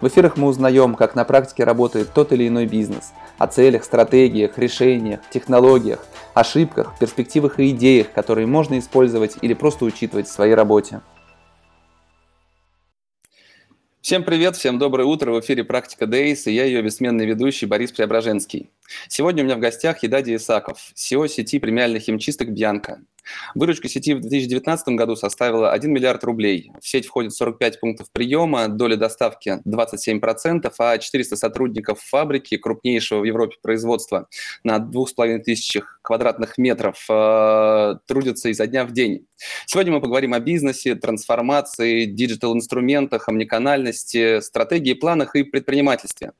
в 0.00 0.06
эфирах 0.06 0.36
мы 0.36 0.48
узнаем, 0.48 0.94
как 0.94 1.14
на 1.14 1.24
практике 1.24 1.64
работает 1.64 2.12
тот 2.14 2.32
или 2.32 2.46
иной 2.46 2.66
бизнес, 2.66 3.12
о 3.36 3.46
целях, 3.46 3.84
стратегиях, 3.84 4.58
решениях, 4.58 5.20
технологиях, 5.30 6.06
ошибках, 6.34 6.98
перспективах 6.98 7.58
и 7.58 7.70
идеях, 7.70 8.12
которые 8.12 8.46
можно 8.46 8.78
использовать 8.78 9.36
или 9.42 9.54
просто 9.54 9.84
учитывать 9.84 10.28
в 10.28 10.32
своей 10.32 10.54
работе. 10.54 11.00
Всем 14.00 14.22
привет, 14.22 14.56
всем 14.56 14.78
доброе 14.78 15.04
утро. 15.04 15.32
В 15.32 15.40
эфире 15.40 15.64
«Практика 15.64 16.06
Days» 16.06 16.44
и 16.46 16.52
я 16.52 16.64
ее 16.64 16.80
бессменный 16.80 17.26
ведущий 17.26 17.66
Борис 17.66 17.92
Преображенский. 17.92 18.70
Сегодня 19.08 19.42
у 19.42 19.46
меня 19.46 19.56
в 19.56 19.60
гостях 19.60 20.02
Едади 20.02 20.36
Исаков, 20.36 20.78
SEO 20.94 21.28
сети 21.28 21.58
премиальных 21.58 22.04
химчисток 22.04 22.48
«Бьянка». 22.48 23.00
Выручка 23.54 23.88
сети 23.88 24.14
в 24.14 24.20
2019 24.20 24.88
году 24.88 25.16
составила 25.16 25.72
1 25.72 25.92
миллиард 25.92 26.24
рублей. 26.24 26.72
В 26.80 26.88
сеть 26.88 27.06
входит 27.06 27.32
45 27.32 27.80
пунктов 27.80 28.08
приема, 28.12 28.68
доля 28.68 28.96
доставки 28.96 29.60
27%, 29.66 30.72
а 30.78 30.98
400 30.98 31.36
сотрудников 31.36 32.00
фабрики, 32.00 32.56
крупнейшего 32.56 33.20
в 33.20 33.24
Европе 33.24 33.56
производства, 33.62 34.28
на 34.64 34.78
2500 34.78 35.84
квадратных 36.02 36.58
метров 36.58 37.04
э, 37.10 37.94
трудятся 38.06 38.48
изо 38.48 38.66
дня 38.66 38.84
в 38.84 38.92
день. 38.92 39.26
Сегодня 39.66 39.92
мы 39.92 40.00
поговорим 40.00 40.34
о 40.34 40.40
бизнесе, 40.40 40.94
трансформации, 40.94 42.06
диджитал-инструментах, 42.06 43.28
омниканальности, 43.28 44.40
стратегии, 44.40 44.94
планах 44.94 45.36
и 45.36 45.42
предпринимательстве. 45.42 46.32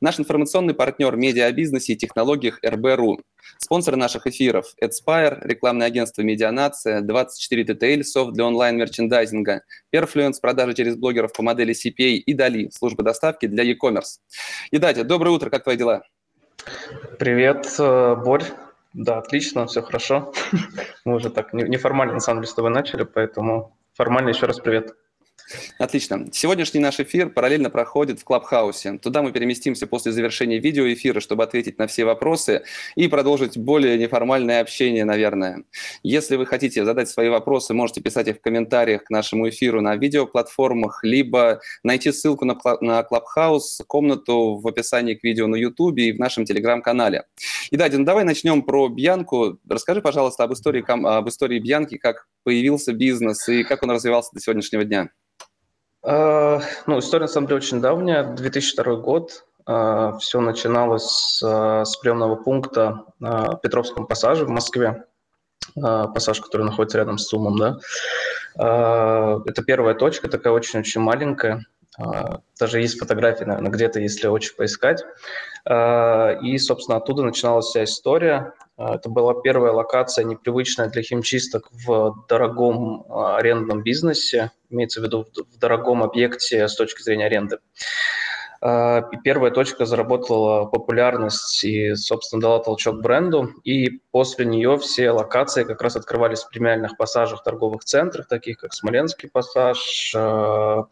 Наш 0.00 0.18
информационный 0.18 0.74
партнер 0.74 1.14
медиа 1.16 1.46
о 1.46 1.52
бизнесе 1.52 1.92
и 1.92 1.96
технологиях 1.96 2.58
РБРУ. 2.64 3.20
Спонсоры 3.58 3.96
наших 3.96 4.26
эфиров– 4.26 4.74
Adspire, 4.82 5.38
рекламное 5.42 5.86
агентство 5.86 6.22
«Медианация», 6.32 7.00
24 7.02 7.64
TTL, 7.64 8.02
софт 8.02 8.32
для 8.32 8.46
онлайн-мерчендайзинга, 8.46 9.62
Perfluence, 9.94 10.34
продажи 10.40 10.74
через 10.74 10.96
блогеров 10.96 11.32
по 11.32 11.42
модели 11.42 11.74
CPA 11.74 12.14
и 12.14 12.34
Дали, 12.34 12.70
служба 12.70 13.02
доставки 13.02 13.46
для 13.46 13.64
e-commerce. 13.64 14.18
И, 14.70 14.78
Датя, 14.78 15.04
доброе 15.04 15.30
утро, 15.30 15.50
как 15.50 15.64
твои 15.64 15.76
дела? 15.76 16.02
Привет, 17.18 17.74
э, 17.78 18.16
Борь. 18.16 18.44
Да, 18.94 19.18
отлично, 19.18 19.66
все 19.66 19.82
хорошо. 19.82 20.32
Мы 21.04 21.16
уже 21.16 21.30
так 21.30 21.52
неформально, 21.52 22.14
на 22.14 22.20
самом 22.20 22.40
деле, 22.40 22.50
с 22.50 22.54
тобой 22.54 22.70
начали, 22.70 23.04
поэтому 23.04 23.76
формально 23.94 24.30
еще 24.30 24.46
раз 24.46 24.58
привет. 24.58 24.92
Отлично. 25.78 26.28
Сегодняшний 26.32 26.80
наш 26.80 27.00
эфир 27.00 27.30
параллельно 27.30 27.70
проходит 27.70 28.20
в 28.20 28.24
Клабхаусе. 28.24 28.98
Туда 28.98 29.22
мы 29.22 29.32
переместимся 29.32 29.86
после 29.86 30.12
завершения 30.12 30.58
видеоэфира, 30.58 31.20
чтобы 31.20 31.44
ответить 31.44 31.78
на 31.78 31.86
все 31.86 32.04
вопросы 32.04 32.64
и 32.96 33.08
продолжить 33.08 33.58
более 33.58 33.98
неформальное 33.98 34.60
общение, 34.60 35.04
наверное. 35.04 35.64
Если 36.02 36.36
вы 36.36 36.46
хотите 36.46 36.84
задать 36.84 37.08
свои 37.08 37.28
вопросы, 37.28 37.74
можете 37.74 38.00
писать 38.00 38.28
их 38.28 38.36
в 38.36 38.40
комментариях 38.40 39.04
к 39.04 39.10
нашему 39.10 39.48
эфиру 39.48 39.80
на 39.80 39.96
видеоплатформах, 39.96 41.00
либо 41.02 41.60
найти 41.82 42.12
ссылку 42.12 42.44
на, 42.44 42.56
на 42.80 43.02
Клабхаус, 43.02 43.82
комнату 43.86 44.56
в 44.56 44.66
описании 44.66 45.14
к 45.14 45.24
видео 45.24 45.46
на 45.46 45.56
YouTube 45.56 45.98
и 45.98 46.12
в 46.12 46.18
нашем 46.18 46.44
телеграм-канале. 46.44 47.24
И 47.70 47.76
да, 47.76 47.88
Дин, 47.88 48.04
давай 48.04 48.24
начнем 48.24 48.62
про 48.62 48.88
Бьянку. 48.88 49.58
Расскажи, 49.68 50.00
пожалуйста, 50.00 50.44
об 50.44 50.52
истории, 50.52 50.84
об 50.88 51.28
истории 51.28 51.58
Бьянки, 51.58 51.96
как 51.96 52.26
появился 52.44 52.92
бизнес 52.92 53.48
и 53.48 53.64
как 53.64 53.82
он 53.82 53.90
развивался 53.90 54.30
до 54.32 54.40
сегодняшнего 54.40 54.84
дня. 54.84 55.08
А, 56.04 56.60
ну, 56.86 56.98
история, 56.98 57.22
на 57.26 57.28
самом 57.28 57.46
деле, 57.46 57.58
очень 57.58 57.80
давняя. 57.80 58.24
2002 58.24 58.96
год. 58.96 59.44
А, 59.66 60.18
Все 60.18 60.40
начиналось 60.40 61.04
с, 61.04 61.40
с 61.84 61.96
приемного 61.96 62.36
пункта 62.36 63.04
в 63.20 63.60
Петровском 63.62 64.06
пассаже 64.06 64.44
в 64.44 64.50
Москве. 64.50 65.04
Пассаж, 65.74 66.40
который 66.40 66.64
находится 66.64 66.98
рядом 66.98 67.18
с 67.18 67.28
СУМом, 67.28 67.56
да. 67.56 67.78
Это 68.56 69.62
первая 69.64 69.94
точка, 69.94 70.28
такая 70.28 70.52
очень-очень 70.52 71.00
маленькая. 71.00 71.64
Даже 72.58 72.80
есть 72.80 72.98
фотографии, 72.98 73.44
наверное, 73.44 73.70
где-то, 73.70 74.00
если 74.00 74.26
очень 74.26 74.56
поискать. 74.56 75.04
И, 75.64 76.58
собственно, 76.58 76.98
оттуда 76.98 77.22
начиналась 77.22 77.66
вся 77.66 77.84
история. 77.84 78.52
Это 78.78 79.08
была 79.08 79.40
первая 79.40 79.72
локация, 79.72 80.24
непривычная 80.24 80.88
для 80.88 81.02
химчисток 81.02 81.68
в 81.72 82.24
дорогом 82.28 83.04
арендном 83.10 83.82
бизнесе, 83.82 84.50
имеется 84.70 85.00
в 85.00 85.04
виду 85.04 85.26
в 85.34 85.58
дорогом 85.58 86.02
объекте 86.02 86.66
с 86.66 86.74
точки 86.74 87.02
зрения 87.02 87.26
аренды. 87.26 87.58
А, 87.58 87.60
первая 88.62 89.50
точка 89.50 89.86
заработала 89.86 90.66
популярность 90.66 91.64
и, 91.64 91.96
собственно, 91.96 92.40
дала 92.40 92.58
толчок 92.60 93.02
бренду. 93.02 93.50
И 93.64 94.00
после 94.12 94.44
нее 94.46 94.78
все 94.78 95.10
локации 95.10 95.64
как 95.64 95.82
раз 95.82 95.96
открывались 95.96 96.42
в 96.42 96.48
премиальных 96.48 96.96
пассажах 96.96 97.42
торговых 97.42 97.82
центрах, 97.82 98.28
таких 98.28 98.58
как 98.58 98.72
Смоленский 98.72 99.28
пассаж. 99.28 100.12
А, 100.14 100.86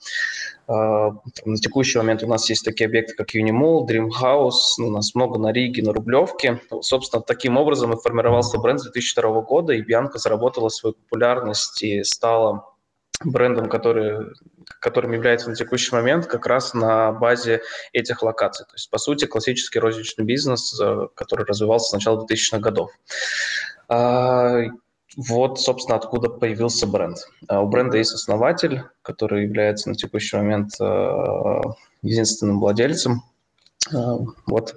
а, 0.66 1.10
на 1.44 1.56
текущий 1.58 1.98
момент 1.98 2.24
у 2.24 2.26
нас 2.26 2.50
есть 2.50 2.64
такие 2.64 2.86
объекты, 2.86 3.14
как 3.14 3.36
Unimall, 3.36 3.86
Dream 3.86 4.08
House, 4.20 4.80
у 4.80 4.90
нас 4.90 5.14
много 5.14 5.38
на 5.38 5.52
Риге, 5.52 5.84
на 5.84 5.92
Рублевке. 5.92 6.60
Собственно, 6.80 7.22
таким 7.22 7.56
образом 7.56 7.92
и 7.92 8.00
формировался 8.00 8.58
бренд 8.58 8.80
с 8.80 8.84
2002 8.84 9.42
года, 9.42 9.74
и 9.74 9.80
Бианка 9.80 10.18
заработала 10.18 10.70
свою 10.70 10.94
популярность 10.94 11.80
и 11.84 12.02
стала 12.02 12.64
брендом, 13.24 13.68
который, 13.68 14.34
которым 14.80 15.12
является 15.12 15.50
на 15.50 15.56
текущий 15.56 15.94
момент 15.94 16.26
как 16.26 16.46
раз 16.46 16.74
на 16.74 17.12
базе 17.12 17.62
этих 17.92 18.22
локаций. 18.22 18.66
То 18.66 18.74
есть, 18.74 18.90
по 18.90 18.98
сути, 18.98 19.26
классический 19.26 19.78
розничный 19.78 20.24
бизнес, 20.24 20.78
э, 20.80 21.08
который 21.14 21.44
развивался 21.44 21.90
с 21.90 21.92
начала 21.92 22.24
2000-х 22.24 22.58
годов. 22.58 22.90
А, 23.88 24.62
вот, 25.16 25.60
собственно, 25.60 25.96
откуда 25.96 26.28
появился 26.28 26.86
бренд. 26.86 27.18
А, 27.48 27.60
у 27.60 27.68
бренда 27.68 27.98
есть 27.98 28.14
основатель, 28.14 28.84
который 29.02 29.44
является 29.44 29.88
на 29.88 29.96
текущий 29.96 30.36
момент 30.36 30.72
э, 30.80 31.60
единственным 32.02 32.60
владельцем. 32.60 33.22
А, 33.92 34.18
вот 34.46 34.76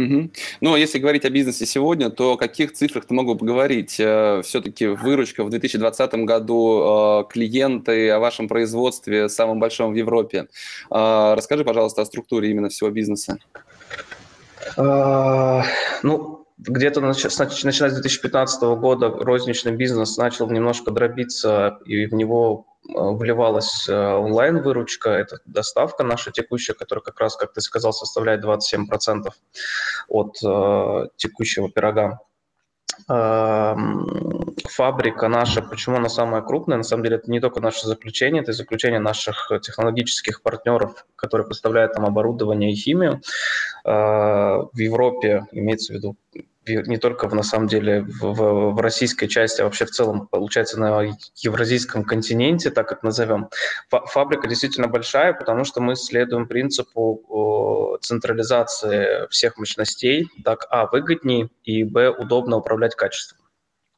Угу. 0.00 0.30
Ну, 0.62 0.76
если 0.76 0.98
говорить 0.98 1.24
о 1.24 1.30
бизнесе 1.30 1.66
сегодня, 1.66 2.10
то 2.10 2.32
о 2.32 2.36
каких 2.36 2.72
цифрах 2.72 3.04
ты 3.04 3.14
могу 3.14 3.34
поговорить? 3.36 3.96
Э, 3.98 4.40
Все-таки 4.42 4.86
выручка 4.86 5.44
в 5.44 5.50
2020 5.50 6.14
году, 6.24 7.24
э, 7.26 7.32
клиенты 7.32 8.10
о 8.10 8.18
вашем 8.18 8.48
производстве, 8.48 9.28
самом 9.28 9.60
большом 9.60 9.92
в 9.92 9.96
Европе. 9.96 10.46
Э, 10.90 11.34
расскажи, 11.36 11.64
пожалуйста, 11.64 12.02
о 12.02 12.06
структуре 12.06 12.50
именно 12.50 12.68
всего 12.68 12.90
бизнеса. 12.90 13.38
Ну, 14.76 16.39
где-то 16.66 17.00
начиная 17.00 17.90
с 17.90 17.94
2015 17.94 18.62
года 18.78 19.08
розничный 19.08 19.72
бизнес 19.72 20.16
начал 20.16 20.50
немножко 20.50 20.90
дробиться, 20.90 21.78
и 21.84 22.06
в 22.06 22.14
него 22.14 22.66
Э, 22.88 23.10
вливалась 23.12 23.88
э, 23.88 23.94
онлайн-выручка, 23.94 25.10
это 25.10 25.38
доставка 25.44 26.02
наша 26.02 26.30
текущая, 26.30 26.74
которая 26.74 27.02
как 27.02 27.20
раз, 27.20 27.36
как 27.36 27.52
ты 27.52 27.60
сказал, 27.60 27.92
составляет 27.92 28.44
27% 28.44 29.28
от 30.08 30.36
э, 30.42 31.08
текущего 31.16 31.70
пирога. 31.70 32.20
Эм, 33.08 34.54
фабрика 34.68 35.28
наша, 35.28 35.62
почему 35.62 35.96
она 35.96 36.08
самая 36.08 36.42
крупная? 36.42 36.78
На 36.78 36.82
самом 36.82 37.04
деле 37.04 37.16
это 37.16 37.30
не 37.30 37.40
только 37.40 37.60
наше 37.60 37.86
заключение, 37.86 38.42
это 38.42 38.52
заключение 38.52 39.00
наших 39.00 39.50
технологических 39.62 40.42
партнеров, 40.42 41.06
которые 41.16 41.46
поставляют 41.46 41.94
там 41.94 42.04
оборудование 42.04 42.72
и 42.72 42.76
химию. 42.76 43.22
В 43.84 44.70
Европе, 44.74 45.46
имеется 45.52 45.92
в 45.92 45.96
виду 45.96 46.16
не 46.66 46.98
только 46.98 47.28
в, 47.28 47.34
на 47.34 47.42
самом 47.42 47.68
деле 47.68 48.02
в, 48.02 48.72
в 48.72 48.80
российской 48.80 49.26
части, 49.26 49.60
а 49.60 49.64
вообще 49.64 49.86
в 49.86 49.90
целом, 49.90 50.28
получается, 50.28 50.78
на 50.78 51.02
евразийском 51.36 52.04
континенте, 52.04 52.70
так 52.70 52.92
это 52.92 53.04
назовем, 53.04 53.48
фабрика 53.88 54.48
действительно 54.48 54.88
большая, 54.88 55.32
потому 55.32 55.64
что 55.64 55.80
мы 55.80 55.96
следуем 55.96 56.46
принципу 56.46 57.98
централизации 58.02 59.28
всех 59.30 59.56
мощностей, 59.56 60.28
так, 60.44 60.66
а, 60.70 60.86
выгоднее, 60.86 61.50
и, 61.64 61.84
б, 61.84 62.10
удобно 62.10 62.56
управлять 62.56 62.94
качеством. 62.94 63.38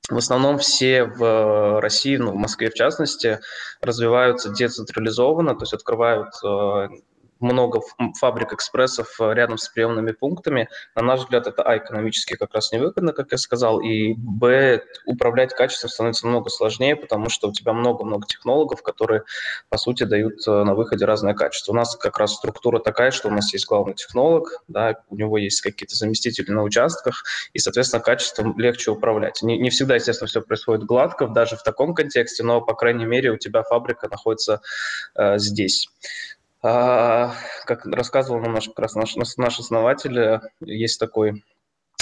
В 0.09 0.19
основном 0.19 0.59
все 0.59 1.05
в 1.05 1.81
России, 1.81 2.17
ну, 2.17 2.33
в 2.33 2.37
Москве 2.37 2.71
в 2.71 2.75
частности, 2.75 3.41
развиваются 3.81 4.51
децентрализованно, 4.51 5.55
то 5.55 5.63
есть 5.63 5.73
открывают 5.73 6.35
э, 6.45 6.89
много 7.43 7.81
фабрик 8.19 8.53
экспрессов 8.53 9.17
рядом 9.21 9.59
с 9.59 9.69
приемными 9.69 10.13
пунктами. 10.13 10.69
На 10.95 11.03
наш 11.03 11.21
взгляд, 11.21 11.47
это, 11.47 11.63
а, 11.63 11.77
экономически 11.77 12.37
как 12.37 12.55
раз 12.55 12.73
невыгодно, 12.73 13.13
как 13.13 13.33
я 13.33 13.39
сказал, 13.39 13.81
и, 13.81 14.15
б, 14.15 14.83
управлять 15.07 15.55
качеством 15.55 15.91
становится 15.91 16.27
намного 16.27 16.51
сложнее, 16.51 16.97
потому 16.97 17.29
что 17.29 17.49
у 17.49 17.53
тебя 17.53 17.73
много-много 17.73 18.27
технологов, 18.27 18.83
которые, 18.83 19.23
по 19.69 19.79
сути, 19.79 20.05
дают 20.05 20.47
на 20.47 20.75
выходе 20.75 21.05
разное 21.05 21.35
качество. 21.35 21.73
У 21.73 21.75
нас 21.75 21.97
как 21.97 22.19
раз 22.19 22.35
структура 22.35 22.79
такая, 22.79 23.11
что 23.11 23.29
у 23.29 23.33
нас 23.33 23.53
есть 23.53 23.67
главный 23.67 23.95
технолог, 23.95 24.63
да, 24.69 24.97
у 25.09 25.17
него 25.17 25.39
есть 25.39 25.61
какие-то 25.61 25.97
заместители 25.97 26.51
на 26.51 26.63
участках, 26.63 27.25
и, 27.53 27.59
соответственно, 27.59 28.03
качеством 28.03 28.59
легче 28.59 28.91
управлять. 28.91 29.43
Не, 29.43 29.59
не 29.59 29.71
всегда, 29.71 29.97
естественно, 29.97 30.29
все 30.29 30.43
происходит 30.43 30.85
гладко, 30.85 31.27
даже 31.27 31.57
в 31.57 31.63
таком 31.63 31.95
контексте, 31.95 32.43
но, 32.43 32.61
по 32.61 32.75
крайней 32.75 33.05
мере, 33.05 33.31
у 33.31 33.37
тебя 33.37 33.63
фабрика 33.63 34.09
находится 34.09 34.61
э, 35.15 35.39
здесь. 35.39 35.89
А, 36.63 37.35
как 37.65 37.87
рассказывал 37.87 38.41
нам 38.41 38.55
наш, 38.55 38.69
как 38.69 38.79
раз 38.79 38.95
наш, 38.95 39.17
наш 39.17 39.59
основатель, 39.59 40.41
есть 40.61 41.01
такой 41.01 41.43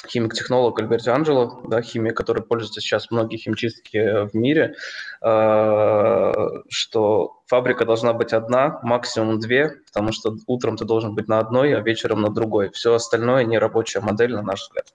химик-технолог 0.06 0.78
Альберти 0.78 1.08
Анджело, 1.08 1.62
да, 1.66 1.82
химия, 1.82 2.12
который 2.12 2.42
пользуется 2.42 2.80
сейчас 2.80 3.10
многие 3.10 3.36
химчистки 3.36 4.28
в 4.28 4.34
мире, 4.34 4.74
э, 5.22 6.32
что 6.68 7.42
фабрика 7.46 7.84
должна 7.84 8.12
быть 8.12 8.32
одна, 8.32 8.80
максимум 8.82 9.40
две, 9.40 9.76
потому 9.86 10.12
что 10.12 10.36
утром 10.46 10.76
ты 10.76 10.84
должен 10.84 11.14
быть 11.14 11.28
на 11.28 11.38
одной, 11.38 11.76
а 11.76 11.80
вечером 11.80 12.22
на 12.22 12.30
другой. 12.30 12.70
Все 12.70 12.94
остальное 12.94 13.44
не 13.44 13.58
рабочая 13.58 14.00
модель, 14.00 14.32
на 14.32 14.42
наш 14.42 14.62
взгляд. 14.62 14.86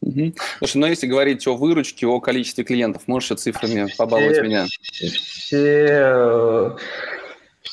Угу. 0.00 0.34
Слушай, 0.58 0.76
ну 0.76 0.86
если 0.86 1.06
говорить 1.06 1.46
о 1.46 1.56
выручке, 1.56 2.06
о 2.06 2.20
количестве 2.20 2.62
клиентов, 2.62 3.08
можешь 3.08 3.38
цифрами 3.38 3.88
побаловать 3.96 4.34
все, 4.34 4.42
меня? 4.42 4.66
Все 4.92 6.76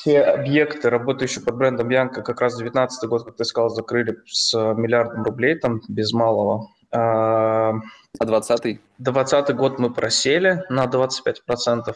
все 0.01 0.21
объекты, 0.21 0.89
работающие 0.89 1.44
под 1.44 1.57
брендом 1.57 1.89
Янка, 1.89 2.24
как 2.24 2.42
раз 2.42 2.56
2019 2.56 3.09
год, 3.09 3.24
как 3.24 3.36
ты 3.36 3.45
сказал, 3.45 3.69
закрыли 3.69 4.18
с 4.25 4.53
миллиардом 4.74 5.24
рублей, 5.24 5.56
там 5.56 5.81
без 5.88 6.12
малого. 6.12 6.69
А 6.92 7.74
20-й? 8.21 8.81
20 8.98 9.56
год 9.56 9.80
мы 9.80 9.94
просели 9.94 10.63
на 10.69 10.86
25%, 10.86 11.94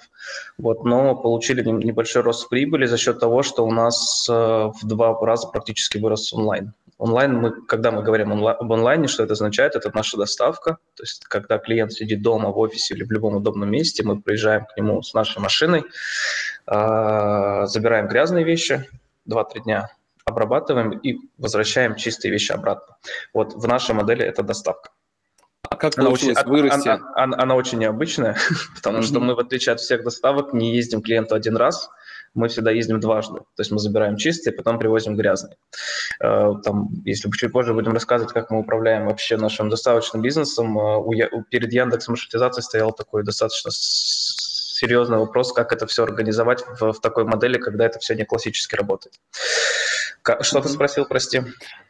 вот, 0.57 0.85
но 0.85 1.15
получили 1.15 1.67
небольшой 1.67 2.21
рост 2.21 2.47
прибыли 2.47 2.85
за 2.85 2.97
счет 2.97 3.19
того, 3.19 3.41
что 3.43 3.65
у 3.65 3.71
нас 3.71 4.27
э, 4.29 4.33
в 4.33 4.79
два 4.83 5.19
раза 5.19 5.47
практически 5.47 5.97
вырос 5.97 6.31
онлайн. 6.31 6.73
Онлайн, 6.97 7.35
мы, 7.35 7.51
когда 7.51 7.91
мы 7.91 8.03
говорим 8.03 8.31
об 8.31 8.71
онлайне, 8.71 9.07
что 9.07 9.23
это 9.23 9.33
означает? 9.33 9.75
Это 9.75 9.91
наша 9.93 10.15
доставка. 10.15 10.77
То 10.95 11.03
есть, 11.03 11.25
когда 11.25 11.57
клиент 11.57 11.91
сидит 11.91 12.21
дома, 12.21 12.51
в 12.51 12.57
офисе 12.57 12.93
или 12.93 13.03
в 13.03 13.11
любом 13.11 13.35
удобном 13.35 13.69
месте, 13.69 14.03
мы 14.03 14.21
приезжаем 14.21 14.65
к 14.65 14.77
нему 14.77 15.01
с 15.01 15.13
нашей 15.13 15.41
машиной, 15.41 15.83
а, 16.65 17.65
забираем 17.65 18.07
грязные 18.07 18.45
вещи, 18.45 18.89
2-3 19.25 19.63
дня 19.63 19.89
обрабатываем 20.25 20.91
и 20.91 21.19
возвращаем 21.37 21.95
чистые 21.95 22.31
вещи 22.31 22.51
обратно. 22.51 22.95
Вот 23.33 23.53
в 23.53 23.67
нашей 23.67 23.93
модели 23.93 24.25
это 24.25 24.41
доставка. 24.41 24.89
А 25.69 25.75
как 25.75 25.97
она 25.97 26.09
очень, 26.09 26.33
вырасти? 26.45 26.87
Она, 26.87 27.11
она, 27.15 27.37
она 27.37 27.55
очень 27.55 27.77
необычная, 27.77 28.37
потому 28.75 28.99
mm-hmm. 28.99 29.03
что 29.03 29.19
мы, 29.19 29.35
в 29.35 29.39
отличие 29.39 29.73
от 29.73 29.79
всех 29.79 30.03
доставок, 30.03 30.53
не 30.53 30.75
ездим 30.75 31.01
клиенту 31.01 31.35
один 31.35 31.57
раз, 31.57 31.89
мы 32.35 32.49
всегда 32.49 32.71
ездим 32.71 32.99
дважды. 32.99 33.39
То 33.39 33.59
есть 33.59 33.71
мы 33.71 33.79
забираем 33.79 34.17
чистые, 34.17 34.53
потом 34.53 34.77
привозим 34.77 35.15
грязные. 35.15 35.57
Э, 36.21 36.51
там, 36.63 36.89
если 37.05 37.29
чуть 37.31 37.51
позже 37.51 37.73
будем 37.73 37.93
рассказывать, 37.93 38.33
как 38.33 38.51
мы 38.51 38.59
управляем 38.59 39.05
вообще 39.07 39.37
нашим 39.37 39.69
доставочным 39.69 40.21
бизнесом, 40.21 40.77
э, 40.77 41.43
перед 41.49 41.73
Яндексом 41.73 42.13
маршрутизацией 42.13 42.63
стоял 42.63 42.91
такой 42.91 43.23
достаточно 43.23 43.71
серьезный 43.71 45.17
вопрос, 45.17 45.53
как 45.53 45.71
это 45.71 45.87
все 45.87 46.03
организовать 46.03 46.65
в, 46.79 46.91
в 46.91 46.99
такой 46.99 47.23
модели, 47.23 47.57
когда 47.57 47.85
это 47.85 47.99
все 47.99 48.13
не 48.13 48.25
классически 48.25 48.75
работает. 48.75 49.15
Что 50.41 50.61
ты 50.61 50.69
спросил, 50.69 51.05
прости? 51.05 51.41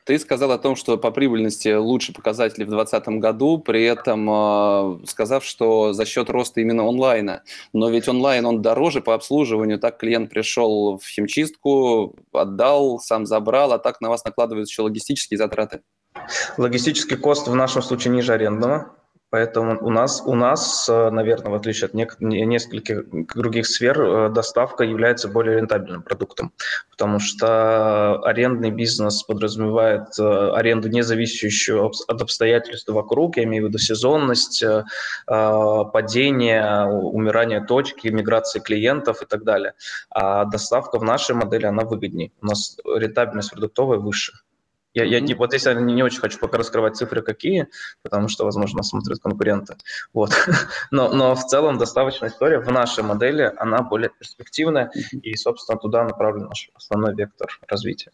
Ты 0.04 0.20
сказал 0.20 0.52
о 0.52 0.58
том, 0.58 0.76
что 0.76 0.98
по 0.98 1.10
прибыльности 1.10 1.74
лучше 1.74 2.14
показатели 2.14 2.64
в 2.64 2.70
2020 2.70 3.20
году, 3.20 3.58
при 3.60 3.84
этом 3.86 4.30
э, 4.30 5.08
сказав, 5.08 5.44
что 5.44 5.94
за 5.94 6.06
счет 6.06 6.30
роста 6.30 6.62
именно 6.62 6.88
онлайна. 6.88 7.44
Но 7.74 7.90
ведь 7.90 8.08
онлайн, 8.08 8.46
он 8.46 8.62
дороже 8.62 9.02
по 9.02 9.16
обслуживанию. 9.16 9.80
Так 9.80 9.98
клиент 9.98 10.30
пришел 10.30 10.98
в 10.98 11.08
химчистку, 11.08 12.16
отдал, 12.34 13.00
сам 13.00 13.26
забрал, 13.26 13.72
а 13.72 13.80
так 13.80 14.02
на 14.02 14.10
вас 14.10 14.26
накладываются 14.26 14.74
еще 14.74 14.82
логистические 14.82 15.38
затраты. 15.38 15.82
Логистический 16.58 17.18
кост 17.18 17.48
в 17.48 17.56
нашем 17.56 17.82
случае 17.82 18.14
ниже 18.14 18.34
арендного. 18.34 18.96
Поэтому 19.36 19.78
у 19.86 19.90
нас, 19.90 20.24
у 20.26 20.34
нас, 20.34 20.88
э, 20.88 21.10
наверное, 21.10 21.52
в 21.52 21.56
отличие 21.56 21.88
от 21.88 21.94
нескольких 21.94 23.04
других 23.36 23.68
сфер, 23.68 24.02
э, 24.02 24.30
доставка 24.30 24.86
является 24.86 25.28
более 25.28 25.58
рентабельным 25.58 26.04
продуктом, 26.04 26.54
потому 26.90 27.20
что 27.20 28.22
арендный 28.24 28.72
бизнес 28.72 29.24
подразумевает 29.24 30.18
э, 30.18 30.52
аренду, 30.54 30.88
не 30.88 31.04
зависящую 31.04 31.86
от 31.86 32.22
обстоятельств 32.22 32.88
вокруг, 32.88 33.36
я 33.36 33.44
имею 33.44 33.66
в 33.66 33.68
виду 33.68 33.78
сезонность, 33.78 34.64
падение, 35.26 36.86
умирание 36.86 37.60
точки, 37.60 38.08
миграции 38.08 38.62
клиентов 38.62 39.22
и 39.22 39.26
так 39.26 39.44
далее. 39.44 39.74
А 40.12 40.46
доставка 40.46 40.98
в 40.98 41.04
нашей 41.04 41.36
модели, 41.36 41.66
она 41.66 41.84
выгоднее. 41.84 42.32
У 42.42 42.46
нас 42.46 42.78
рентабельность 42.86 43.52
продуктовая 43.52 44.00
выше. 44.00 44.32
Я, 44.96 45.04
я 45.04 45.20
не, 45.20 45.34
вот 45.34 45.52
если 45.54 45.70
я 45.70 45.76
не, 45.76 45.94
не 45.94 46.04
очень 46.04 46.22
хочу 46.22 46.40
пока 46.40 46.58
раскрывать 46.58 46.96
цифры 46.96 47.22
какие, 47.22 47.68
потому 48.02 48.30
что, 48.30 48.46
возможно, 48.46 48.78
нас 48.78 48.90
смотрят 48.90 49.20
конкуренты. 49.20 49.76
Вот. 50.14 50.32
Но, 50.92 51.12
но 51.12 51.36
в 51.36 51.46
целом 51.46 51.78
доставочная 51.78 52.30
история 52.30 52.60
в 52.60 52.72
нашей 52.72 53.04
модели, 53.04 53.52
она 53.58 53.82
более 53.82 54.10
перспективная, 54.10 54.92
и, 55.12 55.36
собственно, 55.36 55.78
туда 55.78 56.04
направлен 56.06 56.46
наш 56.46 56.70
основной 56.76 57.14
вектор 57.14 57.48
развития. 57.68 58.12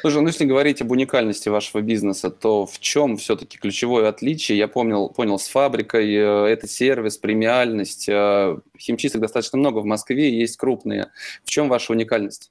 Слушай, 0.00 0.22
ну 0.22 0.28
если 0.28 0.46
говорить 0.46 0.80
об 0.80 0.90
уникальности 0.90 1.50
вашего 1.50 1.82
бизнеса, 1.82 2.30
то 2.30 2.64
в 2.64 2.78
чем 2.78 3.18
все-таки 3.18 3.58
ключевое 3.58 4.08
отличие? 4.08 4.56
Я 4.56 4.68
помнил, 4.68 5.10
понял, 5.10 5.38
с 5.38 5.48
фабрикой 5.48 6.14
э, 6.14 6.46
это 6.46 6.66
сервис, 6.66 7.18
премиальность. 7.18 8.08
Э, 8.08 8.58
химчисток 8.78 9.20
достаточно 9.20 9.58
много 9.58 9.80
в 9.80 9.84
Москве, 9.84 10.38
есть 10.38 10.56
крупные. 10.56 11.10
В 11.44 11.50
чем 11.50 11.68
ваша 11.68 11.92
уникальность? 11.92 12.50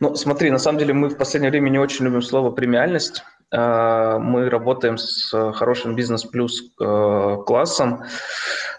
Ну, 0.00 0.14
смотри, 0.14 0.50
на 0.50 0.58
самом 0.58 0.78
деле 0.78 0.94
мы 0.94 1.08
в 1.08 1.16
последнее 1.16 1.50
время 1.50 1.70
не 1.70 1.78
очень 1.78 2.04
любим 2.04 2.22
слово 2.22 2.50
премиальность. 2.50 3.22
А, 3.52 4.18
мы 4.18 4.48
работаем 4.48 4.96
с 4.98 5.52
хорошим 5.52 5.96
бизнес-плюс 5.96 6.62
э, 6.80 7.36
классом, 7.46 8.04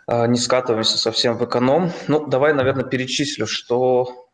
а, 0.07 0.27
не 0.27 0.37
скатываемся 0.37 0.97
совсем 0.97 1.37
в 1.37 1.45
эконом. 1.45 1.91
Ну, 2.07 2.25
давай, 2.25 2.53
наверное, 2.53 2.85
перечислю, 2.85 3.47
что, 3.47 4.29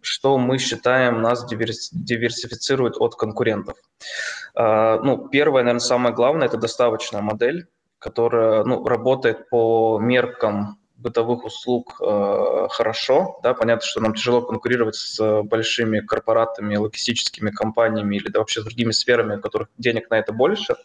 что 0.00 0.38
мы 0.38 0.58
считаем 0.58 1.20
нас 1.20 1.46
диверсифицирует 1.46 2.96
от 2.98 3.16
конкурентов. 3.16 3.76
А, 4.54 4.98
ну, 5.00 5.28
первое, 5.28 5.62
наверное, 5.62 5.80
самое 5.80 6.14
главное– 6.14 6.46
это 6.48 6.56
доставочная 6.56 7.20
модель, 7.20 7.66
которая 7.98 8.64
ну, 8.64 8.84
работает 8.86 9.50
по 9.50 9.98
меркам 10.00 10.78
бытовых 11.02 11.44
услуг 11.44 12.00
э, 12.00 12.68
хорошо. 12.70 13.38
Да, 13.42 13.54
понятно, 13.54 13.86
что 13.86 14.00
нам 14.00 14.14
тяжело 14.14 14.42
конкурировать 14.42 14.94
с 14.94 15.42
большими 15.42 16.00
корпоратами, 16.00 16.76
логистическими 16.76 17.50
компаниями 17.50 18.16
или 18.16 18.28
да, 18.28 18.38
вообще 18.38 18.60
с 18.60 18.64
другими 18.64 18.92
сферами, 18.92 19.36
у 19.36 19.40
которых 19.40 19.68
денег 19.78 20.10
на 20.10 20.18
это 20.18 20.32
больше. 20.32 20.76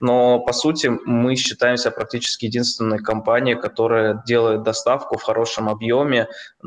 Но, 0.00 0.40
по 0.40 0.52
сути, 0.52 0.90
мы 1.04 1.36
считаемся 1.36 1.90
практически 1.90 2.46
единственной 2.46 2.98
компанией, 2.98 3.56
которая 3.56 4.22
делает 4.26 4.62
доставку 4.62 5.18
в 5.18 5.22
хорошем 5.22 5.68
объеме, 5.68 6.28
э, 6.62 6.66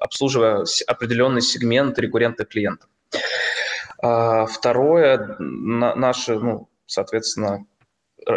обслуживая 0.00 0.64
определенный 0.86 1.42
сегмент 1.42 1.98
рекуррентных 1.98 2.48
клиентов. 2.48 2.88
А, 4.02 4.46
второе, 4.46 5.36
на, 5.38 5.94
наши, 5.94 6.38
ну, 6.38 6.68
соответственно, 6.86 7.66
э, 8.26 8.32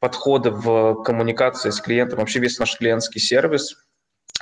подходы 0.00 0.50
в 0.50 1.02
коммуникации 1.04 1.70
с 1.70 1.80
клиентом, 1.80 2.18
вообще 2.18 2.40
весь 2.40 2.58
наш 2.58 2.76
клиентский 2.76 3.20
сервис, 3.20 3.76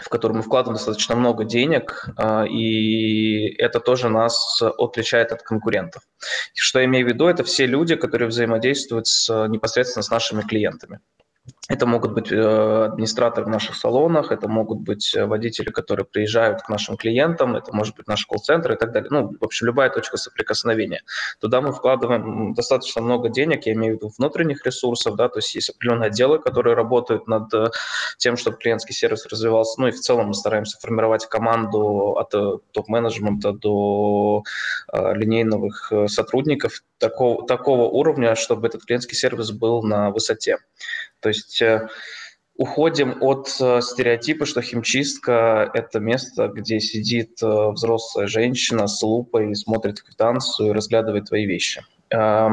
в 0.01 0.09
который 0.09 0.35
мы 0.35 0.43
вкладываем 0.43 0.77
достаточно 0.77 1.17
много 1.17 1.45
денег, 1.45 2.09
а, 2.17 2.45
и 2.45 3.49
это 3.59 3.81
тоже 3.81 4.09
нас 4.09 4.63
отличает 4.63 5.33
от 5.33 5.43
конкурентов. 5.43 6.03
Что 6.55 6.79
я 6.79 6.85
имею 6.85 7.05
в 7.05 7.09
виду, 7.09 7.27
это 7.27 7.43
все 7.43 7.67
люди, 7.67 7.97
которые 7.97 8.29
взаимодействуют 8.29 9.09
с, 9.09 9.49
непосредственно 9.49 10.03
с 10.05 10.11
нашими 10.11 10.43
клиентами. 10.43 11.01
Это 11.69 11.85
могут 11.85 12.13
быть 12.13 12.33
э, 12.33 12.85
администраторы 12.87 13.47
в 13.47 13.51
наших 13.51 13.77
салонах, 13.77 14.33
это 14.33 14.49
могут 14.49 14.81
быть 14.81 15.15
э, 15.15 15.27
водители, 15.27 15.71
которые 15.71 16.07
приезжают 16.07 16.63
к 16.63 16.69
нашим 16.71 16.97
клиентам, 16.97 17.57
это 17.57 17.75
может 17.75 17.95
быть 17.95 18.07
наш 18.09 18.25
колл-центр 18.25 18.73
и 18.73 18.77
так 18.77 18.93
далее. 18.93 19.11
Ну, 19.11 19.35
в 19.39 19.45
общем, 19.45 19.67
любая 19.67 19.91
точка 19.91 20.17
соприкосновения. 20.17 21.03
Туда 21.41 21.61
мы 21.61 21.73
вкладываем 21.73 22.55
достаточно 22.55 23.03
много 23.03 23.29
денег, 23.29 23.67
я 23.67 23.75
имею 23.75 23.95
в 23.95 23.97
виду 23.99 24.13
внутренних 24.17 24.65
ресурсов, 24.65 25.17
да, 25.17 25.29
то 25.29 25.41
есть 25.41 25.55
есть 25.55 25.69
определенные 25.71 26.07
отделы, 26.07 26.39
которые 26.39 26.75
работают 26.75 27.27
над 27.27 27.53
э, 27.53 27.67
тем, 28.17 28.39
чтобы 28.39 28.57
клиентский 28.57 28.95
сервис 28.95 29.27
развивался. 29.27 29.81
Ну 29.81 29.89
и 29.89 29.91
в 29.91 30.01
целом 30.01 30.29
мы 30.29 30.35
стараемся 30.35 30.79
формировать 30.81 31.27
команду 31.27 32.17
от 32.17 32.31
топ-менеджмента 32.73 33.53
до 33.53 34.43
линейных 34.93 35.93
сотрудников 36.07 36.83
такого, 36.99 37.47
такого 37.47 37.85
уровня, 37.85 38.35
чтобы 38.35 38.69
этот 38.69 38.85
клиентский 38.85 39.17
сервис 39.17 39.51
был 39.51 39.83
на 39.83 40.11
высоте. 40.11 40.59
То 41.21 41.29
есть 41.29 41.61
э, 41.63 41.89
уходим 42.59 43.17
от 43.21 43.49
э, 43.61 43.81
стереотипа, 43.81 44.45
что 44.45 44.61
химчистка– 44.61 45.71
это 45.75 46.01
место, 46.01 46.49
где 46.49 46.81
сидит 46.81 47.41
э, 47.43 47.71
взрослая 47.71 48.27
женщина 48.27 48.89
с 48.89 49.01
лупой, 49.03 49.55
смотрит 49.55 50.03
квитанцию 50.03 50.71
и 50.71 50.73
разглядывает 50.73 51.27
твои 51.27 51.47
вещи. 51.47 51.85
Э, 52.11 52.51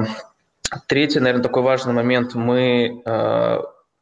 третий, 0.87 1.19
наверное, 1.19 1.43
такой 1.43 1.63
важный 1.63 1.93
момент. 1.93 2.35
Мы, 2.35 3.01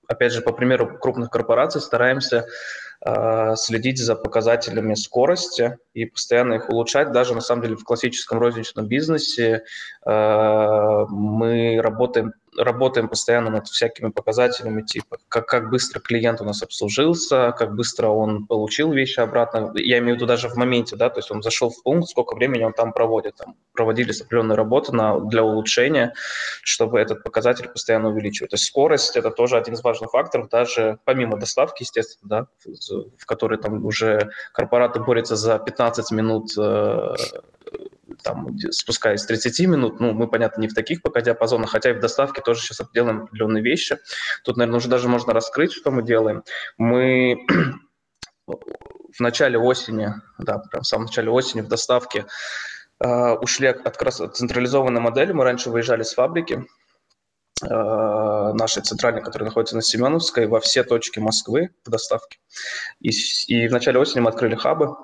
опять 0.08 0.34
же, 0.34 0.41
по 0.41 0.51
примеру 0.51 0.98
крупных 0.98 1.29
корпораций 1.29 1.82
стараемся 1.82 2.46
следить 3.55 4.00
за 4.00 4.15
показателями 4.15 4.93
скорости 4.93 5.77
и 5.93 6.05
постоянно 6.05 6.53
их 6.53 6.70
улучшать. 6.70 7.12
Даже, 7.12 7.36
на 7.36 7.41
самом 7.41 7.63
деле, 7.63 7.75
в 7.75 7.84
классическом 7.84 8.39
розничном 8.39 8.88
бизнесе 8.88 9.65
мы 10.05 11.79
работаем 11.82 12.34
работаем 12.57 13.07
постоянно 13.07 13.50
над 13.50 13.67
всякими 13.67 14.10
показателями, 14.10 14.81
типа 14.81 15.17
как, 15.29 15.45
как 15.48 15.69
быстро 15.69 16.00
клиент 16.00 16.41
у 16.41 16.45
нас 16.45 16.62
обслужился, 16.63 17.53
как 17.57 17.75
быстро 17.75 18.07
он 18.07 18.45
получил 18.45 18.91
вещи 18.91 19.19
обратно. 19.19 19.72
Я 19.75 20.00
имею 20.00 20.13
в 20.13 20.17
виду 20.17 20.25
даже 20.25 20.50
в 20.50 20.55
моменте, 20.55 20.95
да, 20.95 21.10
то 21.10 21.19
есть 21.19 21.31
он 21.31 21.41
зашел 21.41 21.69
в 21.69 21.81
пункт, 21.83 22.10
сколько 22.10 22.36
времени 22.36 22.63
он 22.63 22.74
там 22.74 22.93
проводит. 22.93 23.36
Там 23.36 23.55
проводились 23.74 24.22
определенные 24.22 24.55
работы 24.55 24.93
на, 24.93 25.19
для 25.19 25.43
улучшения, 25.43 26.13
чтобы 26.62 27.00
этот 27.00 27.24
показатель 27.24 27.67
постоянно 27.67 28.10
увеличивать. 28.10 28.51
То 28.51 28.55
есть 28.55 28.65
скорость– 28.65 29.15
это 29.17 29.31
тоже 29.31 29.57
один 29.57 29.74
из 29.74 29.83
важных 29.83 30.12
факторов, 30.12 30.50
даже 30.50 31.00
помимо 31.05 31.38
доставки, 31.38 31.83
естественно, 31.83 32.29
да, 32.29 32.48
в, 32.65 33.10
в 33.17 33.25
которой 33.25 33.57
там 33.57 33.86
уже 33.86 34.29
корпораты 34.53 35.00
борются 35.00 35.36
за 35.36 35.60
15 35.60 36.12
минут 36.12 36.51
э, 36.57 37.15
там, 38.22 38.58
спускаясь 38.72 39.22
с 39.22 39.25
30 39.25 39.67
минут, 39.67 40.00
ну, 40.00 40.13
мы, 40.13 40.27
понятно, 40.27 40.62
не 40.62 40.67
в 40.67 40.74
таких 40.74 41.01
пока 41.01 41.22
диапазонах, 41.22 41.72
хотя 41.72 41.91
и 41.91 41.93
в 41.93 42.00
доставке 42.00 42.41
тоже 42.41 42.62
сейчас 42.62 42.82
делаем 42.93 43.24
определенные 43.24 43.63
вещи. 43.63 43.98
Тут, 44.43 44.58
наверное, 44.58 44.77
уже 44.77 44.89
даже 44.89 45.08
можно 45.08 45.34
раскрыть, 45.34 45.74
что 45.74 45.91
мы 45.91 46.03
делаем. 46.03 46.43
Мы 46.77 47.46
в 48.48 49.20
начале 49.20 49.58
осени, 49.58 50.13
да, 50.38 50.60
прям 50.60 50.84
в 50.84 50.88
самом 50.88 51.05
начале 51.05 51.29
осени 51.29 51.62
в 51.62 51.67
доставке 51.67 52.25
э, 53.00 53.32
ушли 53.34 53.67
от, 53.67 53.86
от 53.86 54.36
централизованной 54.36 55.01
модели. 55.01 55.32
Мы 55.32 55.43
раньше 55.43 55.70
выезжали 55.70 56.03
с 56.03 56.13
фабрики, 56.13 56.65
э, 57.63 57.67
нашей 58.53 58.84
центральной, 58.84 59.22
которая 59.22 59.50
находится 59.50 59.75
на 59.75 59.82
Семеновской, 59.82 60.48
во 60.48 60.60
все 60.60 60.84
точки 60.84 61.20
Москвы 61.20 61.70
в 61.86 61.89
доставке. 61.89 62.39
И, 63.00 63.12
и 63.48 63.67
в 63.67 63.72
начале 63.72 64.00
осени 64.00 64.22
мы 64.22 64.29
открыли 64.29 64.55
хабы, 64.55 64.88
а, 64.88 64.96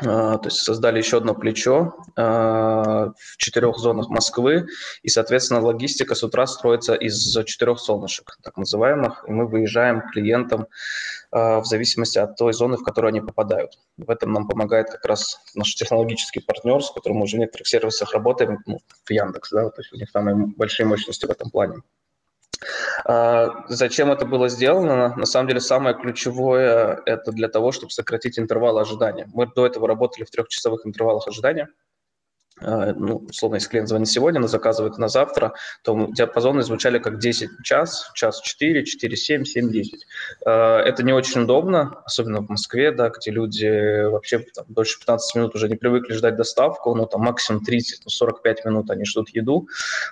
то 0.00 0.40
есть 0.44 0.58
создали 0.58 0.98
еще 0.98 1.18
одно 1.18 1.34
плечо 1.34 1.94
а, 2.16 3.12
в 3.16 3.36
четырех 3.36 3.76
зонах 3.78 4.08
Москвы, 4.08 4.66
и, 5.02 5.08
соответственно, 5.08 5.60
логистика 5.60 6.14
с 6.14 6.22
утра 6.22 6.46
строится 6.46 6.94
из 6.94 7.36
четырех 7.44 7.78
солнышек, 7.78 8.38
так 8.42 8.56
называемых, 8.56 9.24
и 9.26 9.32
мы 9.32 9.46
выезжаем 9.46 10.02
клиентам 10.08 10.66
а, 11.30 11.60
в 11.60 11.66
зависимости 11.66 12.18
от 12.18 12.36
той 12.36 12.52
зоны, 12.52 12.76
в 12.76 12.82
которую 12.82 13.10
они 13.10 13.20
попадают. 13.20 13.78
В 13.96 14.10
этом 14.10 14.32
нам 14.32 14.48
помогает 14.48 14.90
как 14.90 15.04
раз 15.04 15.40
наш 15.54 15.74
технологический 15.74 16.40
партнер, 16.40 16.82
с 16.82 16.90
которым 16.90 17.18
мы 17.18 17.24
уже 17.24 17.36
в 17.36 17.40
некоторых 17.40 17.66
сервисах 17.66 18.12
работаем, 18.12 18.58
ну, 18.66 18.78
в 19.04 19.10
Яндекс, 19.10 19.50
да, 19.50 19.70
то 19.70 19.80
есть 19.80 19.92
у 19.92 19.96
них 19.96 20.10
самые 20.10 20.36
большие 20.56 20.86
мощности 20.86 21.26
в 21.26 21.30
этом 21.30 21.50
плане. 21.50 21.82
А, 23.04 23.64
зачем 23.68 24.10
это 24.10 24.26
было 24.26 24.48
сделано? 24.48 25.14
На 25.16 25.26
самом 25.26 25.48
деле 25.48 25.60
самое 25.60 25.96
ключевое– 25.96 27.00
это 27.06 27.32
для 27.32 27.48
того, 27.48 27.72
чтобы 27.72 27.90
сократить 27.90 28.38
интервал 28.38 28.78
ожидания. 28.78 29.28
Мы 29.32 29.46
до 29.46 29.66
этого 29.66 29.86
работали 29.86 30.24
в 30.24 30.30
трехчасовых 30.30 30.86
интервалах 30.86 31.26
ожидания. 31.28 31.68
А, 32.60 32.92
ну, 32.94 33.24
условно, 33.28 33.56
если 33.56 33.68
клиент 33.68 33.88
звонит 33.88 34.08
сегодня, 34.08 34.40
но 34.40 34.46
заказывает 34.46 34.98
на 34.98 35.08
завтра, 35.08 35.54
то 35.82 36.08
диапазоны 36.10 36.62
звучали 36.62 36.98
как 36.98 37.18
10 37.18 37.50
час, 37.62 38.10
час 38.14 38.40
4, 38.40 38.84
4, 38.84 39.16
7, 39.16 39.44
7, 39.44 39.70
10. 39.70 40.06
Это 40.40 41.02
не 41.02 41.12
очень 41.12 41.42
удобно, 41.42 42.02
особенно 42.04 42.40
в 42.40 42.48
Москве, 42.48 42.92
да, 42.92 43.10
где 43.10 43.30
люди 43.30 44.04
вообще 44.04 44.40
там, 44.54 44.64
дольше 44.68 44.98
15 44.98 45.34
минут 45.36 45.54
уже 45.54 45.68
не 45.68 45.76
привыкли 45.76 46.14
ждать 46.14 46.36
доставку, 46.36 46.94
ну, 46.94 47.06
там 47.06 47.22
максимум 47.22 47.64
30, 47.64 48.02
ну, 48.04 48.10
45 48.10 48.64
минут 48.64 48.90
они 48.90 49.04
ждут 49.04 49.28
еду. 49.30 49.68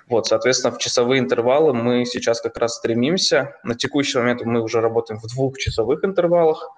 Вот, 0.07 0.27
соответственно, 0.27 0.73
в 0.73 0.77
часовые 0.77 1.19
интервалы 1.19 1.73
мы 1.73 2.05
сейчас 2.05 2.41
как 2.41 2.57
раз 2.57 2.75
стремимся. 2.75 3.55
На 3.63 3.75
текущий 3.75 4.17
момент 4.17 4.41
мы 4.43 4.61
уже 4.61 4.81
работаем 4.81 5.19
в 5.19 5.27
двухчасовых 5.27 6.03
интервалах 6.03 6.71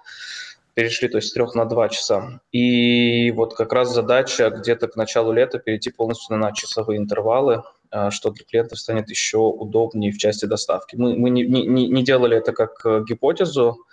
перешли, 0.80 1.08
то 1.08 1.18
есть 1.18 1.28
с 1.28 1.32
трех 1.32 1.54
на 1.54 1.66
два 1.66 1.90
часа. 1.90 2.40
И 2.52 3.30
вот 3.32 3.54
как 3.54 3.72
раз 3.74 3.92
задача 3.92 4.48
где-то 4.48 4.88
к 4.88 4.96
началу 4.96 5.30
лета 5.30 5.58
перейти 5.58 5.90
полностью 5.90 6.38
на 6.38 6.52
часовые 6.52 6.98
интервалы, 6.98 7.62
а, 7.90 8.10
что 8.10 8.30
для 8.30 8.46
клиентов 8.46 8.78
станет 8.78 9.10
еще 9.10 9.38
удобнее 9.38 10.10
в 10.10 10.16
части 10.16 10.46
доставки. 10.46 10.96
Мы, 10.96 11.18
мы 11.18 11.28
не, 11.28 11.42
не, 11.42 11.86
не 11.86 12.02
делали 12.02 12.38
это 12.38 12.52
как 12.52 12.80
э, 12.86 13.04
гипотезу, 13.06 13.84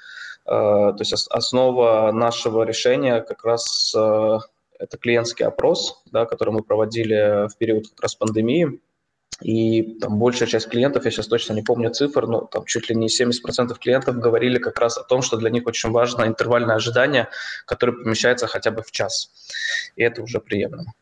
а, 0.46 0.94
то 0.94 1.02
есть 1.02 1.12
основа 1.30 2.12
нашего 2.14 2.64
решения 2.64 3.20
как 3.20 3.44
раз 3.44 3.94
э, 3.94 4.38
это 4.80 4.98
клиентский 4.98 5.46
опрос, 5.46 6.02
да, 6.14 6.26
который 6.26 6.54
мы 6.54 6.64
проводили 6.64 7.50
в 7.50 7.58
период 7.58 7.90
как 7.90 8.02
раз 8.02 8.16
пандемии. 8.16 8.80
И 9.42 10.00
там 10.00 10.18
большая 10.18 10.48
часть 10.48 10.68
клиентов, 10.68 11.06
я 11.06 11.12
сейчас 11.12 11.28
точно 11.28 11.54
не 11.54 11.62
помню 11.62 11.92
цифр, 11.92 12.26
но 12.26 12.42
там 12.42 12.66
чуть 12.66 12.90
ли 12.90 12.96
не 12.96 13.08
70% 13.08 13.78
клиентов 13.80 14.18
говорили 14.18 14.58
как 14.58 14.80
раз 14.80 14.98
о 14.98 15.04
том, 15.04 15.22
что 15.22 15.38
для 15.38 15.50
них 15.50 15.68
очень 15.68 15.92
важно 15.92 16.24
интервальное 16.24 16.76
ожидание, 16.76 17.30
которое 17.66 17.94
помещается 17.94 18.48
хотя 18.48 18.72
бы 18.72 18.82
в 18.82 18.92
час. 18.92 19.32
И 19.96 20.04
это 20.04 20.24
уже 20.24 20.40
приемлемо. 20.40 20.94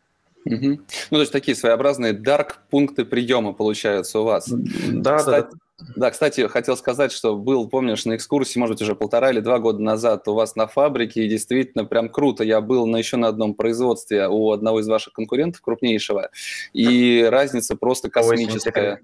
Угу. 0.45 0.67
Ну, 0.67 0.79
то 1.09 1.19
есть 1.19 1.31
такие 1.31 1.55
своеобразные 1.55 2.13
дарк 2.13 2.59
пункты 2.69 3.03
приема 3.05 3.53
получаются 3.53 4.19
у 4.19 4.25
вас. 4.25 4.47
Да, 4.47 5.17
Кстати, 5.17 5.51
да. 5.51 5.57
Да, 5.95 6.09
кстати, 6.09 6.47
хотел 6.47 6.77
сказать, 6.77 7.11
что 7.11 7.35
был, 7.35 7.67
помнишь, 7.67 8.05
на 8.05 8.15
экскурсии, 8.15 8.59
может 8.59 8.75
быть, 8.75 8.81
уже 8.81 8.95
полтора 8.95 9.31
или 9.31 9.41
два 9.41 9.59
года 9.59 9.81
назад 9.81 10.27
у 10.27 10.33
вас 10.33 10.55
на 10.55 10.67
фабрике, 10.67 11.25
и 11.25 11.29
действительно 11.29 11.83
прям 11.83 12.09
круто. 12.09 12.43
Я 12.43 12.61
был 12.61 12.87
на 12.87 12.97
еще 12.97 13.17
на 13.17 13.27
одном 13.27 13.55
производстве 13.55 14.27
у 14.29 14.51
одного 14.51 14.79
из 14.79 14.87
ваших 14.87 15.13
конкурентов, 15.13 15.61
крупнейшего, 15.61 16.29
и 16.73 17.27
разница 17.29 17.75
просто 17.75 18.09
космическая. 18.09 19.01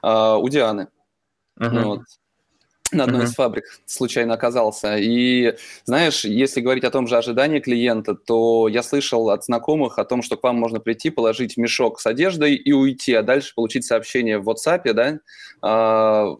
А, 0.00 0.38
у 0.38 0.48
Дианы. 0.48 0.88
Uh-huh. 1.58 1.82
Вот 1.82 2.00
на 2.92 3.04
одной 3.04 3.22
uh-huh. 3.22 3.24
из 3.24 3.34
фабрик 3.34 3.64
случайно 3.84 4.34
оказался. 4.34 4.96
И 4.96 5.56
знаешь, 5.84 6.24
если 6.24 6.60
говорить 6.60 6.84
о 6.84 6.90
том 6.90 7.06
же 7.06 7.16
ожидании 7.16 7.60
клиента, 7.60 8.14
то 8.14 8.68
я 8.68 8.82
слышал 8.82 9.30
от 9.30 9.44
знакомых 9.44 9.98
о 9.98 10.04
том, 10.04 10.22
что 10.22 10.36
к 10.36 10.42
вам 10.42 10.56
можно 10.56 10.80
прийти, 10.80 11.10
положить 11.10 11.56
мешок 11.56 12.00
с 12.00 12.06
одеждой 12.06 12.54
и 12.54 12.72
уйти, 12.72 13.14
а 13.14 13.22
дальше 13.22 13.54
получить 13.54 13.84
сообщение 13.84 14.38
в 14.38 14.48
WhatsApp, 14.48 14.92
да, 14.92 15.18
а, 15.62 16.36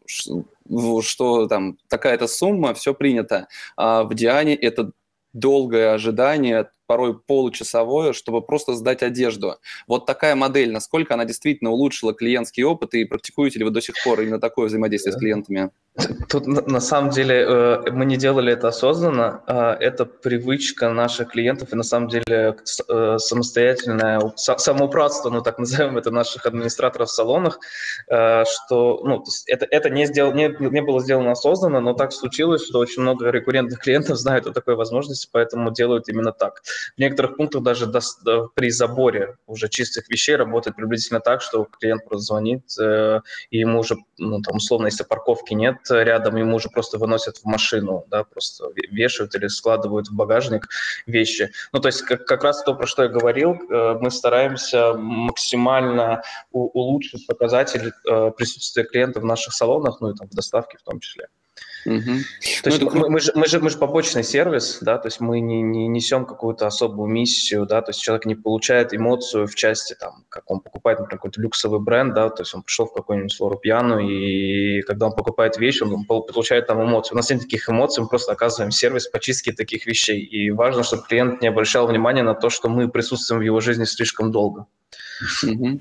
что 1.03 1.47
там 1.47 1.79
такая-то 1.89 2.27
сумма, 2.27 2.75
все 2.75 2.95
принято. 2.95 3.49
А 3.77 4.05
в 4.05 4.15
Диане 4.15 4.55
это 4.55 4.93
долгое 5.33 5.93
ожидание, 5.93 6.71
порой 6.87 7.19
получасовое, 7.19 8.13
чтобы 8.13 8.41
просто 8.43 8.75
сдать 8.75 9.03
одежду. 9.03 9.57
Вот 9.87 10.07
такая 10.07 10.35
модель, 10.35 10.73
насколько 10.73 11.15
она 11.15 11.25
действительно 11.25 11.71
улучшила 11.71 12.15
клиентский 12.15 12.63
опыт, 12.63 12.95
и 12.95 13.05
практикуете 13.05 13.59
ли 13.59 13.65
вы 13.65 13.71
до 13.71 13.81
сих 13.81 13.95
пор 14.05 14.21
именно 14.21 14.41
такое 14.41 14.69
взаимодействие 14.69 15.13
с 15.13 15.19
клиентами? 15.19 15.71
Тут 16.29 16.47
на 16.47 16.81
самом 16.81 17.11
деле 17.11 17.47
э, 17.49 17.91
мы 17.91 18.05
не 18.05 18.17
делали 18.17 18.53
это 18.53 18.69
осознанно. 18.69 19.43
А 19.47 19.75
это 19.75 20.05
привычка 20.05 20.91
наших 20.91 21.31
клиентов 21.31 21.73
и 21.73 21.77
на 21.77 21.83
самом 21.83 22.09
деле 22.09 22.57
э, 22.89 23.17
самостоятельное 23.19 24.21
самоуправство, 24.37 25.31
ну 25.31 25.41
так 25.41 25.59
назовем 25.59 25.97
это 25.97 26.11
наших 26.11 26.45
администраторов 26.45 27.09
в 27.09 27.13
салонах, 27.13 27.59
э, 28.11 28.45
что 28.45 29.01
ну, 29.05 29.25
это, 29.47 29.67
это 29.71 29.89
не, 29.89 30.07
сделал, 30.07 30.35
не, 30.35 30.49
не 30.59 30.83
было 30.83 31.01
сделано 31.01 31.33
осознанно, 31.33 31.81
но 31.81 31.95
так 31.95 32.13
случилось, 32.13 32.67
что 32.67 32.79
очень 32.79 33.03
много 33.03 33.31
рекуррентных 33.31 33.79
клиентов 33.79 34.19
знают 34.19 34.47
о 34.47 34.53
такой 34.53 34.77
возможности, 34.77 35.29
поэтому 35.33 35.71
делают 35.71 36.09
именно 36.09 36.33
так. 36.33 36.63
В 36.97 37.01
некоторых 37.01 37.37
пунктах 37.37 37.63
даже 37.63 37.87
до, 37.87 38.01
при 38.55 38.71
заборе 38.71 39.37
уже 39.47 39.69
чистых 39.69 40.09
вещей 40.11 40.37
работает 40.37 40.77
приблизительно 40.77 41.21
так, 41.21 41.41
что 41.41 41.67
клиент 41.81 42.05
просто 42.05 42.27
звонит, 42.27 42.65
и 43.51 43.59
ему 43.59 43.81
уже, 43.81 43.97
ну, 44.19 44.41
там, 44.43 44.57
условно, 44.57 44.87
если 44.87 45.05
парковки 45.05 45.55
нет, 45.55 45.77
рядом, 45.91 46.37
ему 46.37 46.57
уже 46.57 46.69
просто 46.69 46.99
выносят 46.99 47.39
в 47.39 47.45
машину, 47.45 48.05
да, 48.09 48.25
просто 48.25 48.67
вешают 48.91 49.35
или 49.35 49.47
складывают 49.49 50.09
в 50.09 50.15
багажник 50.15 50.69
вещи. 51.07 51.51
Ну, 51.73 51.81
то 51.81 51.89
есть 51.89 52.03
как, 52.03 52.27
как 52.27 52.45
раз 52.45 52.63
то, 52.63 52.75
про 52.75 52.87
что 52.87 53.03
я 53.05 53.09
говорил, 53.09 53.55
э, 53.55 53.99
мы 54.01 54.11
стараемся 54.11 54.95
максимально 54.95 56.23
улучшить 56.51 57.27
показатель 57.27 57.93
э, 58.09 58.31
присутствия 58.37 58.85
клиента 58.85 59.21
в 59.21 59.25
наших 59.25 59.53
салонах, 59.53 60.01
ну 60.01 60.11
и 60.11 60.17
там 60.17 60.29
в 60.29 60.35
доставке 60.35 60.79
в 60.79 60.83
том 60.83 61.01
числе. 61.01 61.29
Угу. 61.87 62.19
То 62.65 62.71
есть 62.71 62.83
ну, 62.83 62.91
мы, 62.93 63.09
мы, 63.09 63.21
же, 63.21 63.33
мы, 63.35 63.47
же, 63.47 63.61
мы 63.61 63.71
же 63.71 63.79
побочный 63.79 64.25
сервис, 64.25 64.79
да, 64.81 64.99
то 64.99 65.07
есть 65.07 65.21
мы 65.21 65.41
не, 65.41 65.63
не 65.63 65.87
несем 65.87 66.27
какую-то 66.27 66.67
особую 66.67 67.09
миссию, 67.09 67.65
да, 67.65 67.81
то 67.81 67.91
есть 67.91 68.03
человек 68.03 68.27
не 68.27 68.35
получает 68.35 68.93
эмоцию 68.93 69.47
в 69.47 69.55
части, 69.55 69.95
там, 69.99 70.25
как 70.29 70.51
он 70.51 70.61
покупает, 70.61 70.99
например, 70.99 71.19
какой-то 71.19 71.41
люксовый 71.41 71.81
бренд, 71.81 72.15
да, 72.15 72.29
то 72.29 72.43
есть 72.43 72.55
он 72.55 72.63
пришел 72.63 72.87
в 72.87 72.93
какую-нибудь 72.93 73.39
Лору 73.39 73.59
Пьяну, 73.59 74.01
и 74.01 74.83
когда 74.83 75.07
он 75.07 75.13
покупает 75.13 75.57
вещь, 75.59 75.81
он 75.81 76.05
получает 76.05 76.67
там 76.67 76.83
эмоции. 76.83 77.15
У 77.15 77.17
нас 77.17 77.31
нет 77.31 77.41
таких 77.41 77.69
эмоций, 77.69 78.03
мы 78.03 78.09
просто 78.09 78.33
оказываем 78.33 78.73
сервис 78.73 79.07
по 79.07 79.21
чистке 79.21 79.53
таких 79.53 79.87
вещей. 79.87 80.21
И 80.21 80.51
важно, 80.51 80.83
чтобы 80.83 81.05
клиент 81.05 81.41
не 81.41 81.49
обращал 81.49 81.87
внимания 81.87 82.23
на 82.23 82.35
то, 82.35 82.51
что 82.51 82.69
мы 82.69 82.89
присутствуем 82.89 83.41
в 83.41 83.45
его 83.45 83.61
жизни 83.61 83.85
слишком 83.85 84.33
долго. 84.33 84.67
Угу. 85.43 85.81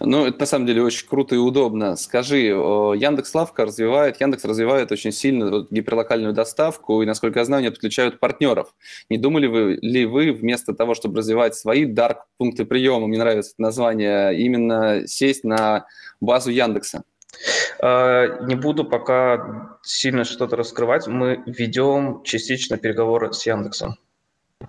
Ну, 0.00 0.26
это 0.26 0.40
на 0.40 0.46
самом 0.46 0.66
деле 0.66 0.82
очень 0.82 1.06
круто 1.08 1.34
и 1.34 1.38
удобно. 1.38 1.96
Скажи, 1.96 2.38
Яндекс 2.38 3.34
Лавка 3.34 3.64
развивает, 3.64 4.20
Яндекс 4.20 4.44
развивает 4.44 4.92
очень 4.92 5.12
сильно 5.12 5.50
вот 5.50 5.70
гиперлокальную 5.70 6.32
доставку, 6.32 7.02
и, 7.02 7.06
насколько 7.06 7.40
я 7.40 7.44
знаю, 7.44 7.60
они 7.60 7.70
подключают 7.70 8.20
партнеров. 8.20 8.74
Не 9.08 9.18
думали 9.18 9.46
вы 9.46 9.78
ли 9.82 10.06
вы 10.06 10.32
вместо 10.32 10.74
того, 10.74 10.94
чтобы 10.94 11.18
развивать 11.18 11.54
свои 11.54 11.84
дарк 11.84 12.26
пункты 12.38 12.64
приема, 12.64 13.06
мне 13.06 13.18
нравится 13.18 13.52
это 13.52 13.62
название, 13.62 14.38
именно 14.38 15.06
сесть 15.06 15.44
на 15.44 15.86
базу 16.20 16.50
Яндекса? 16.50 17.02
А, 17.80 18.42
не 18.44 18.54
буду 18.54 18.84
пока 18.84 19.78
сильно 19.82 20.24
что-то 20.24 20.56
раскрывать. 20.56 21.06
Мы 21.06 21.42
ведем 21.46 22.22
частично 22.24 22.76
переговоры 22.78 23.32
с 23.32 23.44
Яндексом. 23.46 23.96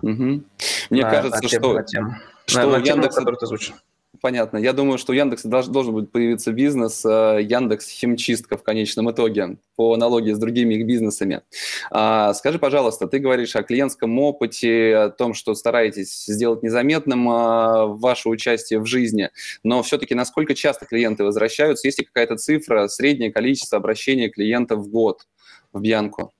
Угу. 0.02 0.42
Мне 0.90 1.02
на, 1.02 1.10
кажется, 1.10 1.42
на 1.42 1.48
тем, 1.48 1.60
что, 1.60 1.72
на 1.72 1.82
тем. 1.82 2.16
что 2.46 2.66
на, 2.66 2.78
на 2.78 2.84
Яндекс... 2.84 3.16
Тему, 3.16 3.36
ты 3.36 3.44
озвучил. 3.44 3.74
Понятно. 4.20 4.56
Я 4.56 4.72
думаю, 4.72 4.98
что 4.98 5.12
у 5.12 5.14
Яндекса 5.14 5.48
должен 5.48 5.92
будет 5.92 6.10
появиться 6.10 6.50
бизнес 6.52 7.04
э, 7.04 7.40
Яндекс 7.42 7.88
Химчистка 7.88 8.56
в 8.56 8.62
конечном 8.62 9.10
итоге 9.10 9.58
по 9.76 9.94
аналогии 9.94 10.32
с 10.32 10.38
другими 10.38 10.74
их 10.74 10.86
бизнесами. 10.86 11.42
А, 11.90 12.32
скажи, 12.34 12.58
пожалуйста, 12.58 13.06
ты 13.06 13.18
говоришь 13.18 13.54
о 13.54 13.62
клиентском 13.62 14.18
опыте, 14.18 14.96
о 14.96 15.10
том, 15.10 15.34
что 15.34 15.54
стараетесь 15.54 16.24
сделать 16.24 16.62
незаметным 16.62 17.28
а, 17.28 17.86
ваше 17.86 18.28
участие 18.28 18.80
в 18.80 18.86
жизни, 18.86 19.30
но 19.62 19.82
все-таки 19.82 20.14
насколько 20.14 20.54
часто 20.54 20.86
клиенты 20.86 21.22
возвращаются? 21.22 21.86
Есть 21.86 21.98
ли 22.00 22.04
какая-то 22.04 22.36
цифра, 22.36 22.88
среднее 22.88 23.30
количество 23.30 23.78
обращений 23.78 24.30
клиентов 24.30 24.80
в 24.80 24.88
год 24.88 25.26
в 25.72 25.80
Бьянку? 25.80 26.32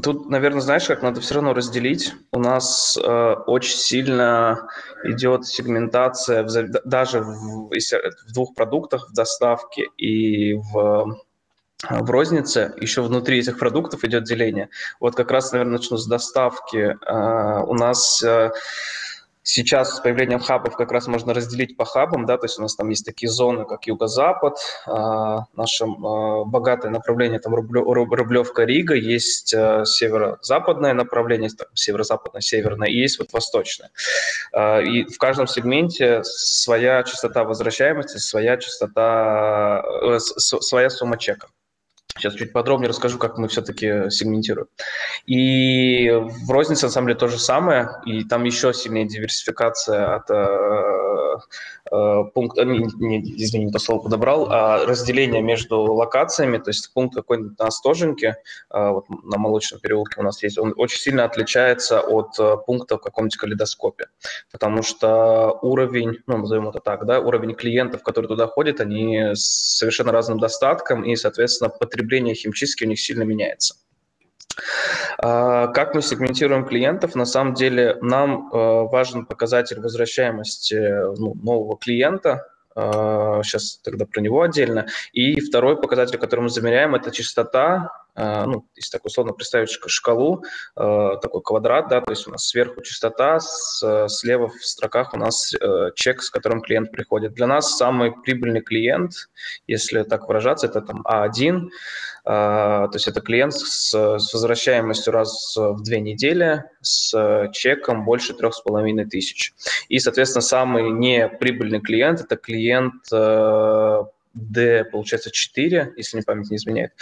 Тут, 0.00 0.30
наверное, 0.30 0.60
знаешь, 0.60 0.86
как 0.86 1.02
надо 1.02 1.20
все 1.20 1.34
равно 1.34 1.52
разделить. 1.52 2.14
У 2.32 2.38
нас 2.38 2.96
э, 2.96 3.34
очень 3.46 3.76
сильно 3.76 4.68
идет 5.04 5.44
сегментация 5.44 6.44
в, 6.44 6.48
даже 6.84 7.20
в, 7.20 7.68
в 7.68 8.32
двух 8.32 8.54
продуктах, 8.54 9.10
в 9.10 9.12
доставке 9.12 9.86
и 9.98 10.54
в 10.54 11.16
в 11.90 12.10
рознице 12.10 12.74
еще 12.80 13.02
внутри 13.02 13.40
этих 13.40 13.58
продуктов 13.58 14.04
идет 14.04 14.24
деление. 14.24 14.68
Вот 15.00 15.16
как 15.16 15.30
раз, 15.32 15.50
наверное, 15.52 15.78
начну 15.78 15.96
с 15.96 16.06
доставки. 16.06 16.96
Uh, 17.10 17.64
у 17.66 17.74
нас 17.74 18.22
uh, 18.24 18.52
Сейчас 19.44 19.96
с 19.96 20.00
появлением 20.00 20.38
хабов 20.38 20.76
как 20.76 20.92
раз 20.92 21.08
можно 21.08 21.34
разделить 21.34 21.76
по 21.76 21.84
хабам, 21.84 22.26
да, 22.26 22.38
то 22.38 22.44
есть 22.46 22.58
у 22.58 22.62
нас 22.62 22.76
там 22.76 22.88
есть 22.88 23.04
такие 23.04 23.28
зоны, 23.28 23.64
как 23.64 23.86
Юго-Запад, 23.86 24.56
э, 24.86 24.90
наше 25.56 25.84
э, 25.84 26.44
богатое 26.46 26.92
направление, 26.92 27.40
там 27.40 27.54
Рублевка, 27.54 28.62
Рига, 28.64 28.94
есть 28.94 29.52
э, 29.52 29.84
северо-западное 29.84 30.94
направление, 30.94 31.50
там, 31.50 31.66
северо-западное, 31.74 32.40
северное, 32.40 32.88
и 32.88 32.96
есть 32.96 33.18
вот 33.18 33.32
восточное. 33.32 33.90
Э, 34.52 34.82
и 34.82 35.04
в 35.04 35.18
каждом 35.18 35.48
сегменте 35.48 36.22
своя 36.22 37.02
частота 37.02 37.42
возвращаемости, 37.42 38.18
своя 38.18 38.56
частота, 38.58 39.82
э, 40.02 40.18
своя 40.18 40.88
сумма 40.88 41.18
чека. 41.18 41.48
Сейчас 42.16 42.34
чуть 42.34 42.52
подробнее 42.52 42.88
расскажу, 42.88 43.18
как 43.18 43.38
мы 43.38 43.48
все-таки 43.48 44.10
сегментируем. 44.10 44.68
И 45.26 46.10
в 46.10 46.50
рознице, 46.50 46.86
на 46.86 46.92
самом 46.92 47.08
деле, 47.08 47.18
то 47.18 47.28
же 47.28 47.38
самое, 47.38 47.88
и 48.04 48.24
там 48.24 48.44
еще 48.44 48.74
сильнее 48.74 49.06
диверсификация 49.06 50.16
от 50.16 50.28
э, 51.12 51.94
э, 51.94 52.24
пункта, 52.34 52.64
не, 52.64 52.78
не, 52.98 53.20
извини, 53.42 53.66
не 53.66 53.72
то 53.72 53.78
слово 53.78 54.02
подобрал, 54.02 54.48
а 54.50 54.84
разделение 54.86 55.42
между 55.42 55.80
локациями, 55.82 56.58
то 56.58 56.70
есть 56.70 56.92
пункт 56.92 57.14
какой-нибудь 57.14 57.58
на 57.58 57.66
Остоженке, 57.66 58.36
э, 58.70 58.90
вот 58.90 59.06
на 59.08 59.38
Молочном 59.38 59.80
переулке 59.80 60.20
у 60.20 60.22
нас 60.22 60.42
есть, 60.42 60.58
он 60.58 60.74
очень 60.76 60.98
сильно 60.98 61.24
отличается 61.24 62.00
от 62.00 62.38
э, 62.38 62.56
пункта 62.66 62.96
в 62.96 63.00
каком-нибудь 63.00 63.36
калейдоскопе, 63.36 64.06
потому 64.50 64.82
что 64.82 65.58
уровень, 65.62 66.18
ну, 66.26 66.38
назовем 66.38 66.68
это 66.68 66.80
так, 66.80 67.06
да, 67.06 67.20
уровень 67.20 67.54
клиентов, 67.54 68.02
которые 68.02 68.28
туда 68.28 68.46
ходят, 68.46 68.80
они 68.80 69.34
с 69.34 69.78
совершенно 69.78 70.12
разным 70.12 70.38
достатком, 70.38 71.04
и, 71.04 71.16
соответственно, 71.16 71.70
потребление 71.70 72.34
химчистки 72.34 72.84
у 72.84 72.88
них 72.88 73.00
сильно 73.00 73.22
меняется. 73.22 73.74
А, 75.18 75.68
как 75.68 75.94
мы 75.94 76.02
сегментируем 76.02 76.64
клиентов? 76.64 77.14
На 77.14 77.24
самом 77.24 77.54
деле 77.54 77.96
нам 78.00 78.48
э, 78.52 78.56
важен 78.56 79.26
показатель 79.26 79.80
возвращаемости 79.80 80.74
ну, 81.18 81.34
нового 81.34 81.76
клиента, 81.78 82.46
сейчас 82.74 83.78
а, 83.80 83.84
тогда 83.84 84.06
про 84.06 84.20
него 84.20 84.42
отдельно. 84.42 84.86
И 85.12 85.40
второй 85.40 85.80
показатель, 85.80 86.18
который 86.18 86.40
мы 86.40 86.48
замеряем, 86.48 86.94
это 86.94 87.10
частота, 87.10 87.90
а, 87.90 88.01
ну, 88.14 88.66
если 88.74 88.90
так 88.92 89.04
условно 89.04 89.32
представить 89.32 89.70
шкалу, 89.70 90.44
такой 90.74 91.42
квадрат, 91.42 91.88
да, 91.88 92.00
то 92.00 92.10
есть 92.10 92.26
у 92.28 92.30
нас 92.30 92.46
сверху 92.46 92.82
частота, 92.82 93.38
слева 94.08 94.48
в 94.48 94.64
строках 94.64 95.14
у 95.14 95.16
нас 95.16 95.54
э, 95.54 95.90
чек, 95.94 96.22
с 96.22 96.30
которым 96.30 96.60
клиент 96.60 96.90
приходит. 96.90 97.34
Для 97.34 97.46
нас 97.46 97.76
самый 97.76 98.12
прибыльный 98.12 98.60
клиент, 98.60 99.12
если 99.66 100.02
так 100.02 100.28
выражаться, 100.28 100.66
это 100.66 100.80
там 100.80 101.04
А1, 101.06 101.68
а, 102.24 102.88
то 102.88 102.96
есть 102.96 103.08
это 103.08 103.20
клиент 103.20 103.54
с, 103.54 103.92
с 103.92 104.32
возвращаемостью 104.32 105.12
раз 105.12 105.56
в 105.56 105.82
две 105.82 106.00
недели 106.00 106.64
с 106.80 107.50
чеком 107.52 108.04
больше 108.04 108.34
трех 108.34 108.54
с 108.54 108.60
половиной 108.60 109.06
тысяч. 109.06 109.52
И, 109.88 109.98
соответственно, 109.98 110.42
самый 110.42 110.90
неприбыльный 110.90 111.80
клиент– 111.80 112.20
это 112.22 112.36
клиент 112.36 112.94
э, 113.12 114.02
D, 114.34 114.84
получается, 114.84 115.30
4, 115.30 115.94
если 115.96 116.16
не 116.16 116.22
память 116.22 116.50
не 116.50 116.56
изменяет. 116.56 116.92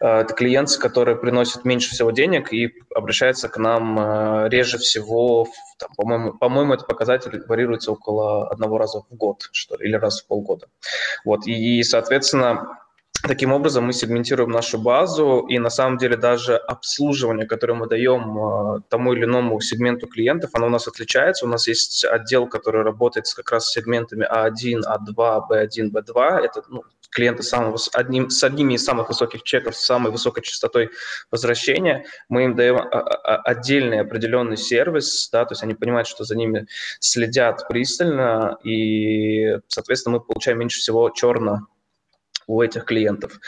Э, 0.00 0.20
это 0.20 0.34
клиент, 0.34 0.70
который 0.76 1.16
приносит 1.16 1.64
меньше 1.64 1.90
всего 1.90 2.10
денег 2.10 2.52
и 2.52 2.72
обращается 2.94 3.48
к 3.48 3.56
нам 3.58 3.98
э, 3.98 4.48
реже 4.48 4.78
всего, 4.78 5.46
там, 5.78 5.90
по-моему, 5.96 6.32
по-моему, 6.34 6.74
этот 6.74 6.86
показатель 6.86 7.42
варьируется 7.46 7.92
около 7.92 8.48
одного 8.48 8.78
раза 8.78 9.02
в 9.08 9.14
год, 9.14 9.48
что 9.52 9.76
ли, 9.76 9.88
или 9.88 9.96
раз 9.96 10.22
в 10.22 10.26
полгода. 10.26 10.66
Вот, 11.24 11.46
и, 11.46 11.82
соответственно, 11.82 12.78
Таким 13.22 13.52
образом, 13.52 13.84
мы 13.84 13.92
сегментируем 13.92 14.50
нашу 14.50 14.78
базу, 14.78 15.44
и 15.46 15.58
на 15.58 15.68
самом 15.68 15.98
деле 15.98 16.16
даже 16.16 16.56
обслуживание, 16.56 17.46
которое 17.46 17.74
мы 17.74 17.86
даем 17.86 18.38
э, 18.38 18.80
тому 18.88 19.12
или 19.12 19.24
иному 19.24 19.60
сегменту 19.60 20.06
клиентов, 20.06 20.50
оно 20.54 20.68
у 20.68 20.70
нас 20.70 20.88
отличается. 20.88 21.44
У 21.44 21.48
нас 21.48 21.68
есть 21.68 22.04
отдел, 22.04 22.46
который 22.48 22.82
работает 22.82 23.26
как 23.36 23.52
раз 23.52 23.66
с 23.66 23.72
сегментами 23.72 24.26
А1, 24.26 24.80
А2, 24.86 25.40
B1, 25.50 25.90
B2. 25.90 26.38
Это 26.38 26.62
ну, 26.70 26.82
клиенты 27.10 27.42
самого, 27.42 27.76
одним, 27.92 28.30
с 28.30 28.42
одними 28.42 28.74
из 28.74 28.84
самых 28.84 29.08
высоких 29.10 29.42
чеков, 29.42 29.76
с 29.76 29.84
самой 29.84 30.12
высокой 30.12 30.42
частотой 30.42 30.88
возвращения. 31.30 32.06
Мы 32.30 32.44
им 32.44 32.56
даем 32.56 32.76
а, 32.76 32.86
а, 32.86 33.36
отдельный 33.42 34.00
определенный 34.00 34.56
сервис, 34.56 35.28
да, 35.30 35.44
то 35.44 35.52
есть 35.52 35.62
они 35.62 35.74
понимают, 35.74 36.08
что 36.08 36.24
за 36.24 36.36
ними 36.36 36.66
следят 37.00 37.68
пристально, 37.68 38.56
и, 38.64 39.58
соответственно, 39.68 40.16
мы 40.16 40.24
получаем 40.24 40.58
меньше 40.58 40.78
всего 40.78 41.10
черно 41.10 41.66
у 42.50 42.62
этих 42.62 42.84
клиентов, 42.84 43.38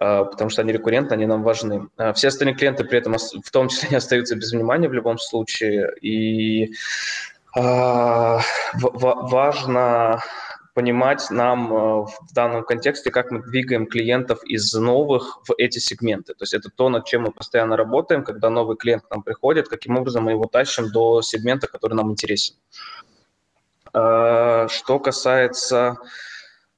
а, 0.00 0.24
потому 0.24 0.50
что 0.50 0.62
они 0.62 0.72
рекуррентны, 0.72 1.14
они 1.14 1.26
нам 1.26 1.42
важны. 1.42 1.88
А, 1.96 2.12
все 2.12 2.28
остальные 2.28 2.56
клиенты 2.56 2.84
при 2.84 2.98
этом 2.98 3.14
в 3.14 3.50
том 3.50 3.68
числе 3.68 3.88
не 3.90 3.96
остаются 3.96 4.34
без 4.34 4.52
внимания 4.52 4.88
в 4.88 4.92
любом 4.92 5.18
случае, 5.18 5.92
и 6.00 6.72
а, 7.56 8.40
важно 8.74 10.20
понимать 10.74 11.28
нам 11.30 11.68
в 12.04 12.32
данном 12.32 12.62
контексте, 12.64 13.10
как 13.10 13.32
мы 13.32 13.42
двигаем 13.42 13.86
клиентов 13.86 14.44
из 14.44 14.72
новых 14.74 15.40
в 15.48 15.54
эти 15.58 15.80
сегменты. 15.80 16.34
То 16.34 16.44
есть 16.44 16.54
это 16.54 16.70
то, 16.70 16.88
над 16.88 17.04
чем 17.04 17.22
мы 17.22 17.32
постоянно 17.32 17.76
работаем, 17.76 18.22
когда 18.22 18.48
новый 18.48 18.76
клиент 18.76 19.02
к 19.04 19.10
нам 19.10 19.24
приходит, 19.24 19.68
каким 19.68 19.96
образом 19.96 20.24
мы 20.24 20.32
его 20.32 20.44
тащим 20.44 20.92
до 20.92 21.20
сегмента, 21.20 21.66
который 21.66 21.94
нам 21.94 22.12
интересен. 22.12 22.54
Что 23.90 25.00
касается 25.02 25.96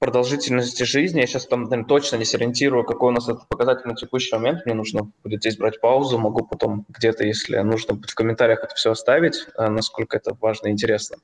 продолжительности 0.00 0.82
жизни. 0.84 1.20
Я 1.20 1.26
сейчас 1.26 1.46
там 1.46 1.64
наверное, 1.64 1.84
точно 1.84 2.16
не 2.16 2.24
сориентирую, 2.24 2.84
какой 2.84 3.10
у 3.10 3.12
нас 3.12 3.28
этот 3.28 3.46
показатель 3.48 3.86
на 3.86 3.94
текущий 3.94 4.34
момент. 4.34 4.64
Мне 4.64 4.74
нужно 4.74 5.12
будет 5.22 5.40
здесь 5.40 5.58
брать 5.58 5.78
паузу. 5.78 6.18
Могу 6.18 6.44
потом 6.46 6.86
где-то, 6.88 7.24
если 7.24 7.58
нужно, 7.58 8.00
в 8.08 8.14
комментариях 8.14 8.64
это 8.64 8.74
все 8.74 8.92
оставить, 8.92 9.46
э, 9.56 9.68
насколько 9.68 10.16
это 10.16 10.34
важно 10.40 10.68
и 10.68 10.70
интересно. 10.70 11.18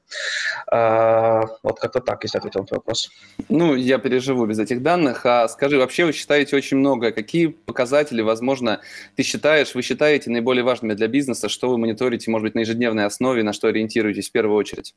А, 0.70 1.46
вот 1.62 1.80
как-то 1.80 2.00
так, 2.00 2.22
если 2.22 2.36
ответил 2.36 2.60
на 2.60 2.66
твой 2.66 2.78
вопрос. 2.78 3.10
Ну, 3.48 3.74
я 3.74 3.96
переживу 3.98 4.44
без 4.44 4.58
этих 4.58 4.82
данных. 4.82 5.24
А 5.24 5.48
скажи, 5.48 5.78
вообще 5.78 6.04
вы 6.04 6.12
считаете 6.12 6.54
очень 6.54 6.76
много. 6.76 7.12
Какие 7.12 7.46
показатели, 7.46 8.20
возможно, 8.20 8.82
ты 9.16 9.22
считаешь, 9.22 9.74
вы 9.74 9.80
считаете 9.80 10.30
наиболее 10.30 10.64
важными 10.64 10.92
для 10.92 11.08
бизнеса? 11.08 11.48
Что 11.48 11.70
вы 11.70 11.78
мониторите, 11.78 12.30
может 12.30 12.44
быть, 12.44 12.54
на 12.54 12.60
ежедневной 12.60 13.06
основе, 13.06 13.42
на 13.42 13.54
что 13.54 13.68
ориентируетесь 13.68 14.28
в 14.28 14.32
первую 14.32 14.58
очередь? 14.58 14.94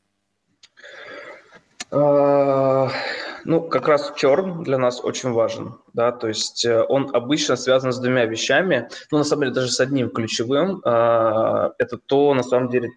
Ну, 3.44 3.62
как 3.62 3.88
раз 3.88 4.12
черн 4.16 4.62
для 4.62 4.78
нас 4.78 5.02
очень 5.02 5.32
важен, 5.32 5.78
да, 5.92 6.12
то 6.12 6.28
есть 6.28 6.64
э, 6.64 6.84
он 6.88 7.10
обычно 7.14 7.56
связан 7.56 7.92
с 7.92 7.98
двумя 7.98 8.26
вещами, 8.26 8.88
ну, 9.10 9.18
на 9.18 9.24
самом 9.24 9.42
деле, 9.42 9.54
даже 9.54 9.70
с 9.70 9.80
одним 9.80 10.10
ключевым, 10.10 10.82
а, 10.84 11.72
это 11.78 11.98
то, 11.98 12.34
на 12.34 12.42
самом 12.42 12.68
деле, 12.68 12.90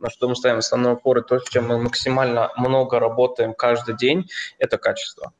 на 0.00 0.10
что 0.10 0.28
мы 0.28 0.36
ставим 0.36 0.58
основной 0.58 0.94
упор, 0.94 1.18
и 1.18 1.22
то, 1.22 1.38
с 1.38 1.48
чем 1.48 1.68
мы 1.68 1.78
максимально 1.78 2.50
много 2.56 2.98
работаем 2.98 3.54
каждый 3.54 3.96
день, 3.96 4.28
это 4.58 4.78
качество. 4.78 5.32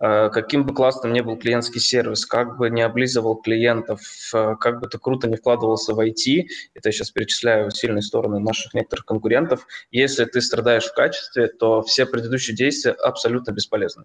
Э, 0.00 0.30
каким 0.30 0.64
бы 0.64 0.74
классным 0.74 1.12
ни 1.12 1.20
был 1.20 1.36
клиентский 1.36 1.80
сервис, 1.80 2.24
как 2.24 2.56
бы 2.56 2.70
не 2.70 2.82
облизывал 2.82 3.36
клиентов, 3.36 4.00
э, 4.32 4.54
как 4.60 4.80
бы 4.80 4.88
ты 4.88 4.98
круто 4.98 5.28
не 5.28 5.36
вкладывался 5.36 5.94
в 5.94 6.00
IT, 6.00 6.46
это 6.74 6.88
я 6.88 6.92
сейчас 6.92 7.10
перечисляю 7.10 7.70
сильные 7.70 8.02
стороны 8.02 8.38
наших 8.38 8.74
некоторых 8.74 9.04
конкурентов, 9.04 9.66
если 9.90 10.24
ты 10.24 10.40
страдаешь 10.40 10.86
в 10.86 10.94
качестве, 10.94 11.48
то 11.48 11.82
все 11.82 12.06
предыдущие 12.06 12.56
действия 12.56 12.92
абсолютно 12.92 13.52
бесполезны. 13.52 14.04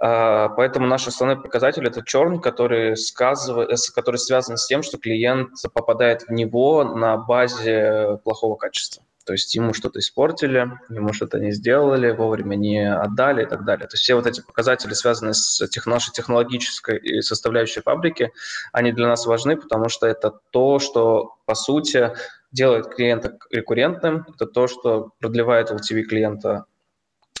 Э, 0.00 0.48
поэтому 0.56 0.86
наш 0.86 1.06
основной 1.06 1.40
показатель– 1.40 1.86
это 1.86 2.02
черн, 2.04 2.40
который, 2.40 2.96
сказывает, 2.96 3.70
который 3.94 4.18
связан 4.18 4.56
с 4.56 4.66
тем, 4.66 4.82
что 4.82 4.98
клиент 4.98 5.50
попадает 5.72 6.22
в 6.22 6.32
него 6.32 6.82
на 6.84 7.16
базе 7.16 8.18
плохого 8.24 8.56
качества. 8.56 9.04
То 9.26 9.32
есть 9.32 9.52
ему 9.56 9.74
что-то 9.74 9.98
испортили, 9.98 10.70
ему 10.88 11.12
что-то 11.12 11.40
не 11.40 11.50
сделали, 11.50 12.12
вовремя 12.12 12.54
не 12.54 12.88
отдали 12.88 13.42
и 13.42 13.46
так 13.46 13.64
далее. 13.64 13.88
То 13.88 13.94
есть 13.94 14.04
все 14.04 14.14
вот 14.14 14.24
эти 14.26 14.40
показатели, 14.40 14.94
связанные 14.94 15.34
с 15.34 15.60
нашей 15.84 16.12
технологической 16.12 17.22
составляющей 17.22 17.80
фабрики, 17.80 18.32
они 18.72 18.92
для 18.92 19.08
нас 19.08 19.26
важны, 19.26 19.56
потому 19.56 19.88
что 19.88 20.06
это 20.06 20.32
то, 20.50 20.78
что, 20.78 21.34
по 21.44 21.56
сути, 21.56 22.12
делает 22.52 22.94
клиента 22.94 23.36
рекуррентным, 23.50 24.26
это 24.32 24.46
то, 24.46 24.68
что 24.68 25.10
продлевает 25.18 25.72
LTV 25.72 26.02
клиента 26.02 26.66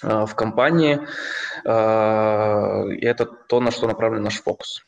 э, 0.02 0.26
в 0.26 0.34
компании, 0.34 1.06
э, 1.64 2.94
и 2.94 3.06
это 3.06 3.26
то, 3.26 3.60
на 3.60 3.70
что 3.70 3.86
направлен 3.86 4.24
наш 4.24 4.42
фокус. 4.42 4.84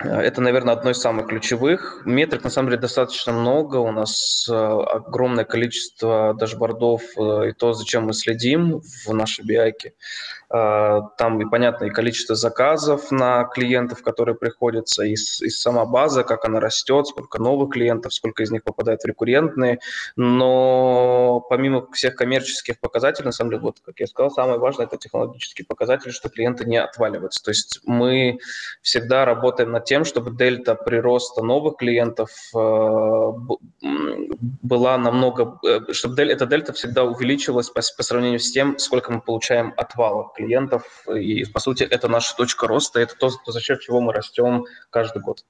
Это, 0.00 0.40
наверное, 0.40 0.74
одно 0.74 0.90
из 0.90 0.98
самых 0.98 1.26
ключевых. 1.26 2.02
Метрик, 2.04 2.44
на 2.44 2.50
самом 2.50 2.68
деле, 2.68 2.80
достаточно 2.80 3.32
много. 3.32 3.76
У 3.78 3.90
нас 3.90 4.48
э, 4.48 4.54
огромное 4.54 5.44
количество 5.44 6.34
дашбордов 6.34 7.02
э, 7.16 7.48
и 7.48 7.52
то, 7.52 7.72
зачем 7.72 8.04
мы 8.04 8.12
следим 8.12 8.80
в 8.80 9.12
нашей 9.12 9.44
BI. 9.44 9.72
Там 10.50 11.42
и 11.42 11.50
понятно 11.50 11.84
и 11.84 11.90
количество 11.90 12.34
заказов 12.34 13.10
на 13.10 13.44
клиентов, 13.44 14.02
которые 14.02 14.34
приходятся, 14.34 15.04
и, 15.04 15.12
и 15.12 15.16
сама 15.50 15.84
база, 15.84 16.24
как 16.24 16.46
она 16.46 16.58
растет, 16.58 17.06
сколько 17.06 17.38
новых 17.38 17.74
клиентов, 17.74 18.14
сколько 18.14 18.42
из 18.42 18.50
них 18.50 18.64
попадает 18.64 19.02
в 19.02 19.06
рекуррентные. 19.06 19.80
Но 20.16 21.44
помимо 21.50 21.86
всех 21.92 22.14
коммерческих 22.14 22.80
показателей, 22.80 23.26
на 23.26 23.32
самом 23.32 23.50
деле, 23.50 23.62
вот, 23.62 23.80
как 23.84 24.00
я 24.00 24.06
сказал, 24.06 24.30
самое 24.30 24.58
важное– 24.58 24.86
это 24.88 24.96
технологические 24.96 25.66
показатели, 25.66 26.10
что 26.12 26.30
клиенты 26.30 26.64
не 26.64 26.78
отваливаются. 26.78 27.42
То 27.42 27.50
есть 27.50 27.80
мы 27.84 28.38
всегда 28.80 29.26
работаем 29.26 29.70
над 29.70 29.84
тем, 29.84 30.04
чтобы 30.04 30.30
дельта 30.34 30.74
прироста 30.74 31.42
новых 31.42 31.76
клиентов 31.76 32.30
э, 32.54 33.32
была 34.62 34.96
намного, 34.96 35.58
э, 35.66 35.92
чтобы 35.92 36.22
эта 36.22 36.46
дельта 36.46 36.72
всегда 36.72 37.04
увеличилась 37.04 37.68
по, 37.68 37.82
по 37.96 38.02
сравнению 38.02 38.40
с 38.40 38.50
тем, 38.50 38.78
сколько 38.78 39.12
мы 39.12 39.20
получаем 39.20 39.74
отвала 39.76 40.30
клиентов. 40.38 41.04
И, 41.14 41.44
по 41.44 41.60
сути, 41.60 41.82
это 41.82 42.08
наша 42.08 42.34
точка 42.36 42.66
роста, 42.66 43.00
это 43.00 43.14
то, 43.16 43.30
за 43.46 43.60
счет 43.60 43.80
чего 43.80 44.00
мы 44.00 44.12
растем 44.12 44.64
каждый 44.90 45.20
год. 45.22 45.44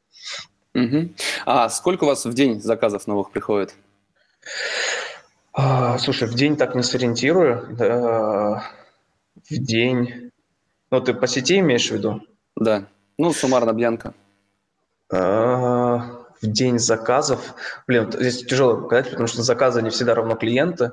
Угу. 0.75 1.11
А 1.47 1.69
сколько 1.69 2.05
у 2.05 2.07
вас 2.07 2.25
в 2.25 2.35
день 2.35 2.61
заказов 2.61 3.07
новых 3.07 3.31
приходит? 3.31 3.75
А, 5.53 5.99
слушай, 5.99 6.29
в 6.29 6.35
день 6.35 6.57
так 6.57 6.75
не 6.75 6.83
сориентирую. 6.83 7.77
Да, 7.77 8.65
в 9.37 9.55
день... 9.55 10.31
Ну, 10.91 11.01
ты 11.01 11.13
по 11.15 11.27
сети 11.27 11.59
имеешь 11.59 11.89
в 11.89 11.95
виду? 11.95 12.23
Да. 12.57 12.87
Ну, 13.19 13.33
суммарно 13.33 13.73
Бьянка. 13.73 14.15
А, 15.13 16.25
в 16.41 16.47
день 16.47 16.79
заказов. 16.79 17.55
Блин, 17.87 18.11
здесь 18.13 18.45
тяжело 18.45 18.77
показать, 18.77 19.11
потому 19.11 19.27
что 19.27 19.43
заказы 19.43 19.83
не 19.83 19.91
всегда 19.91 20.15
равно 20.15 20.37
клиенты. 20.37 20.93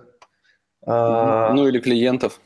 А, 0.86 1.54
ну 1.54 1.68
или 1.68 1.80
клиентов. 1.80 2.40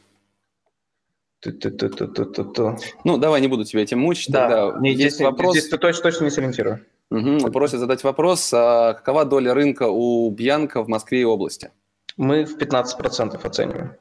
Ну, 3.04 3.18
давай 3.18 3.42
не 3.42 3.48
буду 3.48 3.64
тебя 3.64 3.82
этим 3.82 4.00
мучить. 4.00 4.32
Да, 4.32 4.50
тогда. 4.50 4.80
Не, 4.80 4.94
есть 4.94 5.16
здесь, 5.16 5.26
вопрос. 5.26 5.58
Здесь 5.58 5.70
точно, 5.70 6.04
точно 6.04 6.26
не 6.26 6.32
сориентирую. 6.32 6.86
Угу. 7.12 7.52
Просят 7.52 7.80
задать 7.80 8.04
вопрос, 8.04 8.52
а 8.54 8.94
какова 8.94 9.26
доля 9.26 9.54
рынка 9.54 9.90
у 9.90 10.30
Бьянка 10.30 10.84
в 10.84 10.88
Москве 10.88 11.22
и 11.22 11.24
области? 11.24 11.72
Мы 12.18 12.46
в 12.46 12.58
15% 12.58 13.46
оцениваем, 13.46 13.94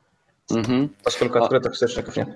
угу. 0.50 0.90
поскольку 1.02 1.38
открытых 1.38 1.72
а... 1.72 1.74
источников 1.74 2.16
нет. 2.16 2.28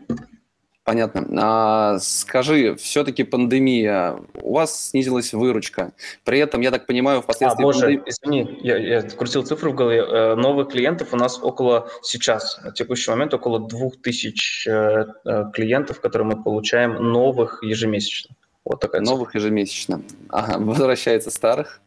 Понятно. 0.85 1.27
А, 1.41 1.99
скажи, 2.01 2.75
все-таки 2.75 3.23
пандемия, 3.23 4.17
у 4.35 4.55
вас 4.55 4.89
снизилась 4.89 5.33
выручка. 5.33 5.93
При 6.25 6.41
этом, 6.41 6.61
я 6.61 6.73
так 6.73 6.87
понимаю, 6.87 7.23
впоследствии... 7.23 7.63
А, 7.63 7.65
боже, 7.65 7.81
пандем... 7.81 8.05
извини, 8.07 8.59
я, 8.63 8.77
я 8.79 9.03
крутил 9.03 9.45
цифры 9.45 9.71
в 9.71 9.75
голове. 9.77 10.01
Э, 10.01 10.35
новых 10.35 10.71
клиентов 10.71 11.13
у 11.13 11.17
нас 11.17 11.39
около, 11.41 11.89
сейчас, 12.03 12.61
на 12.65 12.73
текущий 12.73 13.13
момент, 13.13 13.33
около 13.33 13.61
2000 13.61 14.69
э, 14.69 15.07
э, 15.25 15.45
клиентов, 15.55 16.01
которые 16.01 16.27
мы 16.27 16.43
получаем 16.43 16.95
новых 16.95 17.63
ежемесячно. 17.63 18.35
Вот 18.65 18.81
такая 18.81 19.03
Новых 19.03 19.29
цифра. 19.29 19.41
ежемесячно. 19.41 20.03
Ага, 20.31 20.59
возвращается 20.65 21.31
старых 21.31 21.81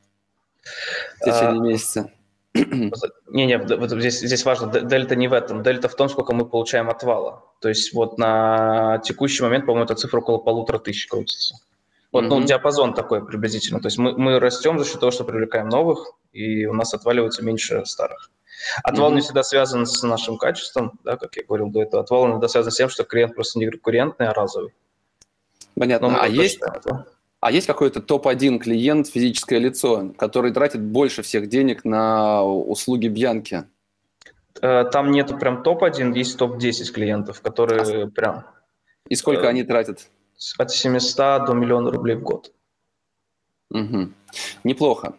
в 1.18 1.26
течение 1.26 1.62
а, 1.62 1.64
месяца. 1.64 2.12
Не-не, 2.56 3.58
вот 3.58 3.92
здесь, 3.92 4.20
здесь 4.20 4.46
важно, 4.46 4.68
дельта 4.68 5.16
не 5.16 5.28
в 5.28 5.34
этом. 5.34 5.62
Дельта 5.62 5.90
в 5.90 5.96
том, 5.96 6.08
сколько 6.08 6.34
мы 6.34 6.46
получаем 6.46 6.90
отвала. 6.90 7.44
То 7.60 7.70
есть 7.70 7.94
вот 7.94 8.18
на 8.18 9.00
текущий 9.00 9.44
момент, 9.44 9.66
по-моему, 9.66 9.86
эта 9.86 9.96
цифра 9.96 10.20
около 10.20 10.38
полутора 10.38 10.80
тысяч 10.80 11.08
крутится. 11.08 11.56
Вот, 12.12 12.24
mm-hmm. 12.24 12.28
ну, 12.30 12.44
диапазон 12.44 12.94
такой 12.94 13.26
приблизительно. 13.26 13.82
То 13.82 13.88
есть 13.88 13.98
мы, 13.98 14.18
мы 14.18 14.40
растем 14.40 14.80
за 14.80 14.86
счет 14.86 15.00
того, 15.00 15.12
что 15.12 15.26
привлекаем 15.26 15.68
новых, 15.68 16.14
и 16.32 16.66
у 16.66 16.74
нас 16.74 16.94
отваливается 16.94 17.44
меньше 17.44 17.86
старых. 17.86 18.32
Отвал 18.84 19.12
mm-hmm. 19.12 19.16
не 19.16 19.22
всегда 19.22 19.44
связан 19.44 19.86
с 19.86 20.02
нашим 20.04 20.38
качеством, 20.38 20.98
да, 21.04 21.18
как 21.18 21.36
я 21.36 21.44
говорил 21.44 21.70
до 21.70 21.82
этого. 21.82 22.04
Отвал 22.04 22.28
иногда 22.28 22.48
связан 22.48 22.72
с 22.72 22.78
тем, 22.78 22.88
что 22.88 23.04
клиент 23.04 23.36
просто 23.36 23.60
не 23.60 23.70
конкурентный, 23.70 24.28
а 24.28 24.34
разовый. 24.34 24.74
Понятно. 25.78 26.22
а 26.22 26.28
есть, 26.28 26.62
а 27.46 27.52
есть 27.52 27.68
какой-то 27.68 28.02
топ-1 28.02 28.58
клиент, 28.58 29.08
физическое 29.08 29.60
лицо, 29.60 30.16
который 30.18 30.52
тратит 30.52 30.82
больше 30.82 31.22
всех 31.22 31.48
денег 31.48 31.86
на 31.86 32.44
услуги 32.44 33.08
Бьянки? 33.08 33.66
Э, 34.64 34.84
там 34.86 35.12
нету 35.12 35.38
прям 35.38 35.62
топ-1, 35.62 36.18
есть 36.18 36.40
топ-10 36.40 36.92
клиентов, 36.92 37.42
которые 37.42 38.06
а 38.06 38.08
прям... 38.08 38.46
И 39.10 39.14
сколько 39.14 39.44
э, 39.44 39.50
они 39.50 39.64
тратят? 39.64 40.10
От 40.58 40.72
700 40.72 41.46
до 41.46 41.54
миллиона 41.54 41.92
рублей 41.92 42.16
в 42.16 42.24
год. 42.24 42.52
Угу. 43.70 44.10
Неплохо. 44.64 45.14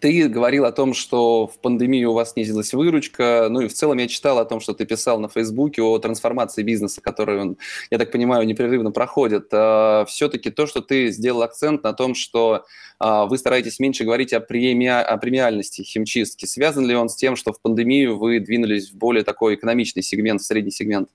Ты 0.00 0.28
говорил 0.28 0.64
о 0.64 0.72
том, 0.72 0.94
что 0.94 1.46
в 1.46 1.60
пандемию 1.60 2.10
у 2.10 2.14
вас 2.14 2.32
снизилась 2.32 2.72
выручка. 2.74 3.46
Ну 3.50 3.60
и 3.60 3.68
в 3.68 3.72
целом 3.72 3.98
я 3.98 4.08
читал 4.08 4.38
о 4.38 4.44
том, 4.44 4.60
что 4.60 4.74
ты 4.74 4.84
писал 4.84 5.20
на 5.20 5.28
Фейсбуке 5.28 5.82
о 5.82 5.98
трансформации 5.98 6.62
бизнеса, 6.62 7.00
который 7.00 7.56
я 7.90 7.98
так 7.98 8.10
понимаю, 8.10 8.46
непрерывно 8.46 8.90
проходит. 8.90 9.48
А, 9.52 10.04
Все-таки 10.06 10.50
то, 10.50 10.66
что 10.66 10.80
ты 10.80 11.10
сделал 11.10 11.42
акцент 11.42 11.84
на 11.84 11.92
том, 11.92 12.14
что 12.14 12.64
а, 12.98 13.26
вы 13.26 13.38
стараетесь 13.38 13.78
меньше 13.78 14.04
говорить 14.04 14.32
о, 14.32 14.40
преми... 14.40 14.86
о 14.86 15.16
премиальности 15.18 15.82
химчистки, 15.82 16.46
связан 16.46 16.86
ли 16.86 16.94
он 16.94 17.08
с 17.08 17.16
тем, 17.16 17.36
что 17.36 17.52
в 17.52 17.60
пандемию 17.60 18.18
вы 18.18 18.40
двинулись 18.40 18.90
в 18.90 18.96
более 18.96 19.22
такой 19.22 19.54
экономичный 19.54 20.02
сегмент, 20.02 20.40
в 20.40 20.44
средний 20.44 20.72
сегмент? 20.72 21.10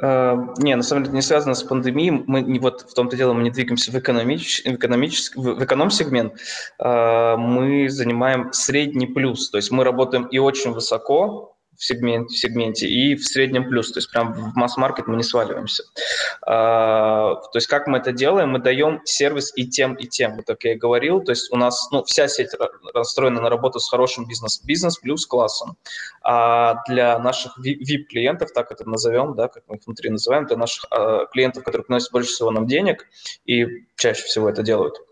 Э, 0.00 0.36
не, 0.58 0.74
на 0.76 0.82
самом 0.82 1.04
деле 1.04 1.16
не 1.16 1.22
связано 1.22 1.54
с 1.54 1.62
пандемией. 1.62 2.10
Мы 2.10 2.42
не 2.42 2.58
вот 2.58 2.82
в 2.82 2.94
том-то 2.94 3.16
дело 3.16 3.32
мы 3.32 3.42
не 3.42 3.50
двигаемся 3.50 3.90
в, 3.92 3.98
экономич, 3.98 4.62
в, 4.64 4.74
экономический, 4.74 5.40
в 5.40 5.64
эконом-сегмент. 5.64 6.34
Э, 6.78 7.36
мы 7.36 7.88
занимаем 7.88 8.52
средний 8.52 9.06
плюс. 9.06 9.50
То 9.50 9.58
есть 9.58 9.70
мы 9.70 9.84
работаем 9.84 10.26
и 10.26 10.38
очень 10.38 10.72
высоко, 10.72 11.56
в 11.76 11.84
сегменте, 11.84 12.34
в 12.34 12.38
сегменте 12.38 12.86
и 12.86 13.14
в 13.14 13.24
среднем 13.24 13.68
плюс, 13.68 13.92
то 13.92 13.98
есть 13.98 14.10
прям 14.10 14.32
в 14.32 14.54
масс-маркет 14.54 15.06
мы 15.06 15.16
не 15.16 15.22
сваливаемся. 15.22 15.84
А, 16.46 17.34
то 17.34 17.56
есть 17.56 17.66
как 17.66 17.86
мы 17.86 17.98
это 17.98 18.12
делаем? 18.12 18.50
Мы 18.50 18.58
даем 18.58 19.00
сервис 19.04 19.52
и 19.56 19.66
тем, 19.66 19.94
и 19.94 20.06
тем, 20.06 20.36
вот 20.36 20.46
как 20.46 20.64
я 20.64 20.72
и 20.72 20.76
говорил, 20.76 21.20
то 21.22 21.32
есть 21.32 21.52
у 21.52 21.56
нас 21.56 21.88
ну, 21.90 22.04
вся 22.04 22.28
сеть 22.28 22.50
настроена 22.94 23.40
на 23.40 23.50
работу 23.50 23.80
с 23.80 23.88
хорошим 23.88 24.26
бизнес, 24.26 24.62
бизнес 24.64 24.98
плюс 24.98 25.26
классом. 25.26 25.76
А 26.22 26.82
для 26.88 27.18
наших 27.18 27.58
VIP-клиентов, 27.58 28.52
так 28.52 28.70
это 28.70 28.88
назовем, 28.88 29.34
да, 29.34 29.48
как 29.48 29.64
мы 29.68 29.76
их 29.76 29.82
внутри 29.86 30.10
называем, 30.10 30.46
для 30.46 30.56
наших 30.56 30.86
а, 30.90 31.26
клиентов, 31.26 31.64
которые 31.64 31.84
приносят 31.84 32.12
больше 32.12 32.30
всего 32.30 32.50
нам 32.50 32.66
денег 32.66 33.06
и 33.44 33.66
чаще 33.96 34.22
всего 34.24 34.48
это 34.48 34.62
делают– 34.62 34.96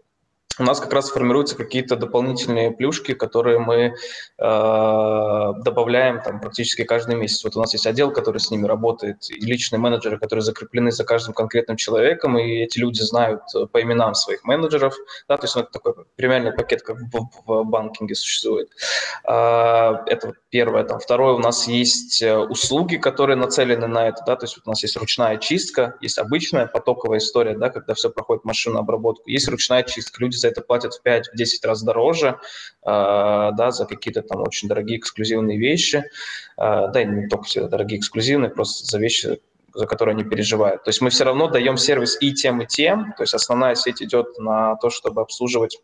у 0.58 0.62
нас 0.64 0.80
как 0.80 0.92
раз 0.92 1.10
формируются 1.10 1.56
какие-то 1.56 1.96
дополнительные 1.96 2.70
плюшки, 2.70 3.14
которые 3.14 3.58
мы 3.60 3.76
э, 3.76 3.92
добавляем 4.38 6.20
там 6.22 6.40
практически 6.40 6.84
каждый 6.84 7.14
месяц. 7.14 7.44
Вот 7.44 7.56
у 7.56 7.60
нас 7.60 7.72
есть 7.72 7.86
отдел, 7.86 8.10
который 8.12 8.38
с 8.38 8.50
ними 8.50 8.66
работает, 8.66 9.30
и 9.30 9.40
личные 9.40 9.78
менеджеры, 9.78 10.18
которые 10.18 10.42
закреплены 10.42 10.90
за 10.90 11.04
каждым 11.04 11.34
конкретным 11.34 11.76
человеком, 11.76 12.36
и 12.38 12.64
эти 12.64 12.78
люди 12.78 13.00
знают 13.00 13.42
э, 13.54 13.66
по 13.66 13.80
именам 13.80 14.14
своих 14.14 14.44
менеджеров. 14.44 14.94
Да, 15.28 15.36
то 15.36 15.44
есть 15.44 15.54
ну, 15.54 15.62
это 15.62 15.70
такой 15.70 15.94
премиальный 16.16 16.52
пакет, 16.52 16.82
как 16.82 16.96
в, 16.96 17.28
в 17.46 17.64
банкинге 17.64 18.14
существует. 18.14 18.70
Э, 19.28 19.92
это 20.06 20.34
первое. 20.50 20.84
Там, 20.84 20.98
второе, 20.98 21.34
у 21.34 21.38
нас 21.38 21.68
есть 21.68 22.20
э, 22.22 22.36
услуги, 22.36 22.96
которые 22.96 23.36
нацелены 23.36 23.86
на 23.86 24.08
это. 24.08 24.22
Да, 24.26 24.36
то 24.36 24.44
есть 24.44 24.56
вот 24.56 24.66
у 24.66 24.70
нас 24.70 24.82
есть 24.82 24.96
ручная 24.96 25.38
чистка, 25.38 25.96
есть 26.00 26.18
обычная 26.18 26.66
потоковая 26.66 27.18
история, 27.18 27.56
да, 27.56 27.70
когда 27.70 27.94
все 27.94 28.10
проходит 28.10 28.44
машинную 28.44 28.80
обработку. 28.80 29.30
Есть 29.30 29.48
ручная 29.48 29.84
чистка. 29.84 30.20
Люди 30.20 30.36
за 30.40 30.48
это 30.48 30.60
платят 30.62 30.94
в 30.94 31.04
5-10 31.04 31.22
раз 31.64 31.82
дороже, 31.82 32.28
э, 32.28 32.86
да, 32.86 33.70
за 33.70 33.86
какие-то 33.86 34.22
там 34.22 34.42
очень 34.42 34.68
дорогие 34.68 34.98
эксклюзивные 34.98 35.58
вещи, 35.58 35.96
э, 35.96 36.02
да, 36.56 37.02
и 37.02 37.06
не 37.06 37.28
только 37.28 37.44
все 37.44 37.68
дорогие 37.68 37.98
эксклюзивные, 37.98 38.50
просто 38.50 38.84
за 38.86 38.98
вещи, 38.98 39.40
за 39.74 39.86
которые 39.86 40.14
они 40.14 40.24
переживают. 40.24 40.84
То 40.84 40.88
есть 40.90 41.00
мы 41.00 41.10
все 41.10 41.24
равно 41.24 41.48
даем 41.48 41.76
сервис 41.76 42.16
и 42.20 42.32
тем, 42.32 42.62
и 42.62 42.66
тем. 42.66 43.14
То 43.16 43.22
есть 43.22 43.34
основная 43.34 43.74
сеть 43.74 44.02
идет 44.02 44.38
на 44.38 44.76
то, 44.76 44.90
чтобы 44.90 45.22
обслуживать 45.22 45.78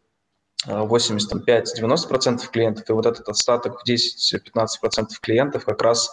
85-90% 0.68 2.50
клиентов, 2.50 2.88
и 2.88 2.92
вот 2.92 3.07
этот 3.07 3.29
остаток 3.29 3.81
в 3.81 3.88
10-15% 3.88 5.09
клиентов 5.20 5.64
как 5.64 5.83
раз 5.83 6.11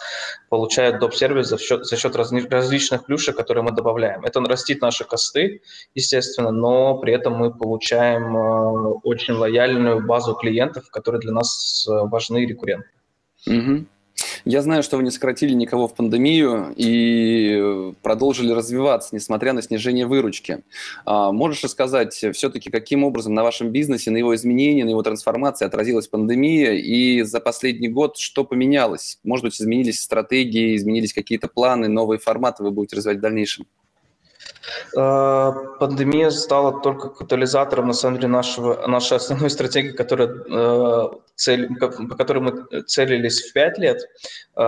получает 0.48 0.98
доп-сервис 0.98 1.48
за 1.48 1.58
счет, 1.58 1.86
за 1.86 1.96
счет 1.96 2.16
разни, 2.16 2.40
различных 2.40 3.04
плюшек, 3.06 3.36
которые 3.36 3.64
мы 3.64 3.72
добавляем. 3.72 4.24
Это 4.24 4.40
растит 4.40 4.80
наши 4.80 5.04
косты, 5.04 5.62
естественно, 5.94 6.50
но 6.50 6.98
при 6.98 7.14
этом 7.14 7.34
мы 7.34 7.52
получаем 7.52 8.36
э, 8.36 9.00
очень 9.02 9.34
лояльную 9.34 10.04
базу 10.04 10.34
клиентов, 10.34 10.90
которые 10.90 11.20
для 11.20 11.32
нас 11.32 11.86
э, 11.88 11.92
важны 12.08 12.44
и 12.44 12.46
рекуррентны. 12.46 12.90
Угу. 13.46 13.86
Я 14.44 14.60
знаю, 14.60 14.82
что 14.82 14.98
вы 14.98 15.04
не 15.04 15.10
сократили 15.10 15.54
никого 15.54 15.88
в 15.88 15.94
пандемию 15.94 16.74
и 16.76 17.94
продолжили 18.02 18.52
развиваться, 18.52 19.14
несмотря 19.14 19.54
на 19.54 19.62
снижение 19.62 20.06
выручки. 20.06 20.64
А, 21.06 21.32
можешь 21.32 21.64
рассказать 21.64 22.12
все-таки, 22.12 22.70
каким 22.70 23.04
образом 23.04 23.32
на 23.32 23.42
вашем 23.42 23.70
бизнесе, 23.70 24.10
на 24.10 24.18
его 24.18 24.34
изменении, 24.34 24.82
на 24.82 24.90
его 24.90 25.02
трансформации 25.02 25.64
отразилась 25.64 26.08
пандемия, 26.08 26.72
и 26.72 27.22
за 27.22 27.40
последний 27.40 27.88
год 27.88 28.18
что 28.18 28.44
поменялось? 28.44 29.18
Может 29.24 29.44
быть, 29.44 29.60
изменились 29.60 30.02
стратегии, 30.02 30.76
изменились 30.76 31.14
какие-то 31.14 31.48
планы, 31.48 31.88
новые 31.88 32.18
форматы 32.18 32.64
вы 32.64 32.70
будете 32.70 32.96
развивать 32.96 33.18
в 33.18 33.22
дальнейшем? 33.22 33.66
Э, 34.96 35.52
пандемия 35.80 36.30
стала 36.30 36.80
только 36.80 37.08
катализатором, 37.08 37.88
на 37.88 37.92
самом 37.92 38.16
деле, 38.16 38.28
нашего, 38.28 38.86
нашей 38.86 39.16
основной 39.16 39.50
стратегии, 39.50 39.90
которая, 39.90 40.28
э, 40.28 41.08
цель, 41.34 41.68
по 41.78 42.16
которой 42.16 42.38
мы 42.38 42.82
целились 42.82 43.42
в 43.42 43.52
5 43.52 43.78
лет. 43.78 44.02
Э, 44.56 44.62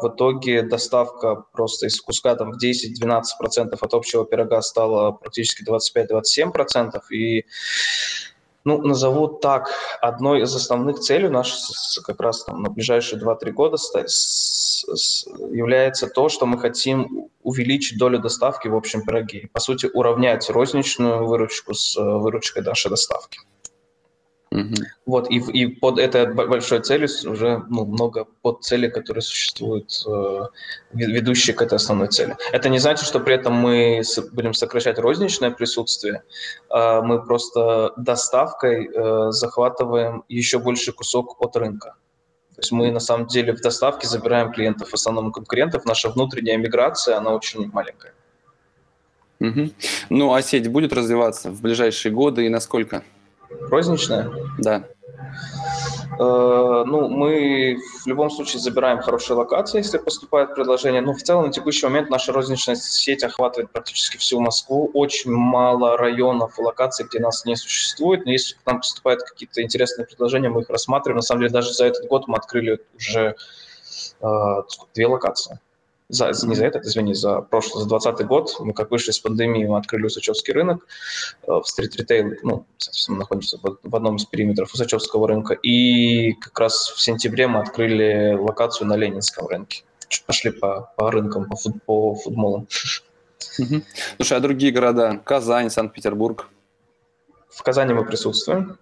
в 0.00 0.12
итоге 0.14 0.62
доставка 0.62 1.44
просто 1.52 1.86
из 1.86 2.00
куска 2.00 2.34
там, 2.36 2.52
в 2.52 2.58
10-12% 2.58 3.76
от 3.80 3.94
общего 3.94 4.24
пирога 4.24 4.62
стала 4.62 5.12
практически 5.12 5.64
25-27%. 5.64 7.10
И 7.10 7.46
ну, 8.64 8.80
назову 8.82 9.28
так, 9.28 9.70
одной 10.00 10.42
из 10.42 10.54
основных 10.54 11.00
целей 11.00 11.28
нашей 11.28 11.58
как 12.04 12.20
раз 12.20 12.44
там 12.44 12.62
на 12.62 12.70
ближайшие 12.70 13.20
2-3 13.20 13.50
года 13.50 13.76
является 15.50 16.06
то, 16.08 16.28
что 16.28 16.46
мы 16.46 16.58
хотим 16.58 17.28
увеличить 17.42 17.98
долю 17.98 18.18
доставки 18.18 18.68
в 18.68 18.76
общем 18.76 19.02
пироге. 19.02 19.48
По 19.52 19.60
сути, 19.60 19.88
уравнять 19.92 20.48
розничную 20.50 21.26
выручку 21.26 21.74
с 21.74 21.96
э, 21.96 22.02
выручкой 22.02 22.62
нашей 22.62 22.88
доставки. 22.88 23.40
Угу. 24.52 24.74
Вот, 25.06 25.30
и, 25.30 25.36
и 25.36 25.66
под 25.66 25.98
этой 25.98 26.32
большой 26.34 26.80
целью 26.80 27.08
уже 27.24 27.64
ну, 27.70 27.86
много 27.86 28.26
под 28.42 28.62
цели, 28.62 28.88
которые 28.88 29.22
существуют, 29.22 30.04
э, 30.06 30.40
ведущие 30.92 31.56
к 31.56 31.62
этой 31.62 31.76
основной 31.76 32.08
цели. 32.08 32.36
Это 32.52 32.68
не 32.68 32.78
значит, 32.78 33.06
что 33.06 33.18
при 33.18 33.34
этом 33.34 33.54
мы 33.54 34.02
будем 34.32 34.52
сокращать 34.52 34.98
розничное 34.98 35.50
присутствие, 35.50 36.22
э, 36.68 37.00
мы 37.00 37.24
просто 37.24 37.94
доставкой 37.96 38.90
э, 38.94 39.30
захватываем 39.30 40.24
еще 40.28 40.58
больше 40.58 40.92
кусок 40.92 41.40
от 41.40 41.56
рынка. 41.56 41.94
То 42.54 42.58
есть 42.58 42.72
мы 42.72 42.90
на 42.90 43.00
самом 43.00 43.28
деле 43.28 43.54
в 43.54 43.60
доставке 43.62 44.06
забираем 44.06 44.52
клиентов, 44.52 44.90
в 44.90 44.94
основном 44.94 45.32
конкурентов. 45.32 45.86
Наша 45.86 46.10
внутренняя 46.10 46.58
миграция, 46.58 47.16
она 47.16 47.30
очень 47.34 47.70
маленькая. 47.72 48.12
Угу. 49.40 49.70
Ну, 50.10 50.34
а 50.34 50.42
сеть 50.42 50.68
будет 50.68 50.92
развиваться 50.92 51.50
в 51.50 51.62
ближайшие 51.62 52.12
годы 52.12 52.44
и 52.44 52.50
насколько? 52.50 53.02
Розничная? 53.60 54.30
Да. 54.58 54.84
Э, 56.18 56.84
ну, 56.86 57.08
мы 57.08 57.78
в 58.04 58.06
любом 58.06 58.30
случае 58.30 58.60
забираем 58.60 58.98
хорошие 59.00 59.36
локации, 59.36 59.78
если 59.78 59.98
поступает 59.98 60.54
предложение. 60.54 61.00
Но 61.00 61.14
в 61.14 61.22
целом 61.22 61.46
на 61.46 61.52
текущий 61.52 61.86
момент 61.86 62.10
наша 62.10 62.32
розничная 62.32 62.76
сеть 62.76 63.22
охватывает 63.24 63.70
практически 63.72 64.18
всю 64.18 64.40
Москву. 64.40 64.90
Очень 64.94 65.32
мало 65.32 65.96
районов 65.96 66.58
и 66.58 66.62
локаций, 66.62 67.06
где 67.06 67.18
нас 67.18 67.44
не 67.44 67.56
существует. 67.56 68.26
Но 68.26 68.32
если 68.32 68.54
к 68.54 68.66
нам 68.66 68.78
поступают 68.78 69.22
какие-то 69.22 69.62
интересные 69.62 70.06
предложения, 70.06 70.50
мы 70.50 70.62
их 70.62 70.70
рассматриваем. 70.70 71.16
На 71.16 71.22
самом 71.22 71.42
деле 71.42 71.52
даже 71.52 71.72
за 71.72 71.86
этот 71.86 72.06
год 72.08 72.28
мы 72.28 72.36
открыли 72.36 72.80
уже 72.96 73.36
э, 74.20 74.62
две 74.94 75.06
локации 75.06 75.58
за, 76.12 76.46
не 76.46 76.54
за 76.54 76.66
этот, 76.66 76.84
извини, 76.84 77.14
за 77.14 77.40
прошлый, 77.40 77.82
за 77.82 77.88
2020 77.88 78.26
год, 78.26 78.56
мы 78.60 78.74
как 78.74 78.90
вышли 78.90 79.12
с 79.12 79.18
пандемии, 79.18 79.64
мы 79.64 79.78
открыли 79.78 80.06
Усачевский 80.06 80.52
рынок, 80.52 80.86
э, 81.42 81.52
в 81.52 81.64
стрит-ритейл, 81.64 82.34
ну, 82.42 82.66
соответственно, 82.76 83.18
находимся 83.18 83.58
в 83.62 83.96
одном 83.96 84.16
из 84.16 84.26
периметров 84.26 84.72
Усачевского 84.74 85.26
рынка, 85.26 85.54
и 85.54 86.32
как 86.34 86.58
раз 86.60 86.90
в 86.90 87.00
сентябре 87.00 87.48
мы 87.48 87.60
открыли 87.60 88.36
локацию 88.38 88.86
на 88.86 88.96
Ленинском 88.96 89.46
рынке. 89.46 89.84
Пошли 90.26 90.50
по, 90.50 90.92
по 90.96 91.10
рынкам, 91.10 91.48
по, 91.48 91.56
фут, 91.56 91.82
по 91.84 92.14
футболам. 92.14 92.68
Слушай, 93.38 94.36
а 94.36 94.40
другие 94.40 94.70
города? 94.70 95.18
Казань, 95.24 95.70
Санкт-Петербург? 95.70 96.48
В 97.48 97.62
Казани 97.62 97.94
мы 97.94 98.04
присутствуем. 98.04 98.78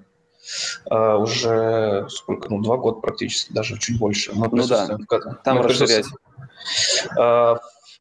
Uh, 0.90 1.18
уже 1.18 2.08
сколько, 2.08 2.48
ну, 2.48 2.62
два 2.62 2.78
года 2.78 3.00
практически, 3.00 3.52
даже 3.52 3.78
чуть 3.78 3.98
больше. 3.98 4.32
Мы 4.34 4.48
ну 4.50 4.66
да, 4.66 4.98
там 5.44 5.58
мы 5.58 5.62
расширять. 5.64 6.06
Э, 6.06 6.29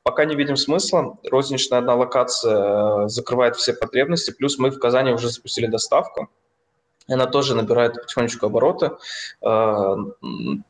пока 0.10 0.26
не 0.26 0.36
видим 0.36 0.58
смысла. 0.58 1.18
Розничная 1.30 1.80
одна 1.80 1.96
локация 1.96 3.06
э, 3.06 3.08
закрывает 3.10 3.56
все 3.56 3.74
потребности. 3.74 4.32
Плюс 4.32 4.58
мы 4.58 4.72
в 4.72 4.80
Казани 4.80 5.12
уже 5.12 5.30
запустили 5.30 5.68
доставку. 5.68 6.30
Она 7.08 7.26
тоже 7.26 7.56
набирает 7.56 7.94
потихонечку 7.94 8.48
обороты. 8.48 8.92
Э, 9.42 9.96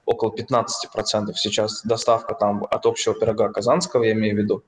около 0.05 0.35
15% 0.35 1.33
сейчас 1.35 1.83
доставка 1.85 2.33
там 2.33 2.65
от 2.69 2.85
общего 2.85 3.15
пирога 3.15 3.49
казанского, 3.49 4.03
я 4.03 4.11
имею 4.11 4.35
в 4.35 4.39
виду. 4.39 4.63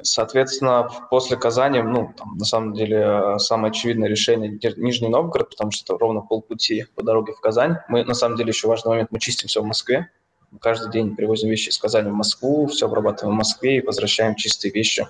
Соответственно, 0.00 0.88
после 1.10 1.36
Казани, 1.36 1.82
ну, 1.82 2.14
там, 2.16 2.38
на 2.38 2.46
самом 2.46 2.72
деле, 2.72 3.38
самое 3.38 3.70
очевидное 3.70 4.08
решение 4.08 4.58
Нижний 4.78 5.08
Новгород, 5.08 5.50
потому 5.50 5.70
что 5.70 5.84
это 5.84 6.00
ровно 6.00 6.22
полпути 6.22 6.86
по 6.94 7.02
дороге 7.02 7.34
в 7.34 7.40
Казань. 7.40 7.76
Мы, 7.88 8.04
на 8.04 8.14
самом 8.14 8.38
деле, 8.38 8.48
еще 8.48 8.66
важный 8.66 8.88
момент, 8.88 9.10
мы 9.10 9.20
чистим 9.20 9.48
все 9.48 9.60
в 9.60 9.66
Москве. 9.66 10.10
Каждый 10.60 10.90
день 10.90 11.14
привозим 11.14 11.50
вещи 11.50 11.68
из 11.68 11.78
Казани 11.78 12.10
в 12.10 12.14
Москву, 12.14 12.66
все 12.66 12.86
обрабатываем 12.86 13.34
в 13.34 13.38
Москве 13.38 13.78
и 13.78 13.80
возвращаем 13.84 14.34
чистые 14.34 14.72
вещи 14.72 15.06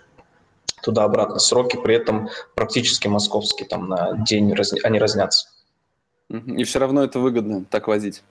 туда-обратно. 0.83 1.39
Сроки 1.39 1.77
при 1.77 1.95
этом 1.95 2.29
практически 2.55 3.09
московские, 3.09 3.69
там 3.69 3.89
на 3.89 4.25
день 4.25 4.53
раз... 4.53 4.75
они 4.83 4.99
разнятся. 4.99 5.49
И 6.29 6.65
все 6.65 6.79
равно 6.79 7.05
это 7.05 7.21
выгодно 7.21 7.65
так 7.65 7.89
возить? 7.89 8.23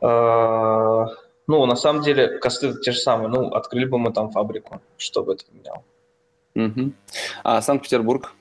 А, 0.00 1.06
ну, 1.46 1.66
на 1.66 1.76
самом 1.76 2.02
деле, 2.02 2.38
косты 2.38 2.74
те 2.80 2.92
же 2.92 2.98
самые. 2.98 3.28
Ну, 3.28 3.48
открыли 3.48 3.84
бы 3.84 3.98
мы 3.98 4.12
там 4.12 4.30
фабрику, 4.30 4.80
чтобы 4.96 5.34
это 5.34 5.44
меняло. 5.52 5.84
Угу. 6.54 6.92
А 7.44 7.62
Санкт-Петербург? 7.62 8.32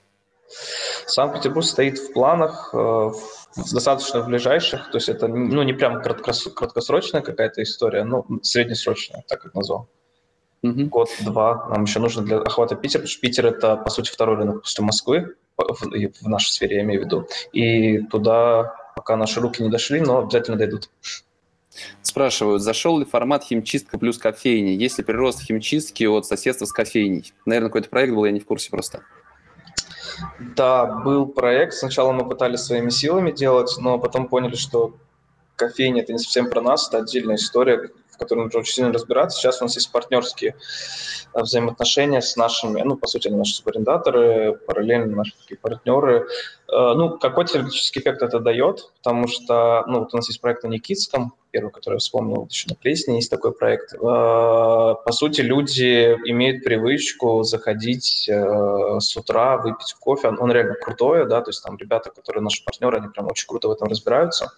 Санкт-Петербург 1.06 1.66
стоит 1.66 2.00
в 2.00 2.14
планах, 2.14 2.72
э, 2.74 3.12
достаточно 3.56 4.22
в 4.22 4.28
ближайших, 4.28 4.92
то 4.92 4.98
есть 4.98 5.10
это 5.10 5.28
ну, 5.28 5.64
не 5.64 5.74
прям 5.74 6.02
краткосрочная 6.02 7.22
какая-то 7.22 7.64
история, 7.64 8.04
но 8.04 8.26
среднесрочная, 8.42 9.24
так 9.28 9.42
как 9.42 9.54
назвал. 9.56 9.88
Mm-hmm. 10.64 10.86
Год-два 10.86 11.68
нам 11.70 11.84
еще 11.84 12.00
нужно 12.00 12.24
для 12.24 12.40
охвата 12.40 12.76
Питера, 12.76 13.00
потому 13.00 13.10
что 13.10 13.22
Питер– 13.22 13.46
это, 13.48 13.78
по 13.78 13.90
сути, 13.90 14.12
второй 14.12 14.36
рынок 14.36 14.62
после 14.62 14.84
Москвы, 14.84 15.36
в, 15.58 16.22
в 16.22 16.28
нашей 16.28 16.52
сфере, 16.52 16.78
я 16.78 16.84
имею 16.84 17.02
в 17.02 17.06
виду. 17.06 17.28
И 17.54 18.00
туда 18.08 18.76
пока 18.96 19.16
наши 19.16 19.40
руки 19.40 19.64
не 19.64 19.70
дошли, 19.70 20.02
но 20.02 20.20
обязательно 20.20 20.58
дойдут. 20.58 20.90
Спрашивают, 22.02 22.62
зашел 22.62 23.00
ли 23.00 23.06
формат 23.06 23.44
химчистка 23.44 23.98
плюс 23.98 24.18
кофейни? 24.18 24.72
Есть 24.72 24.98
ли 24.98 25.04
прирост 25.04 25.42
химчистки 25.42 26.04
от 26.06 26.26
соседства 26.26 26.66
с 26.66 26.74
кофейней? 26.74 27.34
Наверное, 27.46 27.70
какой-то 27.70 27.90
проект 27.90 28.14
был, 28.14 28.26
я 28.26 28.32
не 28.32 28.40
в 28.40 28.46
курсе 28.46 28.70
просто. 28.70 29.04
Да, 30.40 30.86
был 30.86 31.26
проект. 31.28 31.74
Сначала 31.74 32.12
мы 32.12 32.28
пытались 32.28 32.62
своими 32.62 32.90
силами 32.90 33.32
делать, 33.32 33.76
но 33.80 34.00
потом 34.00 34.28
поняли, 34.28 34.56
что 34.56 34.96
кофейня– 35.56 36.02
это 36.04 36.14
не 36.14 36.20
совсем 36.20 36.50
про 36.50 36.62
нас, 36.62 36.88
это 36.88 37.00
отдельная 37.00 37.36
история, 37.36 37.90
в 38.10 38.18
которой 38.18 38.46
нужно 38.46 38.60
очень 38.60 38.74
сильно 38.74 38.94
разбираться. 38.94 39.40
Сейчас 39.40 39.62
у 39.62 39.66
нас 39.66 39.76
есть 39.76 39.92
партнерские 39.92 40.56
э, 41.34 41.42
взаимоотношения 41.42 42.22
с 42.22 42.36
нашими, 42.36 42.82
ну, 42.82 42.96
по 42.96 43.08
сути, 43.08 43.28
наши 43.28 43.56
субарендаторы, 43.56 44.54
параллельно 44.66 45.16
наши 45.16 45.34
такие 45.38 45.58
партнеры. 45.58 46.28
Э, 46.72 46.94
ну, 46.96 47.18
какой 47.18 47.46
теоретический 47.46 48.02
эффект 48.02 48.22
это 48.22 48.40
дает, 48.40 48.92
потому 48.98 49.28
что, 49.28 49.84
ну, 49.88 50.00
вот 50.00 50.14
у 50.14 50.18
нас 50.18 50.28
есть 50.28 50.42
проект 50.42 50.64
на 50.64 50.68
Никитском, 50.68 51.34
первый, 51.52 51.72
который 51.72 51.96
я 51.96 52.00
вспомнил, 52.00 52.46
еще 52.48 52.68
на 52.70 52.76
Плесне 52.76 53.16
есть 53.16 53.32
такой 53.32 53.54
проект. 53.54 53.94
Э, 53.94 53.98
по 54.00 55.12
сути, 55.12 55.42
люди 55.42 56.16
имеют 56.26 56.64
привычку 56.64 57.44
заходить 57.44 58.30
э, 58.30 59.00
с 59.00 59.18
утра, 59.18 59.58
выпить 59.58 59.94
кофе. 60.00 60.30
Он 60.30 60.52
реально 60.52 60.76
крутой, 60.76 61.28
да, 61.28 61.42
то 61.42 61.50
есть 61.50 61.64
там 61.64 61.78
ребята, 61.78 62.12
которые 62.12 62.44
наши 62.44 62.64
партнеры, 62.64 62.98
они 62.98 63.08
прям 63.08 63.28
очень 63.28 63.48
круто 63.48 63.68
в 63.68 63.72
этом 63.72 63.88
разбираются. 63.88 64.52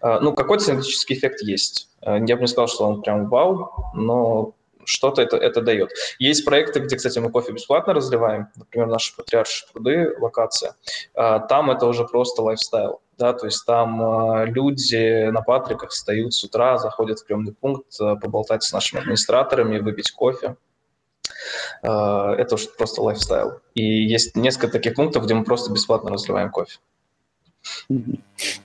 Ну, 0.00 0.32
какой-то 0.32 0.78
эффект 0.78 1.42
есть. 1.42 1.88
Я 2.02 2.36
бы 2.36 2.42
не 2.42 2.46
сказал, 2.46 2.68
что 2.68 2.84
он 2.86 3.02
прям 3.02 3.28
вау, 3.28 3.72
но 3.94 4.54
что-то 4.88 5.22
это, 5.22 5.36
это 5.36 5.60
дает. 5.60 5.90
Есть 6.18 6.44
проекты, 6.44 6.80
где, 6.80 6.96
кстати, 6.96 7.18
мы 7.18 7.30
кофе 7.30 7.52
бесплатно 7.52 7.92
разливаем, 7.92 8.48
например, 8.56 8.88
наши 8.88 9.14
Патриаршие 9.14 9.68
пруды, 9.72 10.16
локация. 10.18 10.74
А, 11.14 11.38
там 11.40 11.70
это 11.70 11.86
уже 11.86 12.04
просто 12.04 12.42
lifestyle. 12.42 13.00
Да, 13.18 13.32
то 13.32 13.46
есть 13.46 13.66
там 13.66 14.44
люди 14.44 15.28
на 15.30 15.42
патриках 15.42 15.90
встают 15.90 16.34
с 16.34 16.44
утра, 16.44 16.78
заходят 16.78 17.18
в 17.18 17.26
приемный 17.26 17.52
пункт, 17.52 17.98
поболтать 17.98 18.62
с 18.62 18.72
нашими 18.72 19.00
администраторами, 19.00 19.80
выпить 19.80 20.12
кофе. 20.12 20.56
Это 21.82 22.48
уже 22.52 22.68
просто 22.68 23.02
lifestyle. 23.02 23.60
И 23.74 23.82
есть 23.82 24.36
несколько 24.36 24.68
таких 24.68 24.94
пунктов, 24.94 25.24
где 25.24 25.34
мы 25.34 25.42
просто 25.42 25.72
бесплатно 25.72 26.10
разливаем 26.10 26.50
кофе. 26.50 26.78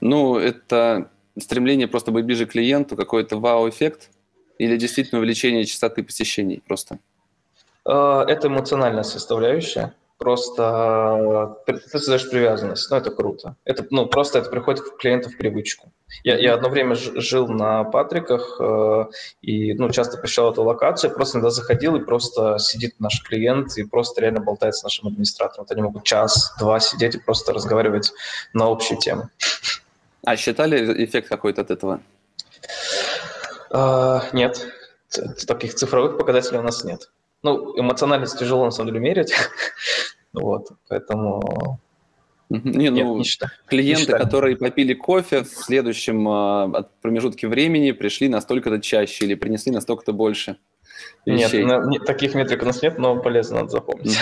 Ну, 0.00 0.38
это 0.38 1.10
стремление 1.36 1.88
просто 1.88 2.12
быть 2.12 2.24
ближе 2.24 2.46
к 2.46 2.52
клиенту, 2.52 2.94
какой-то 2.94 3.38
вау-эффект 3.38 4.10
или 4.58 4.76
действительно 4.76 5.20
увеличение 5.20 5.64
частоты 5.64 6.02
посещений 6.02 6.62
просто? 6.66 6.98
Э, 7.86 8.24
это 8.26 8.48
эмоциональная 8.48 9.02
составляющая. 9.02 9.94
Просто 10.16 11.56
э, 11.66 11.72
ты 11.72 11.98
создаешь 11.98 12.30
привязанность, 12.30 12.88
ну 12.90 12.96
это 12.96 13.10
круто. 13.10 13.56
Это, 13.64 13.84
ну, 13.90 14.06
просто 14.06 14.38
это 14.38 14.48
приходит 14.48 14.82
к 14.82 14.96
клиенту 14.96 15.28
в 15.28 15.36
привычку. 15.36 15.92
Я, 16.22 16.38
я 16.38 16.54
одно 16.54 16.68
время 16.68 16.94
жил 16.94 17.48
на 17.48 17.82
Патриках 17.82 18.56
э, 18.60 19.04
и 19.42 19.74
ну, 19.74 19.90
часто 19.90 20.16
посещал 20.18 20.52
эту 20.52 20.62
локацию, 20.62 21.12
просто 21.12 21.38
иногда 21.38 21.50
заходил 21.50 21.96
и 21.96 22.04
просто 22.04 22.58
сидит 22.60 22.94
наш 23.00 23.22
клиент 23.24 23.76
и 23.76 23.82
просто 23.82 24.20
реально 24.20 24.40
болтает 24.40 24.76
с 24.76 24.84
нашим 24.84 25.08
администратором. 25.08 25.64
Вот 25.64 25.72
они 25.72 25.82
могут 25.82 26.04
час-два 26.04 26.78
сидеть 26.78 27.16
и 27.16 27.18
просто 27.18 27.52
разговаривать 27.52 28.12
на 28.52 28.68
общие 28.68 28.96
темы. 28.96 29.30
А 30.24 30.36
считали 30.36 31.04
эффект 31.04 31.28
какой-то 31.28 31.62
от 31.62 31.70
этого? 31.72 32.00
Uh, 33.74 34.22
нет, 34.32 34.68
таких 35.48 35.74
цифровых 35.74 36.16
показателей 36.16 36.60
у 36.60 36.62
нас 36.62 36.84
нет. 36.84 37.10
Ну, 37.42 37.76
эмоциональность 37.76 38.38
тяжело 38.38 38.64
на 38.64 38.70
самом 38.70 38.92
деле 38.92 39.00
мерить, 39.00 39.34
вот, 40.32 40.68
поэтому 40.88 41.80
не, 42.50 42.90
ну, 42.90 43.16
Нет, 43.16 43.40
не 43.42 43.48
клиенты, 43.66 44.12
не 44.12 44.18
которые 44.18 44.56
попили 44.56 44.94
кофе, 44.94 45.42
в 45.42 45.48
следующем 45.48 46.28
э, 46.28 46.84
промежутке 47.02 47.48
времени 47.48 47.90
пришли 47.90 48.28
настолько-то 48.28 48.80
чаще 48.80 49.24
или 49.24 49.34
принесли 49.34 49.72
настолько-то 49.72 50.12
больше 50.12 50.58
вещей. 51.26 51.64
Нет, 51.64 51.84
на, 51.84 51.98
таких 52.00 52.34
метрик 52.34 52.62
у 52.62 52.66
нас 52.66 52.80
нет, 52.80 52.98
но 52.98 53.20
полезно 53.20 53.56
надо 53.56 53.70
запомнить. 53.70 54.16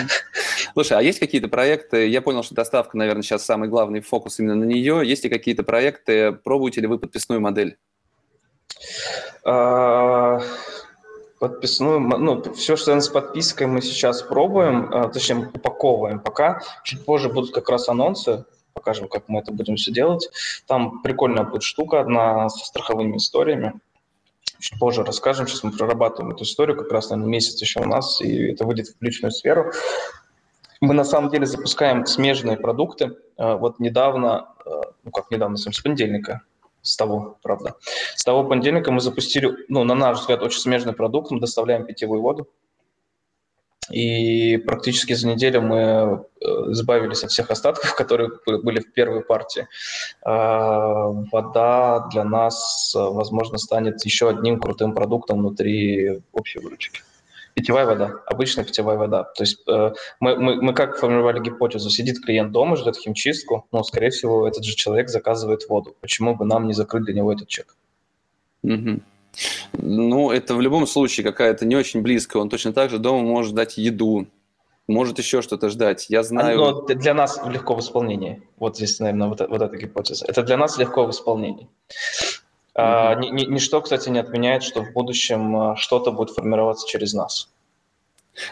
Слушай, 0.72 0.96
а 0.96 1.02
есть 1.02 1.18
какие-то 1.18 1.48
проекты, 1.48 2.08
я 2.08 2.22
понял, 2.22 2.42
что 2.42 2.54
доставка, 2.54 2.96
наверное, 2.96 3.22
сейчас 3.22 3.44
самый 3.44 3.68
главный 3.68 4.00
фокус 4.00 4.38
именно 4.38 4.54
на 4.54 4.64
нее. 4.64 5.02
Есть 5.04 5.24
ли 5.24 5.30
какие-то 5.30 5.62
проекты, 5.62 6.32
пробуете 6.32 6.80
ли 6.80 6.86
вы 6.86 6.98
подписную 6.98 7.40
модель? 7.40 7.76
А, 9.44 10.40
подписную, 11.38 12.00
ну, 12.00 12.42
все, 12.54 12.76
что 12.76 12.98
с 12.98 13.08
подпиской, 13.08 13.66
мы 13.66 13.82
сейчас 13.82 14.22
пробуем, 14.22 14.88
а, 14.92 15.08
точнее, 15.08 15.50
упаковываем 15.52 16.20
пока. 16.20 16.60
Чуть 16.84 17.04
позже 17.04 17.28
будут 17.28 17.52
как 17.52 17.68
раз 17.68 17.88
анонсы, 17.88 18.44
покажем, 18.72 19.08
как 19.08 19.28
мы 19.28 19.40
это 19.40 19.52
будем 19.52 19.76
все 19.76 19.92
делать. 19.92 20.30
Там 20.66 21.02
прикольная 21.02 21.44
будет 21.44 21.62
штука 21.62 22.00
одна 22.00 22.48
со 22.48 22.64
страховыми 22.64 23.16
историями. 23.16 23.80
Чуть 24.60 24.78
позже 24.78 25.02
расскажем. 25.02 25.48
Сейчас 25.48 25.64
мы 25.64 25.72
прорабатываем 25.72 26.32
эту 26.32 26.44
историю, 26.44 26.76
как 26.76 26.92
раз, 26.92 27.10
наверное, 27.10 27.32
месяц 27.32 27.60
еще 27.60 27.80
у 27.80 27.86
нас, 27.86 28.20
и 28.20 28.52
это 28.52 28.64
выйдет 28.64 28.88
в 28.88 29.02
личную 29.02 29.32
сферу. 29.32 29.72
Мы 30.80 30.94
на 30.94 31.04
самом 31.04 31.30
деле 31.30 31.46
запускаем 31.46 32.06
смежные 32.06 32.56
продукты. 32.56 33.16
А, 33.36 33.56
вот 33.56 33.80
недавно, 33.80 34.48
ну 35.02 35.10
как 35.10 35.32
недавно, 35.32 35.56
с 35.56 35.82
понедельника, 35.82 36.42
с 36.82 36.96
того, 36.96 37.38
правда. 37.42 37.76
С 38.16 38.24
того 38.24 38.44
понедельника 38.44 38.90
мы 38.92 39.00
запустили, 39.00 39.50
ну, 39.68 39.84
на 39.84 39.94
наш 39.94 40.20
взгляд, 40.20 40.42
очень 40.42 40.60
смежный 40.60 40.92
продукт. 40.92 41.30
Мы 41.30 41.40
доставляем 41.40 41.86
питьевую 41.86 42.20
воду. 42.20 42.48
И 43.90 44.58
практически 44.58 45.12
за 45.12 45.28
неделю 45.28 45.60
мы 45.62 45.76
э, 46.40 46.44
избавились 46.70 47.24
от 47.24 47.30
всех 47.30 47.50
остатков, 47.50 47.94
которые 47.96 48.30
были 48.46 48.80
в 48.80 48.92
первой 48.92 49.22
партии. 49.22 49.66
А, 50.22 51.08
вода 51.32 52.08
для 52.12 52.24
нас, 52.24 52.92
возможно, 52.94 53.58
станет 53.58 54.04
еще 54.04 54.28
одним 54.28 54.60
крутым 54.60 54.94
продуктом 54.94 55.38
внутри 55.38 56.22
общей 56.32 56.60
выручки 56.60 57.02
питьевая 57.54 57.86
вода, 57.86 58.20
обычная 58.26 58.64
питьевая 58.64 58.96
вода. 58.96 59.24
То 59.24 59.42
есть 59.42 59.62
э, 59.68 59.92
мы, 60.20 60.36
мы, 60.36 60.62
мы 60.62 60.74
как 60.74 60.98
формировали 60.98 61.40
гипотезу? 61.40 61.90
Сидит 61.90 62.24
клиент 62.24 62.52
дома, 62.52 62.76
ждет 62.76 62.96
химчистку, 62.96 63.66
но, 63.72 63.82
скорее 63.84 64.10
всего, 64.10 64.46
этот 64.46 64.64
же 64.64 64.74
человек 64.74 65.08
заказывает 65.08 65.68
воду. 65.68 65.96
Почему 66.00 66.34
бы 66.34 66.44
нам 66.44 66.66
не 66.66 66.72
закрыть 66.72 67.04
для 67.04 67.14
него 67.14 67.32
этот 67.32 67.48
чек? 67.48 67.76
Угу. 68.62 69.00
Ну, 69.74 70.30
это 70.30 70.54
в 70.54 70.60
любом 70.60 70.86
случае 70.86 71.24
какая-то 71.24 71.64
не 71.64 71.76
очень 71.76 72.02
близкая. 72.02 72.42
Он 72.42 72.48
точно 72.48 72.72
так 72.72 72.90
же 72.90 72.98
дома 72.98 73.22
может 73.22 73.54
дать 73.54 73.78
еду, 73.78 74.26
может 74.86 75.18
еще 75.18 75.42
что-то 75.42 75.68
ждать. 75.68 76.06
Я 76.08 76.22
знаю... 76.22 76.58
Но 76.58 76.82
для 76.82 77.14
нас 77.14 77.40
легко 77.46 77.74
в 77.74 77.80
исполнении. 77.80 78.42
Вот 78.58 78.76
здесь, 78.76 79.00
наверное, 79.00 79.28
вот, 79.28 79.40
вот 79.40 79.62
эта 79.62 79.76
гипотеза. 79.76 80.26
Это 80.28 80.42
для 80.42 80.56
нас 80.56 80.78
легко 80.78 81.06
в 81.06 81.10
исполнении. 81.10 81.68
А, 82.74 83.14
ничто, 83.16 83.80
кстати, 83.82 84.08
не 84.08 84.18
отменяет, 84.18 84.62
что 84.62 84.82
в 84.82 84.92
будущем 84.92 85.56
а, 85.56 85.76
что-то 85.76 86.10
будет 86.12 86.30
формироваться 86.30 86.88
через 86.88 87.12
нас. 87.12 87.52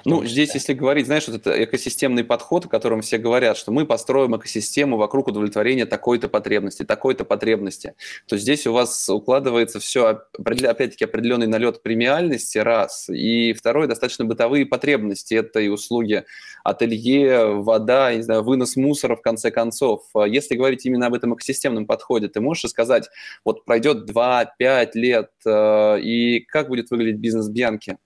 Ну, 0.04 0.24
здесь, 0.24 0.54
если 0.54 0.74
говорить, 0.74 1.06
знаешь, 1.06 1.26
вот 1.26 1.36
это 1.36 1.64
экосистемный 1.64 2.22
подход, 2.22 2.66
о 2.66 2.68
котором 2.68 3.00
все 3.00 3.16
говорят, 3.16 3.56
что 3.56 3.72
мы 3.72 3.86
построим 3.86 4.36
экосистему 4.36 4.96
вокруг 4.96 5.28
удовлетворения 5.28 5.86
такой-то 5.86 6.28
потребности, 6.28 6.84
такой-то 6.84 7.24
потребности, 7.24 7.94
то 8.26 8.36
здесь 8.36 8.66
у 8.66 8.72
вас 8.72 9.08
укладывается 9.08 9.80
все, 9.80 10.22
опять-таки, 10.34 11.04
определенный 11.04 11.46
налет 11.46 11.82
премиальности, 11.82 12.58
раз, 12.58 13.08
и 13.08 13.54
второе, 13.54 13.88
достаточно 13.88 14.24
бытовые 14.24 14.66
потребности, 14.66 15.34
это 15.34 15.60
и 15.60 15.68
услуги 15.68 16.24
ателье, 16.62 17.46
вода, 17.46 18.14
не 18.14 18.22
знаю, 18.22 18.42
вынос 18.42 18.76
мусора, 18.76 19.16
в 19.16 19.22
конце 19.22 19.50
концов. 19.50 20.02
Если 20.26 20.56
говорить 20.56 20.84
именно 20.84 21.06
об 21.06 21.14
этом 21.14 21.34
экосистемном 21.34 21.86
подходе, 21.86 22.28
ты 22.28 22.40
можешь 22.40 22.70
сказать, 22.70 23.08
вот 23.44 23.64
пройдет 23.64 24.10
2-5 24.10 24.90
лет, 24.94 25.30
э, 25.46 26.00
и 26.00 26.40
как 26.40 26.68
будет 26.68 26.90
выглядеть 26.90 27.20
бизнес 27.20 27.48
Бьянки? 27.48 27.96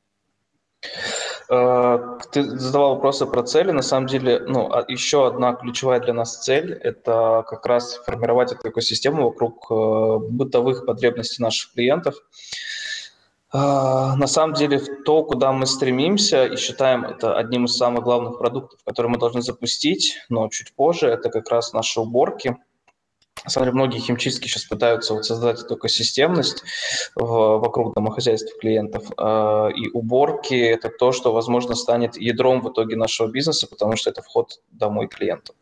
Э, 1.49 2.19
ты 2.33 2.43
задавал 2.43 2.95
вопросы 2.95 3.27
про 3.27 3.43
цели. 3.43 3.71
На 3.71 3.83
самом 3.83 4.07
деле, 4.07 4.41
ну, 4.47 4.73
а 4.73 4.85
еще 4.89 5.27
одна 5.27 5.55
ключевая 5.55 6.01
для 6.01 6.15
нас 6.15 6.43
цель– 6.43 6.73
это 6.83 7.45
как 7.49 7.67
раз 7.67 7.97
формировать 8.07 8.53
эту 8.53 8.69
экосистему 8.71 9.25
вокруг 9.25 9.67
э, 9.71 10.19
бытовых 10.31 10.87
потребностей 10.87 11.43
наших 11.43 11.73
клиентов. 11.73 12.15
Э, 13.53 13.59
на 14.17 14.27
самом 14.27 14.55
деле, 14.55 14.81
то, 15.05 15.23
куда 15.23 15.53
мы 15.53 15.67
стремимся 15.67 16.47
и 16.47 16.57
считаем 16.57 17.05
это 17.05 17.37
одним 17.37 17.67
из 17.67 17.77
самых 17.77 18.05
главных 18.05 18.39
продуктов, 18.39 18.81
которые 18.85 19.13
мы 19.13 19.19
должны 19.19 19.43
запустить, 19.43 20.19
но 20.29 20.49
чуть 20.49 20.75
позже, 20.75 21.09
это 21.09 21.31
как 21.31 21.51
раз 21.51 21.73
наши 21.73 22.01
уборки– 22.01 22.57
деле, 23.67 23.73
многие 23.73 23.99
химчистки 23.99 24.49
сейчас 24.49 24.65
пытаются 24.65 25.15
вот 25.15 25.25
создать 25.25 25.61
эту 25.61 25.77
экосистемность 25.77 26.63
в, 27.15 27.59
вокруг 27.59 27.95
домохозяйств 27.95 28.59
клиентов. 28.59 29.11
Э, 29.19 29.71
и 29.75 29.89
уборки– 29.91 30.55
это 30.55 30.89
то, 30.89 31.13
что, 31.13 31.33
возможно, 31.33 31.75
станет 31.75 32.17
ядром 32.17 32.61
в 32.61 32.73
итоге 32.73 32.97
нашего 32.97 33.29
бизнеса, 33.29 33.67
потому 33.67 33.97
что 33.97 34.11
это 34.11 34.23
вход 34.23 34.61
домой 34.71 35.09
клиенту. 35.09 35.55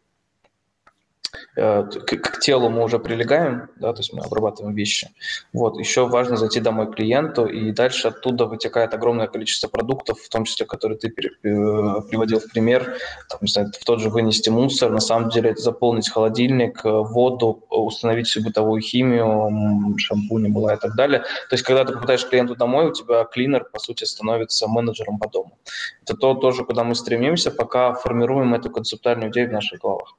Э, 1.56 1.84
к, 1.84 2.16
к 2.16 2.40
телу 2.40 2.68
мы 2.70 2.82
уже 2.84 2.98
прилегаем, 2.98 3.68
да, 3.76 3.92
то 3.92 4.00
есть 4.00 4.12
мы 4.12 4.22
обрабатываем 4.22 4.74
вещи. 4.74 5.10
Вот, 5.52 5.78
еще 5.78 6.06
важно 6.06 6.36
зайти 6.36 6.60
домой 6.60 6.90
клиенту, 6.92 7.46
и 7.46 7.72
дальше 7.72 8.08
оттуда 8.08 8.46
вытекает 8.46 8.94
огромное 8.94 9.26
количество 9.26 9.68
продуктов, 9.68 10.20
в 10.20 10.28
том 10.28 10.44
числе, 10.44 10.66
которые 10.66 10.98
ты 10.98 11.08
э, 11.08 11.10
приводил 11.42 12.40
в 12.40 12.50
пример, 12.50 12.96
там, 13.28 13.38
не 13.42 13.48
знаю, 13.48 13.70
в 13.78 13.84
тот 13.84 14.00
же 14.00 14.10
вынести 14.10 14.50
мусор, 14.50 14.90
на 14.90 15.00
самом 15.00 15.30
деле 15.30 15.50
это 15.50 15.60
заполнить 15.62 16.10
холодильник, 16.10 16.84
э, 16.84 16.90
воду, 16.90 17.64
установить 17.70 18.28
всю 18.28 18.42
бытовую 18.42 18.80
химию, 18.80 19.96
шампуни, 19.98 20.48
мыла 20.48 20.74
и 20.74 20.78
так 20.78 20.94
далее. 20.96 21.20
То 21.20 21.54
есть, 21.54 21.64
когда 21.64 21.84
ты 21.84 21.92
попадаешь 21.92 22.26
клиенту 22.26 22.56
домой, 22.56 22.86
у 22.86 22.92
тебя 22.92 23.24
клинер, 23.24 23.64
по 23.72 23.78
сути, 23.78 24.04
становится 24.04 24.68
менеджером 24.68 25.18
по 25.18 25.28
дому. 25.28 25.58
Это 26.02 26.16
то 26.16 26.34
тоже, 26.34 26.64
куда 26.64 26.84
мы 26.84 26.94
стремимся, 26.94 27.50
пока 27.50 27.94
формируем 27.94 28.54
эту 28.54 28.70
концептуальную 28.70 29.30
идею 29.30 29.48
в 29.48 29.52
наших 29.52 29.80
головах. 29.80 30.16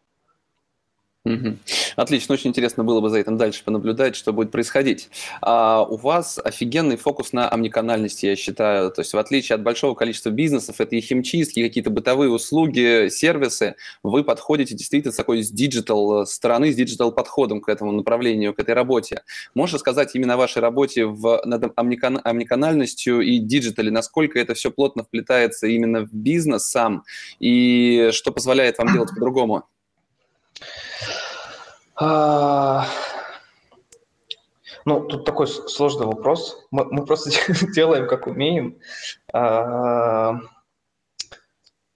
Отлично, 1.95 2.33
очень 2.33 2.49
интересно 2.49 2.83
было 2.83 2.99
бы 2.99 3.09
за 3.09 3.19
этим 3.19 3.37
дальше 3.37 3.63
понаблюдать, 3.63 4.15
что 4.15 4.33
будет 4.33 4.51
происходить. 4.51 5.09
А 5.41 5.83
у 5.83 5.95
вас 5.95 6.37
офигенный 6.43 6.97
фокус 6.97 7.31
на 7.31 7.47
омниканальности, 7.47 8.25
я 8.25 8.35
считаю. 8.35 8.91
То 8.91 9.01
есть 9.01 9.13
в 9.13 9.17
отличие 9.17 9.55
от 9.55 9.63
большого 9.63 9.95
количества 9.95 10.31
бизнесов, 10.31 10.81
это 10.81 10.97
и 10.97 11.01
химчистки, 11.01 11.65
какие-то 11.65 11.91
бытовые 11.91 12.29
услуги, 12.29 13.07
сервисы, 13.09 13.75
вы 14.03 14.25
подходите 14.25 14.75
действительно 14.75 15.13
с 15.13 15.15
такой 15.15 15.43
с 15.43 15.49
digital 15.49 16.25
стороны, 16.25 16.73
с 16.73 16.75
digital 16.75 17.13
подходом 17.13 17.61
к 17.61 17.69
этому 17.69 17.93
направлению, 17.93 18.53
к 18.53 18.59
этой 18.59 18.73
работе. 18.75 19.23
Можешь 19.55 19.79
сказать 19.79 20.15
именно 20.15 20.33
о 20.33 20.37
вашей 20.37 20.61
работе 20.61 21.05
в, 21.05 21.41
над 21.45 21.71
омникан, 21.77 22.19
омниканальностью 22.21 23.21
и 23.21 23.37
digital 23.37 23.79
е, 23.79 23.91
насколько 23.91 24.39
это 24.39 24.55
все 24.55 24.71
плотно 24.71 25.03
вплетается 25.03 25.67
именно 25.67 26.01
в 26.01 26.13
бизнес 26.13 26.65
сам, 26.65 27.03
и 27.39 28.09
что 28.11 28.31
позволяет 28.31 28.77
вам 28.77 28.91
делать 28.91 29.09
по-другому? 29.09 29.63
А, 31.95 32.87
Ну, 34.85 35.01
тут 35.07 35.25
такой 35.25 35.47
сложный 35.47 36.05
вопрос. 36.05 36.65
Мы, 36.71 36.85
мы 36.85 37.05
просто 37.05 37.29
делаем, 37.73 38.07
как 38.07 38.27
умеем. 38.27 38.77
А, 39.31 40.39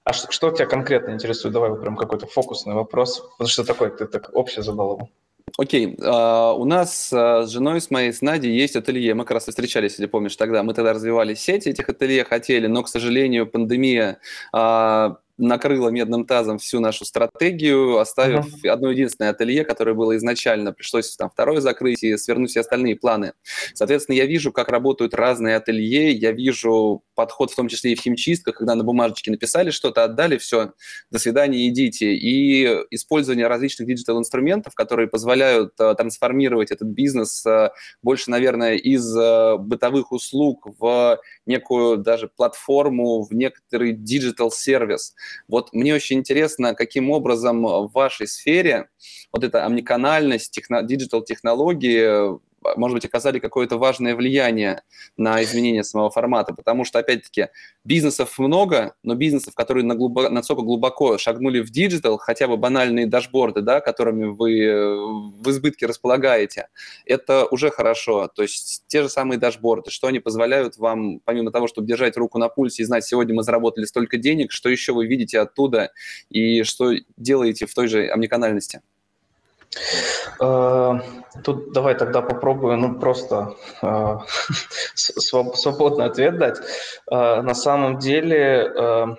а 0.04 0.14
что, 0.14 0.32
что 0.32 0.52
тебя 0.52 0.68
конкретно 0.68 1.12
интересует? 1.12 1.54
Давай 1.54 1.76
прям 1.76 1.98
какой-то 1.98 2.28
фокусный 2.28 2.76
вопрос. 2.76 3.20
Потому 3.38 3.50
что 3.50 3.66
такой, 3.66 3.90
ты 3.90 4.06
так 4.06 4.30
общее 4.34 4.64
задал 4.64 4.94
его. 4.94 5.10
Окей, 5.58 5.96
uh, 5.96 6.54
у 6.54 6.66
нас 6.66 7.12
uh, 7.12 7.46
с 7.46 7.50
женой, 7.50 7.82
с 7.82 7.90
моей, 7.90 8.14
с 8.14 8.22
Надей 8.22 8.52
есть 8.52 8.76
ателье. 8.76 9.14
Мы 9.16 9.24
как 9.24 9.32
раз 9.32 9.48
и 9.48 9.52
встречались, 9.52 9.94
если 9.94 10.06
помнишь, 10.06 10.36
тогда. 10.36 10.62
Мы 10.62 10.74
тогда 10.74 10.94
развивали 10.94 11.34
сеть 11.34 11.68
этих 11.68 11.90
ателье, 11.90 12.24
хотели, 12.26 12.68
но, 12.68 12.84
к 12.84 12.90
сожалению, 12.90 13.48
пандемия 13.48 14.20
uh, 14.54 15.16
накрыла 15.38 15.90
медным 15.90 16.26
тазом 16.26 16.58
всю 16.58 16.80
нашу 16.80 17.06
стратегию, 17.06 17.98
оставив 17.98 18.48
uh-huh. 18.48 18.70
одно 18.70 18.92
единственное 18.92 19.32
ателье, 19.32 19.64
которое 19.64 19.94
было 19.94 20.18
изначально, 20.18 20.74
пришлось 20.74 21.16
там 21.16 21.30
второе 21.30 21.62
закрыть 21.62 22.04
и 22.04 22.18
свернуть 22.18 22.50
все 22.50 22.62
остальные 22.62 22.96
планы. 22.96 23.34
Соответственно, 23.74 24.16
я 24.16 24.26
вижу, 24.26 24.52
как 24.52 24.70
работают 24.70 25.14
разные 25.14 25.56
ателье, 25.56 26.12
я 26.12 26.32
вижу 26.32 27.04
подход 27.14 27.52
в 27.52 27.56
том 27.56 27.68
числе 27.68 27.94
и 27.94 27.96
в 27.96 28.02
химчистках, 28.02 28.58
когда 28.58 28.76
на 28.76 28.84
бумажечке 28.84 29.32
написали 29.32 29.70
что-то, 29.70 30.04
отдали, 30.04 30.38
все, 30.38 30.74
до 31.12 31.20
свидания, 31.20 31.68
идите. 31.68 32.14
И 32.14 32.66
использование 32.92 33.48
различных 33.48 33.88
digital-инструментов, 33.88 34.74
которые 34.74 35.08
позволяют 35.08 35.74
э, 35.80 35.96
трансформировать 35.96 36.72
этот 36.72 36.88
бизнес 36.88 37.46
э, 37.46 37.70
больше, 38.02 38.32
наверное, 38.32 38.76
из 38.76 39.16
э, 39.16 39.58
бытовых 39.58 40.12
услуг 40.12 40.68
в 40.80 41.20
некую 41.46 41.98
даже 41.98 42.28
платформу, 42.28 43.24
в 43.24 43.34
некоторый 43.34 43.94
digital-сервис– 43.94 45.14
вот 45.48 45.74
мне 45.74 45.94
очень 45.94 46.20
интересно, 46.20 46.76
каким 46.76 47.10
образом 47.10 47.64
в 47.64 47.92
вашей 47.94 48.28
сфере 48.28 48.90
вот 49.32 49.44
эта 49.44 49.66
омниканальность, 49.66 50.52
техно, 50.52 50.82
digital-технологии 50.84 52.40
может 52.76 52.96
быть, 52.96 53.06
оказали 53.06 53.40
какое-то 53.40 53.78
важное 53.78 54.16
влияние 54.16 54.82
на 55.16 55.44
изменение 55.44 55.84
самого 55.84 56.10
формата, 56.10 56.54
потому 56.54 56.84
что, 56.86 57.00
опять-таки, 57.00 57.48
бизнесов 57.84 58.38
много, 58.40 58.96
но 59.04 59.16
бизнесов, 59.16 59.54
которые 59.56 59.84
на 59.86 59.96
глубоко, 59.96 60.30
настолько 60.30 60.64
глубоко 60.64 61.18
шагнули 61.18 61.62
в 61.62 61.70
digital, 61.70 62.18
хотя 62.18 62.48
бы 62.48 62.58
банальные 62.58 63.08
дашборды, 63.08 63.62
да, 63.62 63.80
которыми 63.80 64.26
вы 64.26 64.60
э, 64.62 64.96
в 64.96 65.50
избытке 65.50 65.86
располагаете, 65.86 66.68
это 67.06 67.46
уже 67.46 67.70
хорошо. 67.70 68.28
То 68.28 68.42
есть 68.42 68.84
те 68.88 69.04
же 69.04 69.10
самые 69.10 69.38
дашборды, 69.38 69.92
что 69.92 70.08
они 70.08 70.20
позволяют 70.20 70.78
вам, 70.78 71.20
помимо 71.24 71.52
того, 71.52 71.68
чтобы 71.68 71.88
держать 71.88 72.18
руку 72.18 72.38
на 72.40 72.50
пульсе 72.50 72.84
и 72.84 72.86
знать, 72.86 73.06
сегодня 73.06 73.36
мы 73.36 73.44
заработали 73.44 73.86
столько 73.86 74.18
денег, 74.18 74.52
что 74.52 74.70
еще 74.70 74.94
вы 74.94 75.08
видите 75.08 75.40
оттуда 75.40 75.92
и 76.30 76.64
что 76.64 76.94
делаете 77.18 77.66
в 77.66 77.74
той 77.74 77.88
же 77.88 78.08
омниканальности? 78.08 78.82
Э, 80.40 80.94
тут 81.44 81.72
давай 81.74 81.96
тогда 81.96 82.22
попробую, 82.22 82.78
ну, 82.78 83.00
просто 83.00 83.56
э, 83.82 84.18
свободный 84.96 86.06
ответ 86.06 86.38
дать. 86.38 86.58
Э, 87.12 87.42
на 87.42 87.54
самом 87.54 88.00
деле, 88.00 89.18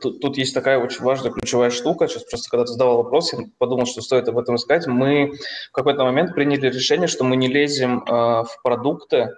тут, 0.00 0.20
тут 0.20 0.36
есть 0.36 0.54
такая 0.54 0.78
очень 0.78 1.02
важная 1.02 1.32
ключевая 1.32 1.70
штука. 1.70 2.08
Сейчас 2.08 2.24
просто 2.24 2.50
когда 2.50 2.64
ты 2.64 2.72
задавал 2.72 2.98
вопрос, 2.98 3.32
я 3.32 3.40
подумал, 3.58 3.86
что 3.86 4.02
стоит 4.02 4.28
об 4.28 4.38
этом 4.38 4.58
сказать. 4.58 4.86
Мы 4.86 5.32
в 5.68 5.72
какой-то 5.72 6.04
момент 6.04 6.34
приняли 6.34 6.66
решение, 6.66 7.08
что 7.08 7.24
мы 7.24 7.36
не 7.36 7.48
лезем 7.48 8.04
в 8.04 8.50
продукты, 8.64 9.30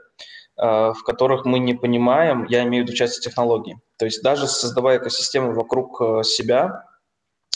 в 0.57 0.97
которых 1.05 1.45
мы 1.45 1.59
не 1.59 1.74
понимаем, 1.74 2.47
я 2.49 2.62
имею 2.64 2.84
в 2.84 2.86
виду 2.86 2.97
части 2.97 3.20
технологий. 3.20 3.76
То 3.99 4.07
есть 4.07 4.22
даже 4.22 4.47
создавая 4.47 4.99
экосистему 4.99 5.53
вокруг 5.53 6.24
себя, 6.24 6.84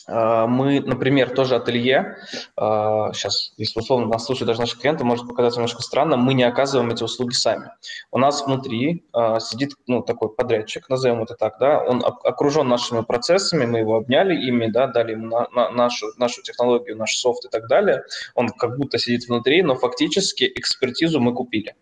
мы, 0.07 0.81
например, 0.81 1.31
тоже 1.35 1.57
ателье, 1.57 2.17
сейчас, 2.57 3.51
а, 3.51 3.55
если 3.57 3.81
условно 3.81 4.07
нас 4.07 4.25
слушают 4.25 4.47
даже 4.47 4.61
наши 4.61 4.79
клиенты, 4.79 5.05
может 5.05 5.27
показаться 5.27 5.59
немножко 5.59 5.83
странно, 5.83 6.17
мы 6.17 6.35
не 6.35 6.45
оказываем 6.45 6.91
эти 6.91 7.03
услуги 7.03 7.33
сами. 7.33 7.71
У 8.13 8.19
нас 8.19 8.45
внутри 8.45 9.05
а, 9.13 9.41
сидит 9.41 9.73
ну, 9.87 10.03
такой 10.03 10.33
подрядчик, 10.33 10.89
назовем 10.89 11.23
это 11.23 11.35
так, 11.35 11.59
да, 11.59 11.83
он 11.83 12.05
окружен 12.05 12.69
нашими 12.69 13.03
процессами, 13.03 13.67
мы 13.67 13.79
его 13.81 13.97
обняли 13.97 14.35
ими, 14.35 14.67
да, 14.67 14.87
дали 14.87 15.13
ему 15.13 15.27
на, 15.27 15.49
на 15.51 15.71
нашу, 15.71 16.07
нашу 16.19 16.43
технологию, 16.43 16.97
наш 16.97 17.17
софт 17.17 17.45
и 17.45 17.49
так 17.49 17.67
далее. 17.67 18.05
Он 18.35 18.49
как 18.49 18.77
будто 18.77 18.99
сидит 18.99 19.27
внутри, 19.29 19.63
но 19.63 19.75
фактически 19.75 20.51
экспертизу 20.55 21.21
мы 21.21 21.35
купили. 21.35 21.75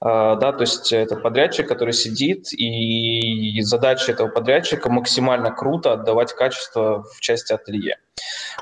А, 0.00 0.36
да, 0.36 0.52
то 0.52 0.62
есть 0.62 0.92
это 0.92 1.16
подрядчик, 1.16 1.68
который 1.68 1.92
сидит, 1.92 2.52
и 2.52 3.60
задача 3.62 4.12
этого 4.12 4.28
подрядчика 4.28 4.90
максимально 4.90 5.50
круто 5.50 5.92
отдавать 5.92 6.32
качество 6.32 7.04
в 7.04 7.20
части 7.20 7.52
ателье. 7.52 7.98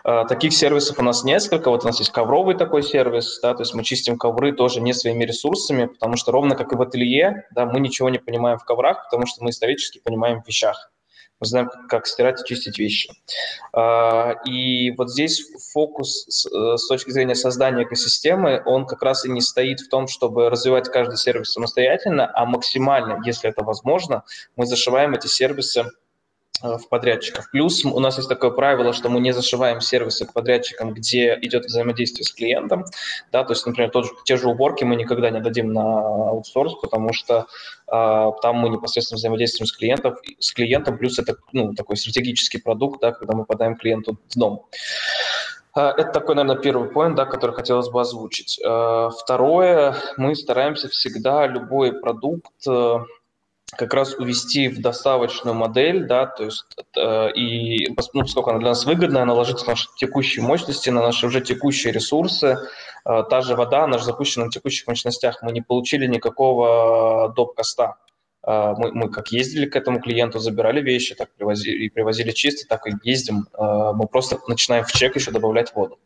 А, 0.05 0.24
таких 0.24 0.53
сервисов 0.53 0.99
у 0.99 1.03
нас 1.03 1.24
несколько. 1.24 1.70
Вот 1.70 1.84
у 1.84 1.86
нас 1.86 1.99
есть 1.99 2.12
ковровый 2.12 2.57
такой 2.57 2.82
сервис, 2.82 3.41
да, 3.43 3.55
то 3.55 3.62
есть 3.62 3.74
мы 3.74 3.84
чистим 3.84 4.18
ковры 4.18 4.53
тоже 4.53 4.80
не 4.80 4.93
своими 4.93 5.24
ресурсами, 5.24 5.86
потому 5.86 6.16
что 6.16 6.32
ровно 6.32 6.57
как 6.57 6.72
и 6.72 6.76
в 6.76 6.82
ателье, 6.82 7.47
да, 7.55 7.66
мы 7.66 7.80
ничего 7.80 8.11
не 8.11 8.18
понимаем 8.18 8.59
в 8.59 8.64
коврах, 8.64 9.05
потому 9.11 9.26
что 9.26 9.43
мы 9.43 9.51
исторически 9.51 10.01
понимаем 10.01 10.43
в 10.43 10.47
вещах 10.47 10.91
мы 11.41 11.47
знаем, 11.47 11.70
как 11.88 12.07
стирать 12.07 12.41
и 12.43 12.45
чистить 12.47 12.78
вещи. 12.78 13.11
А, 13.72 14.34
и 14.45 14.91
вот 14.93 15.11
здесь 15.11 15.43
фокус 15.72 16.26
с, 16.28 16.47
с 16.47 16.88
точки 16.88 17.11
зрения 17.11 17.34
создания 17.34 17.84
экосистемы, 17.84 18.62
он 18.66 18.86
как 18.86 19.03
раз 19.03 19.24
и 19.24 19.30
не 19.30 19.41
стоит 19.41 19.80
в 19.80 19.88
том, 19.88 20.07
чтобы 20.07 20.51
развивать 20.51 20.91
каждый 20.91 21.16
сервис 21.16 21.53
самостоятельно, 21.53 22.30
а 22.34 22.45
максимально, 22.45 23.20
если 23.24 23.51
это 23.51 23.64
возможно, 23.64 24.24
мы 24.57 24.66
зашиваем 24.66 25.14
эти 25.14 25.26
сервисы 25.26 25.80
Э, 25.80 25.86
в 26.63 26.89
подрядчиков. 26.89 27.51
Плюс 27.51 27.85
у 27.85 28.01
нас 28.01 28.17
есть 28.17 28.29
такое 28.29 28.51
правило, 28.51 28.93
что 28.93 29.09
мы 29.09 29.21
не 29.21 29.33
зашиваем 29.33 29.81
сервисы 29.81 30.27
к 30.27 30.33
подрядчикам, 30.33 30.93
где 30.93 31.39
идет 31.41 31.67
взаимодействие 31.67 32.25
с 32.25 32.33
клиентом. 32.33 32.85
Да, 33.33 33.45
то 33.45 33.53
есть, 33.53 33.67
например, 33.67 33.91
тот 33.91 34.07
же, 34.07 34.13
те 34.25 34.37
же 34.37 34.49
уборки 34.49 34.85
мы 34.85 34.97
никогда 34.97 35.31
не 35.31 35.41
дадим 35.41 35.73
на 35.73 36.29
аутсорс, 36.29 36.75
потому 36.75 37.13
что 37.13 37.47
э, 37.87 38.31
там 38.43 38.57
мы 38.57 38.69
непосредственно 38.69 39.17
взаимодействуем 39.17 39.67
с 39.67 39.73
клиентом, 39.73 40.17
с 40.39 40.53
клиентом, 40.53 40.99
плюс 40.99 41.19
это 41.19 41.37
ну, 41.53 41.75
такой 41.75 41.97
стратегический 41.97 42.59
продукт, 42.59 43.01
да, 43.01 43.13
когда 43.13 43.35
мы 43.35 43.45
подаем 43.45 43.77
клиенту 43.77 44.19
в 44.29 44.39
дом. 44.39 44.67
Э, 45.77 45.89
это 45.97 46.13
такой, 46.13 46.35
наверное, 46.35 46.61
первый 46.61 46.91
поинт, 46.91 47.17
да, 47.17 47.25
который 47.25 47.55
хотелось 47.55 47.89
бы 47.89 48.01
озвучить. 48.01 48.61
Э, 48.65 49.11
второе, 49.19 49.97
мы 50.17 50.35
стараемся 50.35 50.89
всегда 50.89 51.47
любой 51.47 51.99
продукт 52.01 52.67
как 53.77 53.95
раз 53.95 54.14
увести 54.14 54.68
в 54.68 54.81
доставочную 54.81 55.55
модель, 55.55 56.07
да, 56.07 56.27
то 56.27 56.45
есть 56.45 56.64
э, 56.97 57.33
и 57.33 57.89
ну, 57.89 58.23
поскольку 58.23 58.51
она 58.51 58.59
для 58.59 58.68
нас 58.71 58.85
выгодная, 58.85 59.23
она 59.23 59.35
ложится 59.35 59.66
на 59.66 59.73
наши 59.73 59.89
текущие 59.97 60.45
мощности, 60.45 60.91
на 60.91 61.03
наши 61.03 61.27
уже 61.27 61.41
текущие 61.41 61.93
ресурсы. 61.93 62.59
Э, 63.05 63.23
та 63.29 63.41
же 63.41 63.57
вода, 63.57 63.85
она 63.85 63.99
же 63.99 64.05
запущена 64.05 64.47
на 64.47 64.51
текущих 64.51 64.87
мощностях, 64.87 65.43
мы 65.43 65.53
не 65.53 65.62
получили 65.62 66.07
никакого 66.07 67.33
доп-коста. 67.35 67.97
Э, 68.47 68.75
мы, 68.77 68.93
мы 68.93 69.11
как 69.11 69.29
ездили 69.29 69.66
к 69.66 69.77
этому 69.77 70.01
клиенту, 70.01 70.39
забирали 70.39 70.81
вещи, 70.81 71.14
так 71.14 71.31
привозили, 71.35 71.85
и 71.85 71.91
привозили 71.91 72.33
чисто, 72.33 72.66
так 72.68 72.87
и 72.87 72.93
ездим. 73.03 73.49
Э, 73.59 73.93
мы 73.95 74.07
просто 74.07 74.39
начинаем 74.49 74.85
в 74.85 74.93
чек 74.93 75.16
еще 75.16 75.31
добавлять 75.31 75.75
воду. 75.75 75.99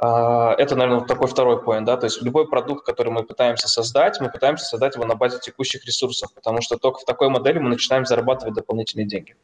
Это, 0.00 0.76
наверное, 0.76 1.04
такой 1.06 1.26
второй 1.26 1.60
поинт, 1.60 1.86
да, 1.86 1.96
то 1.96 2.06
есть 2.06 2.22
любой 2.22 2.48
продукт, 2.48 2.86
который 2.86 3.12
мы 3.12 3.24
пытаемся 3.24 3.68
создать, 3.68 4.20
мы 4.20 4.30
пытаемся 4.30 4.64
создать 4.64 4.94
его 4.94 5.04
на 5.04 5.16
базе 5.16 5.40
текущих 5.40 5.84
ресурсов, 5.84 6.32
потому 6.34 6.60
что 6.60 6.76
только 6.76 7.00
в 7.00 7.04
такой 7.04 7.28
модели 7.28 7.58
мы 7.58 7.70
начинаем 7.70 8.06
зарабатывать 8.06 8.54
дополнительные 8.54 9.06
деньги. 9.06 9.34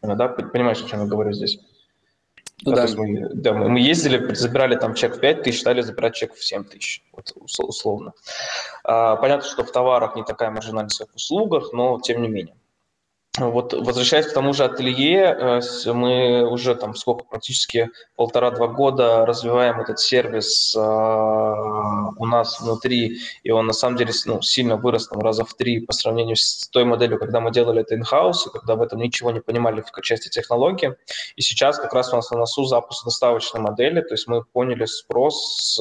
Да, 0.00 0.28
понимаешь, 0.28 0.82
о 0.82 0.88
чем 0.88 1.00
я 1.00 1.06
говорю 1.06 1.32
здесь? 1.32 1.58
Ну, 2.62 2.72
да, 2.72 2.86
да. 2.86 2.94
мы, 2.96 3.28
да, 3.34 3.52
мы 3.52 3.80
ездили, 3.80 4.32
забирали 4.34 4.76
там 4.76 4.94
чек 4.94 5.16
в 5.16 5.20
5 5.20 5.42
тысяч, 5.42 5.60
стали 5.60 5.82
забирать 5.82 6.14
чек 6.14 6.34
в 6.34 6.42
7 6.42 6.64
тысяч, 6.64 7.04
вот, 7.12 7.32
условно. 7.36 8.12
А, 8.84 9.16
понятно, 9.16 9.46
что 9.46 9.64
в 9.64 9.72
товарах 9.72 10.16
не 10.16 10.24
такая 10.24 10.50
маржинальность, 10.50 10.98
как 10.98 11.10
в 11.10 11.16
услугах, 11.16 11.72
но 11.72 12.00
тем 12.00 12.22
не 12.22 12.28
менее. 12.28 12.56
Вот, 13.36 13.72
возвращаясь 13.72 14.26
к 14.26 14.32
тому 14.32 14.52
же 14.52 14.62
ателье, 14.62 15.24
э, 15.24 15.92
мы 15.92 16.48
уже 16.48 16.76
там 16.76 16.94
сколько, 16.94 17.24
практически 17.24 17.90
полтора-два 18.14 18.68
года 18.68 19.26
развиваем 19.26 19.80
этот 19.80 19.98
сервис 19.98 20.72
э, 20.76 20.78
у 20.78 22.26
нас 22.26 22.60
внутри, 22.60 23.18
и 23.42 23.50
он 23.50 23.66
на 23.66 23.72
самом 23.72 23.96
деле 23.96 24.12
ну, 24.26 24.40
сильно 24.40 24.76
вырос 24.76 25.08
там 25.08 25.18
раза 25.20 25.44
в 25.44 25.52
три 25.54 25.80
по 25.80 25.92
сравнению 25.92 26.36
с 26.36 26.68
той 26.68 26.84
моделью, 26.84 27.18
когда 27.18 27.40
мы 27.40 27.50
делали 27.50 27.80
это 27.80 27.96
in-house, 27.96 28.50
когда 28.52 28.76
в 28.76 28.82
этом 28.82 29.00
ничего 29.00 29.32
не 29.32 29.40
понимали 29.40 29.80
в 29.82 30.00
части 30.02 30.28
технологии. 30.28 30.94
И 31.34 31.42
сейчас 31.42 31.78
как 31.78 31.92
раз 31.92 32.12
у 32.12 32.16
нас 32.16 32.30
на 32.30 32.38
носу 32.38 32.66
запуск 32.66 33.04
доставочной 33.04 33.60
модели, 33.60 34.00
то 34.00 34.14
есть 34.14 34.28
мы 34.28 34.44
поняли 34.44 34.84
спрос 34.84 35.80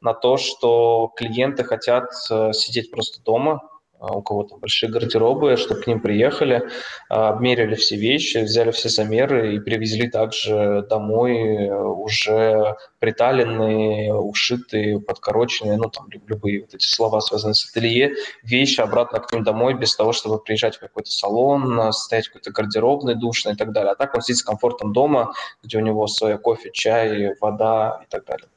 на 0.00 0.14
то, 0.14 0.38
что 0.38 1.12
клиенты 1.14 1.62
хотят 1.62 2.06
э, 2.30 2.54
сидеть 2.54 2.90
просто 2.90 3.22
дома, 3.22 3.60
у 4.00 4.22
кого-то 4.22 4.56
большие 4.56 4.90
гардеробы, 4.90 5.56
чтобы 5.56 5.82
к 5.82 5.86
ним 5.86 6.00
приехали, 6.00 6.68
а, 7.08 7.30
обмерили 7.30 7.74
все 7.74 7.96
вещи, 7.96 8.38
взяли 8.38 8.70
все 8.70 8.88
замеры 8.88 9.54
и 9.54 9.60
привезли 9.60 10.08
также 10.08 10.86
домой 10.88 11.68
уже 11.70 12.76
приталенные, 12.98 14.14
ушитые, 14.14 15.00
подкороченные, 15.00 15.76
ну 15.76 15.88
там 15.90 16.08
любые 16.26 16.62
вот 16.62 16.74
эти 16.74 16.86
слова, 16.86 17.20
связанные 17.20 17.54
с 17.54 17.68
ателье, 17.68 18.14
вещи 18.42 18.80
обратно 18.80 19.20
к 19.20 19.32
ним 19.32 19.44
домой 19.44 19.74
без 19.74 19.94
того, 19.96 20.12
чтобы 20.12 20.38
приезжать 20.38 20.76
в 20.76 20.80
какой-то 20.80 21.10
салон, 21.10 21.92
стоять 21.92 22.26
в 22.26 22.32
какой-то 22.32 22.50
гардеробной, 22.50 23.14
душной 23.14 23.54
и 23.54 23.56
так 23.56 23.72
далее. 23.72 23.92
А 23.92 23.94
так 23.94 24.14
он 24.14 24.22
сидит 24.22 24.38
с 24.38 24.42
комфортом 24.42 24.92
дома, 24.92 25.32
где 25.62 25.78
у 25.78 25.80
него 25.80 26.06
своя 26.06 26.38
кофе, 26.38 26.70
чай, 26.72 27.34
вода 27.40 28.00
и 28.04 28.06
так 28.08 28.24
далее. 28.24 28.48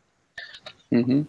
Mm-hmm. 0.91 1.25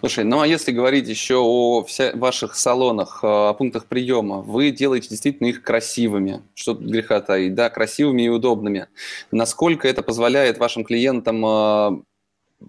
Слушай, 0.00 0.24
ну 0.24 0.40
а 0.40 0.46
если 0.46 0.72
говорить 0.72 1.08
еще 1.08 1.36
о 1.36 1.84
вся, 1.84 2.12
ваших 2.14 2.54
салонах, 2.54 3.20
о 3.22 3.54
пунктах 3.54 3.86
приема, 3.86 4.40
вы 4.40 4.70
делаете 4.70 5.08
действительно 5.08 5.48
их 5.48 5.62
красивыми, 5.62 6.42
что 6.54 6.74
тут 6.74 6.86
греха 6.86 7.20
таить, 7.20 7.54
да, 7.54 7.70
красивыми 7.70 8.22
и 8.22 8.28
удобными. 8.28 8.88
Насколько 9.30 9.88
это 9.88 10.02
позволяет 10.02 10.58
вашим 10.58 10.84
клиентам 10.84 12.04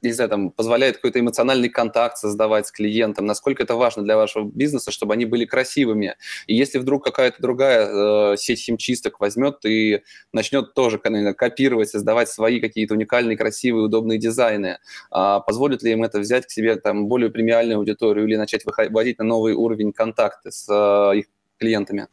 не 0.01 0.11
знаю, 0.11 0.29
там, 0.29 0.51
позволяет 0.51 0.97
какой-то 0.97 1.19
эмоциональный 1.19 1.69
контакт 1.69 2.17
создавать 2.17 2.67
с 2.67 2.71
клиентом, 2.71 3.25
насколько 3.25 3.63
это 3.63 3.75
важно 3.75 4.03
для 4.03 4.17
вашего 4.17 4.43
бизнеса, 4.43 4.91
чтобы 4.91 5.13
они 5.13 5.25
были 5.25 5.45
красивыми. 5.45 6.15
И 6.45 6.55
если 6.55 6.77
вдруг 6.77 7.03
какая-то 7.03 7.41
другая 7.41 8.33
э, 8.33 8.38
сеть 8.38 8.59
химчисток 8.59 9.19
возьмет 9.19 9.65
и 9.65 10.01
начнет 10.33 10.73
тоже 10.73 10.99
наверное, 11.03 11.33
копировать, 11.33 11.89
создавать 11.89 12.29
свои 12.29 12.59
какие-то 12.59 12.95
уникальные, 12.95 13.38
красивые, 13.38 13.85
удобные 13.85 14.19
дизайны, 14.19 14.79
э, 15.11 15.39
позволит 15.45 15.83
ли 15.83 15.93
им 15.93 16.03
это 16.03 16.19
взять 16.19 16.45
к 16.45 16.51
себе 16.51 16.75
там 16.75 17.07
более 17.07 17.29
премиальную 17.29 17.77
аудиторию 17.77 18.27
или 18.27 18.35
начать 18.35 18.65
выводить 18.65 19.19
на 19.19 19.25
новый 19.25 19.53
уровень 19.53 19.93
контакты 19.93 20.51
с 20.51 20.67
э, 20.69 21.19
их 21.19 21.25
клиентами? 21.57 22.07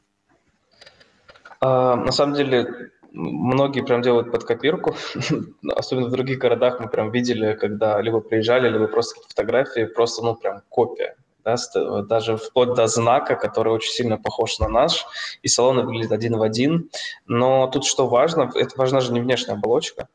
А, 1.61 1.97
на 1.97 2.13
самом 2.13 2.35
деле, 2.35 2.91
многие 3.15 3.83
прям 3.83 4.03
делают 4.03 4.31
под 4.31 4.45
копирку, 4.45 4.95
особенно 5.75 6.09
в 6.09 6.11
других 6.11 6.39
городах 6.39 6.81
мы 6.81 6.89
прям 6.89 7.11
видели, 7.11 7.55
когда 7.55 8.01
либо 8.01 8.21
приезжали, 8.21 8.69
либо 8.69 8.89
просто 8.89 9.21
фотографии, 9.27 9.85
просто, 9.85 10.23
ну, 10.25 10.35
прям 10.35 10.63
копия, 10.69 11.17
да, 11.45 11.57
даже 12.03 12.37
вплоть 12.37 12.75
до 12.75 12.87
знака, 12.87 13.37
который 13.37 13.73
очень 13.73 13.93
сильно 13.93 14.19
похож 14.19 14.59
на 14.59 14.69
наш, 14.69 15.07
и 15.43 15.49
салон 15.49 15.85
выглядит 15.87 16.13
один 16.13 16.37
в 16.37 16.43
один. 16.43 16.91
Но 17.27 17.69
тут 17.69 17.85
что 17.85 18.07
важно, 18.07 18.51
это 18.55 18.77
важна 18.77 19.01
же 19.01 19.13
не 19.13 19.21
внешняя 19.21 19.55
оболочка, 19.55 20.09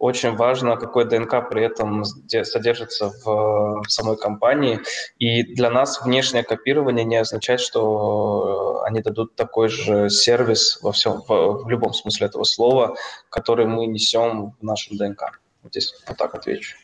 очень 0.00 0.34
важно, 0.34 0.76
какой 0.76 1.04
ДНК 1.04 1.50
при 1.50 1.62
этом 1.62 2.04
содержится 2.04 3.12
в, 3.22 3.82
самой 3.86 4.16
компании. 4.16 4.80
И 5.18 5.42
для 5.42 5.70
нас 5.70 6.00
внешнее 6.02 6.42
копирование 6.42 7.04
не 7.04 7.16
означает, 7.16 7.60
что 7.60 8.82
они 8.86 9.02
дадут 9.02 9.36
такой 9.36 9.68
же 9.68 10.08
сервис 10.08 10.78
во 10.82 10.92
всем, 10.92 11.22
в 11.28 11.68
любом 11.68 11.92
смысле 11.92 12.28
этого 12.28 12.44
слова, 12.44 12.96
который 13.28 13.66
мы 13.66 13.86
несем 13.86 14.54
в 14.58 14.64
нашем 14.64 14.96
ДНК. 14.96 15.38
Вот 15.62 15.72
здесь 15.72 15.94
вот 16.08 16.16
так 16.16 16.34
отвечу. 16.34 16.79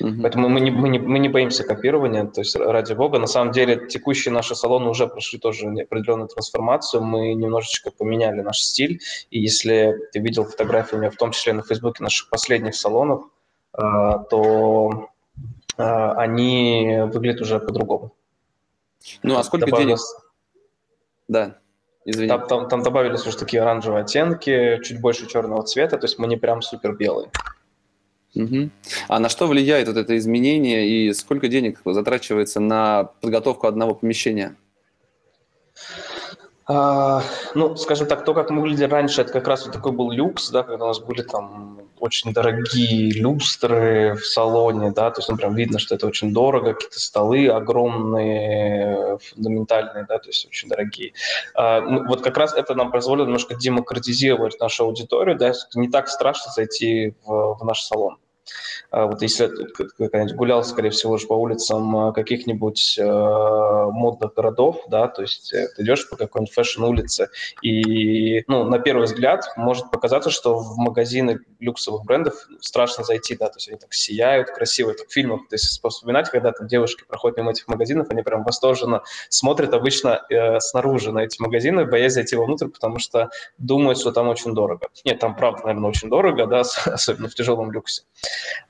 Mm-hmm. 0.00 0.22
Поэтому 0.22 0.48
мы 0.48 0.60
не, 0.60 0.70
мы, 0.70 0.88
не, 0.88 0.98
мы 1.00 1.18
не 1.18 1.28
боимся 1.28 1.64
копирования, 1.64 2.24
то 2.24 2.40
есть 2.40 2.54
ради 2.54 2.92
бога. 2.92 3.18
На 3.18 3.26
самом 3.26 3.52
деле 3.52 3.88
текущие 3.88 4.32
наши 4.32 4.54
салоны 4.54 4.88
уже 4.88 5.08
прошли 5.08 5.40
тоже 5.40 5.66
определенную 5.66 6.28
трансформацию, 6.28 7.02
мы 7.02 7.34
немножечко 7.34 7.90
поменяли 7.90 8.40
наш 8.40 8.60
стиль, 8.60 9.00
и 9.30 9.40
если 9.40 9.96
ты 10.12 10.20
видел 10.20 10.44
фотографии 10.44 10.94
у 10.94 10.98
меня, 10.98 11.10
в 11.10 11.16
том 11.16 11.32
числе 11.32 11.52
на 11.52 11.62
Фейсбуке, 11.62 12.04
наших 12.04 12.30
последних 12.30 12.76
салонов, 12.76 13.24
э, 13.76 13.80
то 14.30 15.08
э, 15.76 15.82
они 15.82 17.00
выглядят 17.12 17.40
уже 17.40 17.58
по-другому. 17.58 18.12
Ну, 19.24 19.36
а 19.36 19.42
сколько 19.42 19.66
Добавилось... 19.66 20.00
денег? 20.00 20.24
Да, 21.26 21.58
извини. 22.04 22.28
Там, 22.28 22.46
там, 22.46 22.68
там 22.68 22.82
добавились 22.84 23.26
уже 23.26 23.36
такие 23.36 23.62
оранжевые 23.62 24.02
оттенки, 24.02 24.80
чуть 24.84 25.00
больше 25.00 25.26
черного 25.26 25.64
цвета, 25.64 25.98
то 25.98 26.04
есть 26.04 26.20
мы 26.20 26.28
не 26.28 26.36
прям 26.36 26.62
супер 26.62 26.94
белые. 26.94 27.30
Угу. 28.34 28.70
А 29.08 29.18
на 29.18 29.28
что 29.28 29.46
влияет 29.46 29.88
вот 29.88 29.96
это 29.96 30.16
изменение 30.16 30.88
и 30.88 31.12
сколько 31.12 31.48
денег 31.48 31.80
затрачивается 31.84 32.60
на 32.60 33.04
подготовку 33.20 33.66
одного 33.66 33.94
помещения? 33.94 34.56
А, 36.70 37.22
ну, 37.54 37.76
скажем 37.76 38.06
так, 38.06 38.26
то, 38.26 38.34
как 38.34 38.50
мы 38.50 38.60
выглядели 38.60 38.90
раньше, 38.90 39.22
это 39.22 39.32
как 39.32 39.48
раз 39.48 39.64
вот 39.64 39.72
такой 39.72 39.92
был 39.92 40.10
люкс, 40.10 40.50
да, 40.50 40.62
когда 40.62 40.84
у 40.84 40.88
нас 40.88 41.00
были 41.00 41.22
там 41.22 41.80
очень 41.98 42.34
дорогие 42.34 43.10
люстры 43.10 44.14
в 44.14 44.26
салоне, 44.26 44.90
да, 44.90 45.10
то 45.10 45.20
есть 45.20 45.30
ну, 45.30 45.36
прям 45.38 45.54
видно, 45.54 45.78
что 45.78 45.94
это 45.94 46.06
очень 46.06 46.34
дорого, 46.34 46.74
какие-то 46.74 47.00
столы 47.00 47.48
огромные, 47.48 49.18
фундаментальные, 49.18 50.04
да, 50.06 50.18
то 50.18 50.28
есть 50.28 50.46
очень 50.46 50.68
дорогие. 50.68 51.14
А, 51.54 51.80
вот 51.80 52.20
как 52.20 52.36
раз 52.36 52.52
это 52.52 52.74
нам 52.74 52.90
позволило 52.90 53.24
немножко 53.24 53.54
демократизировать 53.54 54.60
нашу 54.60 54.84
аудиторию, 54.84 55.38
да, 55.38 55.54
не 55.74 55.88
так 55.88 56.08
страшно 56.08 56.52
зайти 56.52 57.14
в, 57.24 57.56
в 57.60 57.64
наш 57.64 57.80
салон. 57.80 58.18
А 58.90 59.06
вот 59.06 59.22
если 59.22 59.50
гулял, 60.34 60.64
скорее 60.64 60.90
всего, 60.90 61.14
уже 61.14 61.26
по 61.26 61.34
улицам 61.34 61.96
а, 61.96 62.12
каких-нибудь 62.12 62.96
э, 62.98 63.04
модных 63.04 64.34
городов, 64.34 64.82
да, 64.88 65.08
то 65.08 65.22
есть 65.22 65.52
э, 65.52 65.68
ты 65.76 65.82
идешь 65.82 66.08
по 66.08 66.16
какой-нибудь 66.16 66.54
фэшн-улице, 66.54 67.28
и, 67.62 68.44
ну, 68.46 68.64
на 68.64 68.78
первый 68.78 69.04
взгляд 69.04 69.44
может 69.56 69.90
показаться, 69.90 70.30
что 70.30 70.58
в 70.58 70.78
магазины 70.78 71.40
люксовых 71.60 72.04
брендов 72.04 72.34
страшно 72.60 73.04
зайти, 73.04 73.36
да, 73.36 73.48
то 73.48 73.56
есть 73.56 73.68
они 73.68 73.78
так 73.78 73.92
сияют, 73.92 74.50
красиво, 74.50 74.92
как 74.92 75.08
в 75.08 75.12
фильмах, 75.12 75.48
то 75.48 75.54
есть 75.54 75.66
вспоминать, 75.66 76.30
когда 76.30 76.52
там 76.52 76.66
девушки 76.66 77.04
проходят 77.06 77.36
мимо 77.36 77.50
этих 77.50 77.68
магазинов, 77.68 78.08
они 78.10 78.22
прям 78.22 78.42
восторженно 78.42 79.02
смотрят 79.28 79.74
обычно 79.74 80.22
э, 80.30 80.60
снаружи 80.60 81.12
на 81.12 81.20
эти 81.20 81.40
магазины, 81.42 81.84
боясь 81.84 82.14
зайти 82.14 82.36
вовнутрь, 82.36 82.68
потому 82.68 82.98
что 82.98 83.30
думают, 83.58 83.98
что 83.98 84.12
там 84.12 84.28
очень 84.28 84.54
дорого. 84.54 84.88
Нет, 85.04 85.18
там 85.18 85.36
правда, 85.36 85.66
наверное, 85.66 85.90
очень 85.90 86.08
дорого, 86.08 86.46
да, 86.46 86.60
особенно 86.86 87.28
в 87.28 87.34
тяжелом 87.34 87.70
люксе. 87.70 88.02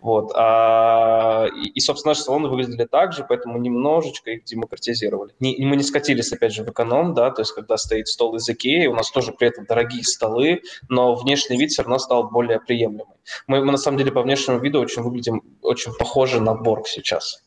Вот. 0.00 0.32
А, 0.34 1.46
и, 1.46 1.80
собственно, 1.80 2.10
наши 2.10 2.22
салоны 2.22 2.48
выглядели 2.48 2.84
так 2.84 3.12
же, 3.12 3.24
поэтому 3.28 3.58
немножечко 3.58 4.30
их 4.30 4.44
демократизировали. 4.44 5.34
Не, 5.40 5.56
мы 5.64 5.76
не 5.76 5.82
скатились, 5.82 6.32
опять 6.32 6.52
же, 6.52 6.64
в 6.64 6.70
эконом, 6.70 7.14
да, 7.14 7.30
то 7.30 7.42
есть 7.42 7.52
когда 7.52 7.76
стоит 7.76 8.08
стол 8.08 8.36
из 8.36 8.48
Икеи, 8.48 8.86
у 8.86 8.94
нас 8.94 9.10
тоже 9.10 9.32
при 9.32 9.48
этом 9.48 9.64
дорогие 9.64 10.04
столы, 10.04 10.62
но 10.88 11.14
внешний 11.14 11.56
вид 11.56 11.70
все 11.70 11.82
равно 11.82 11.98
стал 11.98 12.30
более 12.30 12.60
приемлемый. 12.60 13.16
Мы, 13.46 13.64
мы 13.64 13.72
на 13.72 13.78
самом 13.78 13.98
деле, 13.98 14.12
по 14.12 14.22
внешнему 14.22 14.58
виду 14.58 14.80
очень 14.80 15.02
выглядим 15.02 15.42
очень 15.62 15.92
похожи 15.92 16.40
на 16.40 16.54
Борг 16.54 16.86
сейчас. 16.86 17.42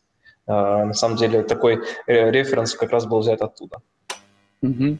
А, 0.46 0.84
на 0.84 0.94
самом 0.94 1.16
деле, 1.16 1.42
такой 1.42 1.80
э, 2.06 2.30
референс 2.30 2.74
как 2.74 2.90
раз 2.90 3.06
был 3.06 3.20
взят 3.20 3.42
оттуда. 3.42 3.78
Mm-hmm. 4.64 4.98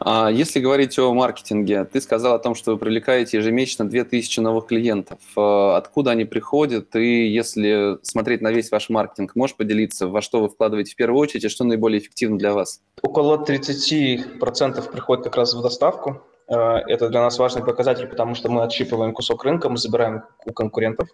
А 0.00 0.30
если 0.30 0.60
говорить 0.60 0.98
о 0.98 1.12
маркетинге, 1.14 1.84
ты 1.84 2.00
сказал 2.00 2.34
о 2.34 2.38
том, 2.38 2.54
что 2.54 2.72
вы 2.72 2.78
привлекаете 2.78 3.36
ежемесячно 3.38 3.88
2000 3.88 4.40
новых 4.40 4.66
клиентов. 4.66 5.18
А 5.36 5.76
откуда 5.76 6.10
они 6.12 6.24
приходят? 6.24 6.94
И 6.96 7.28
если 7.28 7.98
смотреть 8.02 8.40
на 8.40 8.50
весь 8.50 8.70
ваш 8.70 8.88
маркетинг, 8.88 9.36
можешь 9.36 9.56
поделиться, 9.56 10.08
во 10.08 10.20
что 10.20 10.40
вы 10.40 10.48
вкладываете 10.48 10.92
в 10.92 10.96
первую 10.96 11.20
очередь 11.20 11.44
и 11.44 11.48
что 11.48 11.64
наиболее 11.64 12.00
эффективно 12.00 12.38
для 12.38 12.52
вас? 12.52 12.80
Около 13.02 13.44
30% 13.44 14.90
приходит 14.90 15.24
как 15.24 15.36
раз 15.36 15.54
в 15.54 15.62
доставку. 15.62 16.22
А, 16.48 16.78
это 16.78 17.08
для 17.08 17.20
нас 17.20 17.38
важный 17.38 17.64
показатель, 17.64 18.06
потому 18.06 18.34
что 18.34 18.50
мы 18.50 18.64
отщипываем 18.64 19.12
кусок 19.12 19.44
рынка, 19.44 19.68
мы 19.68 19.76
забираем 19.76 20.24
у 20.44 20.52
конкурентов. 20.52 21.08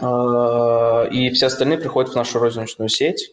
И 0.00 1.30
все 1.30 1.46
остальные 1.46 1.78
приходят 1.78 2.12
в 2.12 2.14
нашу 2.14 2.38
розничную 2.38 2.88
сеть. 2.88 3.32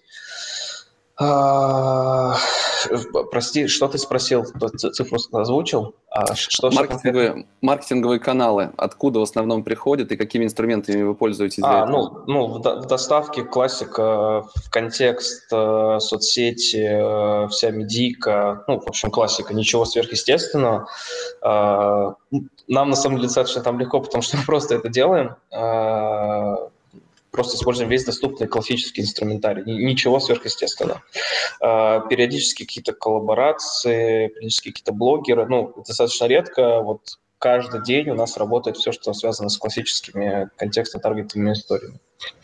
Прости, 3.32 3.68
что 3.68 3.88
ты 3.88 3.98
спросил? 3.98 4.46
Цифру 4.76 5.18
озвучил? 5.32 5.96
А 6.10 6.34
что, 6.34 6.72
маркетинговые, 6.72 7.46
маркетинговые 7.62 8.20
каналы. 8.20 8.72
Откуда 8.78 9.20
в 9.20 9.24
основном 9.24 9.64
приходят 9.64 10.12
и 10.12 10.18
какими 10.18 10.46
инструментами 10.46 11.04
вы 11.04 11.14
пользуетесь? 11.14 11.62
А, 11.64 11.86
ну, 11.86 12.24
ну 12.26 12.48
в, 12.48 12.60
в 12.60 12.86
доставке 12.86 13.44
классика, 13.44 14.44
в 14.44 14.70
контекст, 14.72 15.52
э, 15.52 15.98
соцсети, 16.00 16.88
э, 16.88 17.48
вся 17.50 17.72
медийка. 17.72 18.64
Ну, 18.68 18.80
в 18.80 18.88
общем, 18.88 19.12
классика. 19.12 19.54
Ничего 19.54 19.84
сверхъестественного. 19.84 20.88
Э, 21.42 22.14
нам, 22.68 22.90
на 22.90 22.96
самом 22.96 23.18
деле, 23.18 23.28
достаточно 23.28 23.62
там 23.62 23.80
легко, 23.80 24.00
потому 24.00 24.22
что 24.22 24.38
мы 24.38 24.44
просто 24.44 24.76
это 24.76 24.88
делаем. 24.90 25.36
Просто 27.36 27.58
используем 27.58 27.90
весь 27.90 28.06
доступный 28.06 28.48
классический 28.48 29.02
инструментарий, 29.02 29.64
ничего 29.66 30.22
сверхъестественного. 30.22 31.04
А, 31.60 32.00
периодически 32.00 32.64
какие-то 32.64 32.94
коллаборации, 32.94 34.30
периодически 34.30 34.70
какие-то 34.70 34.94
блогеры, 34.94 35.46
ну, 35.46 35.74
достаточно 35.86 36.28
редко, 36.28 36.80
вот 36.80 37.02
каждый 37.38 37.84
день 37.84 38.10
у 38.10 38.16
нас 38.16 38.38
работает 38.38 38.78
все, 38.78 38.94
что 38.94 39.12
связано 39.12 39.50
с 39.50 39.58
классическими 39.58 40.50
контекстно-таргетными 40.58 41.52
историями. 41.52 42.00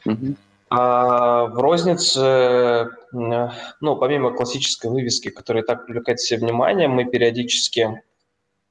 Mm-hmm. 0.05 0.35
А 0.71 1.45
в 1.45 1.57
рознице, 1.57 2.89
ну, 3.13 3.95
помимо 3.95 4.31
классической 4.31 4.91
вывески, 4.91 5.29
которая 5.29 5.63
так 5.63 5.85
привлекает 5.85 6.19
все 6.19 6.35
внимание, 6.35 6.89
мы 6.89 7.05
периодически 7.05 8.03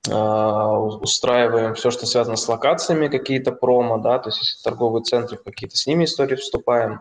устраиваем 0.08 1.74
все, 1.74 1.90
что 1.90 2.06
связано 2.06 2.36
с 2.36 2.48
локациями, 2.48 3.08
какие-то 3.08 3.52
промо, 3.52 3.98
да, 3.98 4.18
то 4.18 4.30
есть 4.30 4.40
если 4.40 4.62
торговые 4.62 5.02
центры, 5.02 5.36
какие-то 5.36 5.76
с 5.76 5.86
ними 5.86 6.04
истории 6.04 6.36
вступаем, 6.36 7.00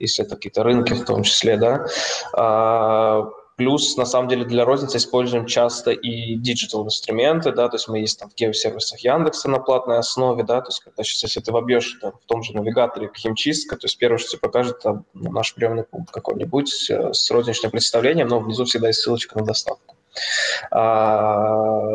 если 0.00 0.24
это 0.24 0.34
какие-то 0.34 0.64
рынки 0.64 0.92
в 0.92 1.04
том 1.04 1.22
числе, 1.22 1.56
да. 1.56 1.86
А, 2.32 3.22
плюс, 3.60 3.96
на 3.96 4.06
самом 4.06 4.28
деле, 4.28 4.44
для 4.44 4.64
розницы 4.64 4.96
используем 4.96 5.46
часто 5.46 5.90
и 5.92 6.34
digital 6.34 6.84
инструменты, 6.86 7.52
да, 7.52 7.68
то 7.68 7.76
есть 7.76 7.88
мы 7.88 7.98
есть 7.98 8.18
там 8.18 8.30
в 8.30 8.34
геосервисах 8.34 8.98
Яндекса 9.00 9.48
на 9.48 9.60
платной 9.60 9.98
основе, 9.98 10.42
да, 10.42 10.60
то 10.60 10.68
есть 10.68 10.80
когда 10.80 11.04
сейчас, 11.04 11.22
если 11.24 11.40
ты 11.40 11.52
вобьешь 11.52 11.98
там, 12.00 12.12
в 12.12 12.26
том 12.26 12.42
же 12.42 12.52
навигаторе 12.52 13.10
химчистка, 13.14 13.76
то 13.76 13.84
есть 13.84 13.98
первое, 13.98 14.18
что 14.18 14.30
тебе 14.30 14.40
покажет 14.40 14.80
там, 14.80 15.04
наш 15.14 15.54
приемный 15.54 15.84
пункт 15.84 16.10
какой-нибудь 16.10 16.90
э, 16.90 17.12
с 17.12 17.30
розничным 17.30 17.70
представлением, 17.70 18.28
но 18.28 18.40
внизу 18.40 18.64
всегда 18.64 18.88
есть 18.88 19.00
ссылочка 19.00 19.38
на 19.38 19.44
доставку. 19.44 19.94
А, 20.70 21.88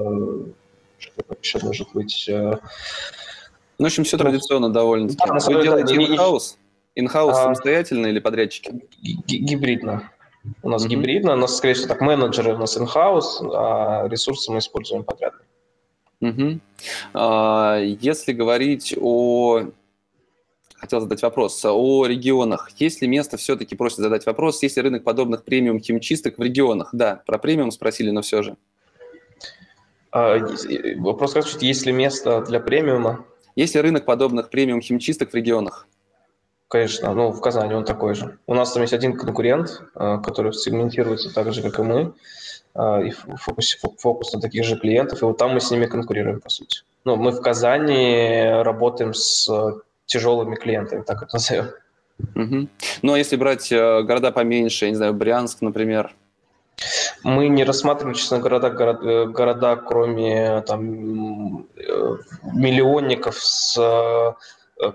что 0.97 1.35
еще 1.41 1.59
может 1.59 1.87
быть? 1.93 2.27
Э, 2.29 2.57
ну, 3.77 3.85
в 3.85 3.87
общем, 3.87 4.03
все 4.03 4.17
традиционно 4.17 4.71
довольно-таки. 4.71 5.23
Да, 5.27 5.33
Вы 5.33 5.63
делаете 5.63 5.95
in-house? 5.95 6.55
Инхаус 6.95 7.37
а, 7.37 7.43
самостоятельно 7.43 8.07
или 8.07 8.19
подрядчики? 8.19 8.71
Гибридно. 9.01 10.11
У 10.61 10.69
нас 10.69 10.85
mm-hmm. 10.85 10.89
гибридно, 10.89 11.33
у 11.33 11.37
нас, 11.37 11.57
скорее 11.57 11.73
всего, 11.73 11.87
так, 11.89 12.01
менеджеры 12.01 12.53
у 12.53 12.57
нас 12.57 12.77
инхаус, 12.77 13.41
а 13.41 14.07
ресурсы 14.07 14.51
мы 14.51 14.59
используем 14.59 15.03
подрядно. 15.03 15.39
Угу. 16.21 16.59
Если 17.99 18.33
говорить 18.33 18.95
о... 18.99 19.65
Хотел 20.77 20.99
задать 20.99 21.21
вопрос. 21.21 21.63
О 21.65 22.05
регионах. 22.05 22.69
Есть 22.77 23.01
ли 23.01 23.07
место, 23.07 23.37
все-таки 23.37 23.75
просят 23.75 23.99
задать 23.99 24.25
вопрос, 24.25 24.61
есть 24.61 24.77
ли 24.77 24.83
рынок 24.83 25.03
подобных 25.03 25.43
премиум 25.43 25.79
химчисток 25.79 26.37
в 26.37 26.41
регионах? 26.41 26.89
Да, 26.91 27.21
про 27.25 27.37
премиум 27.37 27.71
спросили, 27.71 28.11
но 28.11 28.21
все 28.21 28.41
же. 28.41 28.57
А, 30.11 30.37
вопрос, 30.97 31.33
как 31.33 31.45
есть 31.61 31.85
ли 31.85 31.91
место 31.91 32.41
для 32.41 32.59
премиума? 32.59 33.25
Есть 33.55 33.75
ли 33.75 33.81
рынок 33.81 34.05
подобных 34.05 34.49
премиум 34.49 34.81
химчисток 34.81 35.31
в 35.31 35.35
регионах? 35.35 35.87
Конечно, 36.67 37.13
ну, 37.13 37.31
в 37.31 37.39
Казани 37.41 37.73
он 37.73 37.85
такой 37.85 38.15
же. 38.15 38.37
У 38.47 38.53
нас 38.53 38.73
там 38.73 38.81
есть 38.81 38.93
один 38.93 39.17
конкурент, 39.17 39.81
а, 39.93 40.17
который 40.17 40.51
сегментируется 40.53 41.33
так 41.33 41.53
же, 41.53 41.61
как 41.61 41.79
и 41.79 41.83
мы, 41.83 42.13
а, 42.73 43.01
и 43.01 43.11
фокус, 43.11 43.77
фокус 43.97 44.33
на 44.33 44.41
таких 44.41 44.65
же 44.65 44.77
клиентов, 44.77 45.21
и 45.21 45.25
вот 45.25 45.37
там 45.37 45.53
мы 45.53 45.61
с 45.61 45.71
ними 45.71 45.85
конкурируем, 45.85 46.41
по 46.41 46.49
сути. 46.49 46.81
Ну, 47.05 47.15
мы 47.15 47.31
в 47.31 47.41
Казани 47.41 48.61
работаем 48.63 49.13
с 49.13 49.47
тяжелыми 50.05 50.55
клиентами, 50.55 51.03
так 51.03 51.21
это 51.23 51.35
назовем. 51.35 51.69
Угу. 52.35 52.67
Ну, 53.01 53.13
а 53.13 53.17
если 53.17 53.35
брать 53.35 53.71
э, 53.71 54.01
города 54.03 54.31
поменьше, 54.31 54.85
я 54.85 54.91
не 54.91 54.97
знаю, 54.97 55.13
Брянск, 55.13 55.61
например? 55.61 56.15
Мы 57.23 57.47
не 57.47 57.63
рассматриваем, 57.63 58.15
честно, 58.15 58.39
города, 58.39 58.69
города, 58.69 59.09
э, 59.09 59.25
города 59.25 59.75
кроме 59.75 60.61
там, 60.61 61.67
э, 61.75 62.17
миллионников 62.43 63.35
с 63.37 63.77
Э, 63.77 64.33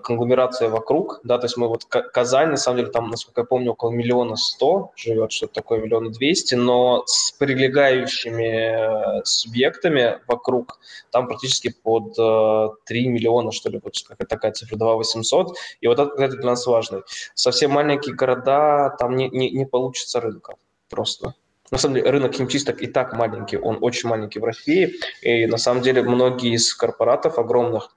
конгломерация 0.03 0.69
вокруг, 0.69 1.21
да, 1.25 1.39
то 1.39 1.47
есть 1.47 1.57
мы 1.57 1.69
вот 1.69 1.85
Казань, 1.87 2.51
на 2.51 2.57
самом 2.57 2.79
деле, 2.79 2.91
там, 2.91 3.09
насколько 3.09 3.41
я 3.41 3.45
помню, 3.45 3.73
около 3.73 3.91
миллиона 3.91 4.37
сто 4.37 4.93
живет, 4.95 5.33
что-то 5.33 5.55
такое, 5.55 5.81
миллиона 5.81 6.11
двести, 6.11 6.55
но 6.55 7.03
с 7.07 7.33
прилегающими 7.33 9.21
э, 9.21 9.25
субъектами 9.25 10.21
вокруг 10.27 10.79
там 11.11 11.29
практически 11.29 11.71
под 11.71 12.19
э, 12.19 12.69
3 12.85 13.09
миллиона, 13.09 13.53
что 13.53 13.71
ли, 13.71 13.81
вот 13.83 13.95
какая 14.07 14.27
такая 14.27 14.53
цифра, 14.53 14.77
2 14.77 14.97
800, 14.97 15.57
и 15.81 15.87
вот 15.87 15.99
это, 15.99 16.23
это 16.23 16.37
для 16.37 16.51
нас 16.51 16.67
важно. 16.67 17.03
Совсем 17.35 17.71
маленькие 17.71 18.15
города, 18.15 18.95
там 18.99 19.17
не, 19.17 19.31
не, 19.31 19.51
не 19.51 19.65
получится 19.65 20.21
рынка 20.21 20.57
просто. 20.91 21.35
На 21.71 21.79
самом 21.79 21.95
деле 21.95 22.11
рынок 22.11 22.35
химчисток 22.35 22.83
и 22.83 22.87
так 22.87 23.15
маленький, 23.15 23.57
он 23.57 23.79
очень 23.81 24.09
маленький 24.09 24.41
в 24.41 24.45
России, 24.45 24.97
и 25.23 25.47
на 25.47 25.57
самом 25.57 25.83
деле 25.83 26.03
многие 26.03 26.55
из 26.55 26.75
корпоратов 26.75 27.39
огромных 27.39 27.97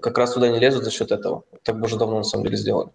как 0.00 0.18
раз 0.18 0.34
туда 0.34 0.48
не 0.48 0.58
лезут 0.58 0.84
за 0.84 0.90
счет 0.90 1.10
этого. 1.12 1.44
Так 1.62 1.78
бы 1.78 1.86
уже 1.86 1.96
давно 1.96 2.18
на 2.18 2.24
самом 2.24 2.44
деле 2.44 2.56
сделали. 2.56 2.90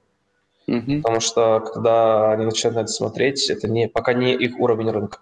Mm-hmm. 0.67 1.01
Потому 1.01 1.19
что 1.19 1.59
когда 1.61 2.31
они 2.31 2.45
начинают 2.45 2.75
на 2.75 2.79
это 2.81 2.91
смотреть, 2.91 3.49
это 3.49 3.69
не, 3.69 3.87
пока 3.87 4.13
не 4.13 4.33
их 4.33 4.59
уровень 4.59 4.89
рынка. 4.89 5.19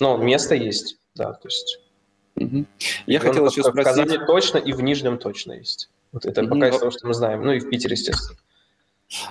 Но 0.00 0.16
место 0.16 0.54
есть, 0.54 0.98
да, 1.14 1.32
то 1.32 1.48
есть. 1.48 1.80
Mm-hmm. 2.36 2.66
Я 3.06 3.20
хотел 3.20 3.46
еще 3.46 3.62
спросить... 3.62 3.92
В 3.92 3.96
Казани 3.96 4.18
точно 4.26 4.58
и 4.58 4.72
в 4.72 4.80
Нижнем 4.82 5.18
точно 5.18 5.52
есть. 5.52 5.90
Вот 6.12 6.26
это 6.26 6.42
mm-hmm. 6.42 6.48
пока 6.48 6.68
из 6.68 6.78
того, 6.78 6.90
что 6.90 7.06
мы 7.06 7.14
знаем. 7.14 7.44
Ну 7.44 7.52
и 7.52 7.60
в 7.60 7.68
Питере, 7.70 7.92
естественно. 7.92 8.38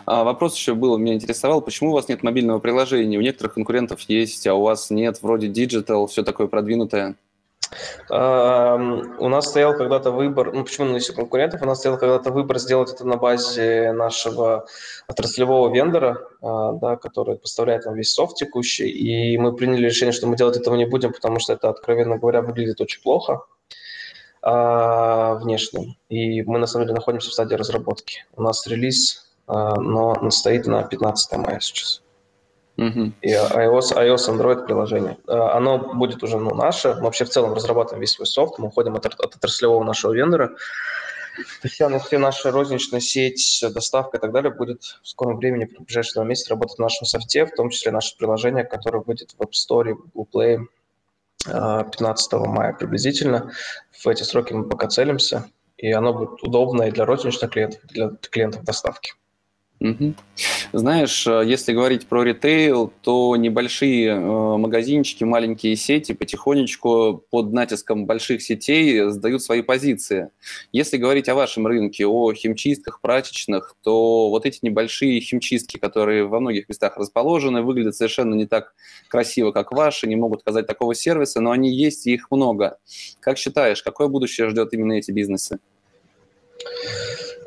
А 0.05 0.23
вопрос 0.23 0.55
еще 0.55 0.75
был, 0.75 0.97
меня 0.97 1.15
интересовал, 1.15 1.61
почему 1.61 1.91
у 1.91 1.93
вас 1.93 2.07
нет 2.07 2.23
мобильного 2.23 2.59
приложения? 2.59 3.17
У 3.17 3.21
некоторых 3.21 3.55
конкурентов 3.55 4.01
есть, 4.01 4.45
а 4.47 4.53
у 4.53 4.61
вас 4.61 4.89
нет, 4.89 5.21
вроде 5.21 5.47
Digital, 5.47 6.07
все 6.07 6.23
такое 6.23 6.47
продвинутое. 6.47 7.15
У 8.09 9.29
нас 9.29 9.49
стоял 9.49 9.75
когда-то 9.75 10.11
выбор, 10.11 10.53
ну 10.53 10.63
почему 10.63 10.87
у 10.87 10.89
нас 10.91 11.03
есть 11.03 11.15
конкурентов, 11.15 11.61
у 11.61 11.65
нас 11.65 11.79
стоял 11.79 11.97
когда-то 11.97 12.31
выбор 12.31 12.59
сделать 12.59 12.91
это 12.93 13.05
на 13.05 13.17
базе 13.17 13.91
нашего 13.91 14.65
отраслевого 15.07 15.73
вендора, 15.73 16.27
а, 16.41 16.73
да, 16.73 16.95
который 16.97 17.37
поставляет 17.37 17.85
нам 17.85 17.95
весь 17.95 18.13
софт 18.13 18.37
текущий, 18.37 18.89
и 18.89 19.37
мы 19.37 19.55
приняли 19.55 19.85
решение, 19.85 20.13
что 20.13 20.27
мы 20.27 20.35
делать 20.35 20.57
этого 20.57 20.75
не 20.75 20.85
будем, 20.85 21.13
потому 21.13 21.39
что 21.39 21.53
это, 21.53 21.69
откровенно 21.69 22.17
говоря, 22.17 22.41
выглядит 22.41 22.81
очень 22.81 23.01
плохо 23.01 23.45
а, 24.41 25.35
внешне, 25.35 25.97
и 26.09 26.41
мы 26.43 26.59
на 26.59 26.67
самом 26.67 26.85
деле 26.85 26.95
находимся 26.95 27.29
в 27.29 27.33
стадии 27.33 27.55
разработки. 27.55 28.25
У 28.35 28.41
нас 28.41 28.67
релиз, 28.67 29.31
а, 29.47 29.79
но 29.79 30.29
стоит 30.29 30.67
на 30.67 30.83
15 30.83 31.37
мая 31.37 31.59
сейчас. 31.59 32.01
Uh-huh. 32.77 33.11
И 33.21 33.31
iOS, 33.31 33.93
iOS, 33.95 34.29
Android 34.29 34.65
приложение. 34.65 35.17
Э, 35.27 35.33
оно 35.33 35.77
будет 35.77 36.23
уже 36.23 36.37
ну, 36.39 36.55
наше. 36.55 36.95
Мы 36.95 37.01
вообще 37.03 37.25
в 37.25 37.29
целом 37.29 37.53
разрабатываем 37.53 38.01
весь 38.01 38.13
свой 38.13 38.25
софт. 38.25 38.57
Мы 38.57 38.67
уходим 38.67 38.95
от, 38.95 39.05
от 39.05 39.35
отраслевого 39.35 39.83
нашего 39.83 40.11
вендора. 40.11 40.55
Вся, 41.63 41.99
вся 41.99 42.19
наша 42.19 42.51
розничная 42.51 42.99
сеть, 42.99 43.63
доставка 43.73 44.17
и 44.17 44.19
так 44.19 44.31
далее 44.31 44.51
будет 44.51 44.81
в 45.01 45.07
скором 45.07 45.37
времени, 45.37 45.65
в 45.65 45.83
ближайшие 45.83 46.15
два 46.15 46.23
месяца 46.25 46.51
работать 46.51 46.77
в 46.77 46.81
нашем 46.81 47.05
софте, 47.05 47.45
в 47.45 47.55
том 47.55 47.69
числе 47.69 47.91
наше 47.91 48.15
приложение, 48.17 48.63
которое 48.63 49.03
выйдет 49.03 49.31
в 49.37 49.41
App 49.41 49.51
Store, 49.51 49.93
в 49.93 50.09
Google 50.13 50.29
Play 50.31 50.65
15 51.45 52.33
мая 52.33 52.73
приблизительно. 52.73 53.51
В 53.91 54.07
эти 54.07 54.23
сроки 54.23 54.53
мы 54.53 54.67
пока 54.67 54.87
целимся, 54.87 55.49
и 55.77 55.91
оно 55.91 56.13
будет 56.13 56.41
удобно 56.43 56.83
и 56.83 56.91
для 56.91 57.05
розничных 57.05 57.51
клиентов, 57.51 57.83
и 57.85 57.87
для 57.87 58.09
клиентов 58.29 58.63
доставки. 58.63 59.13
Угу. 59.79 60.13
Знаешь, 60.71 61.27
э, 61.27 61.43
если 61.45 61.73
говорить 61.73 62.07
про 62.07 62.23
ритейл, 62.23 62.93
то 63.01 63.35
небольшие 63.35 64.11
э, 64.11 64.17
магазинчики, 64.57 65.25
маленькие 65.25 65.75
сети 65.75 66.13
потихонечку 66.13 67.25
под 67.29 67.51
натиском 67.51 68.05
больших 68.05 68.41
сетей 68.41 69.09
сдают 69.09 69.43
свои 69.43 69.61
позиции. 69.61 70.29
Если 70.71 70.95
говорить 70.95 71.27
о 71.27 71.35
вашем 71.35 71.67
рынке, 71.67 72.07
о 72.07 72.33
химчистках, 72.33 73.01
прачечных, 73.01 73.75
то 73.83 74.29
вот 74.29 74.45
эти 74.45 74.59
небольшие 74.61 75.19
химчистки, 75.19 75.77
которые 75.77 76.27
во 76.27 76.39
многих 76.39 76.69
местах 76.69 76.95
расположены, 76.95 77.61
выглядят 77.61 77.95
совершенно 77.95 78.35
не 78.35 78.45
так 78.45 78.73
красиво, 79.09 79.51
как 79.51 79.73
ваши, 79.73 80.07
не 80.07 80.15
могут 80.15 80.41
оказать 80.41 80.65
такого 80.65 80.95
сервиса, 80.95 81.41
но 81.41 81.51
они 81.51 81.69
есть 81.73 82.07
и 82.07 82.13
их 82.13 82.31
много. 82.31 82.77
Как 83.19 83.37
считаешь, 83.37 83.83
какое 83.83 84.07
будущее 84.07 84.49
ждет 84.49 84.71
именно 84.73 84.93
эти 84.93 85.11
бизнесы? 85.11 85.59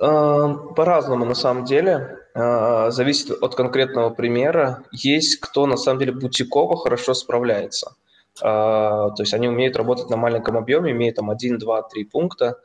Э, 0.00 0.54
по-разному 0.74 1.24
на 1.24 1.34
самом 1.34 1.64
деле. 1.64 2.18
Э, 2.34 2.90
зависит 2.90 3.30
от 3.42 3.54
конкретного 3.54 4.10
примера. 4.10 4.82
Есть 4.92 5.40
кто 5.40 5.66
на 5.66 5.76
самом 5.76 5.98
деле 6.00 6.12
бутиково 6.12 6.76
хорошо 6.76 7.14
справляется. 7.14 7.94
Э, 8.40 8.44
то 8.44 9.16
есть 9.18 9.34
они 9.34 9.48
умеют 9.48 9.76
работать 9.76 10.10
на 10.10 10.16
маленьком 10.16 10.56
объеме, 10.56 10.92
имеют 10.92 11.16
там 11.16 11.30
1, 11.30 11.58
2, 11.58 11.82
3 11.82 12.04
пункта 12.04 12.58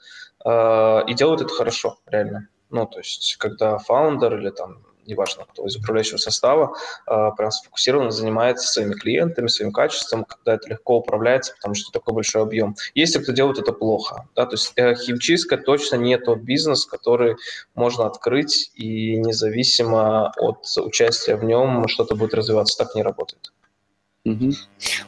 и 0.43 1.13
делают 1.13 1.41
это 1.41 1.53
хорошо, 1.53 1.99
реально. 2.07 2.47
Ну, 2.71 2.87
то 2.87 2.97
есть, 2.97 3.35
когда 3.37 3.77
фаундер 3.77 4.39
или 4.39 4.49
там 4.49 4.79
неважно 5.11 5.45
кто 5.51 5.65
из 5.65 5.75
управляющего 5.75 6.17
состава, 6.17 6.75
а, 7.05 7.31
прям 7.31 7.51
сфокусированно 7.51 8.11
занимается 8.11 8.67
своими 8.67 8.93
клиентами, 8.93 9.47
своим 9.47 9.71
качеством, 9.71 10.25
когда 10.25 10.55
это 10.55 10.69
легко 10.69 10.97
управляется, 10.97 11.53
потому 11.55 11.75
что 11.75 11.91
такой 11.91 12.13
большой 12.13 12.41
объем. 12.41 12.75
Если 12.95 13.19
кто 13.19 13.31
делает 13.31 13.59
это 13.59 13.73
плохо, 13.73 14.27
да, 14.35 14.45
то 14.45 14.53
есть 14.53 14.73
э, 14.75 14.95
химчистка 14.95 15.57
точно 15.57 15.97
не 15.97 16.17
тот 16.17 16.39
бизнес, 16.39 16.85
который 16.85 17.35
можно 17.75 18.05
открыть 18.05 18.71
и 18.75 19.17
независимо 19.17 20.31
от 20.37 20.65
участия 20.77 21.35
в 21.35 21.43
нем 21.43 21.87
что-то 21.87 22.15
будет 22.15 22.33
развиваться, 22.33 22.77
так 22.77 22.95
не 22.95 23.03
работает. 23.03 23.51
Угу. 24.23 24.51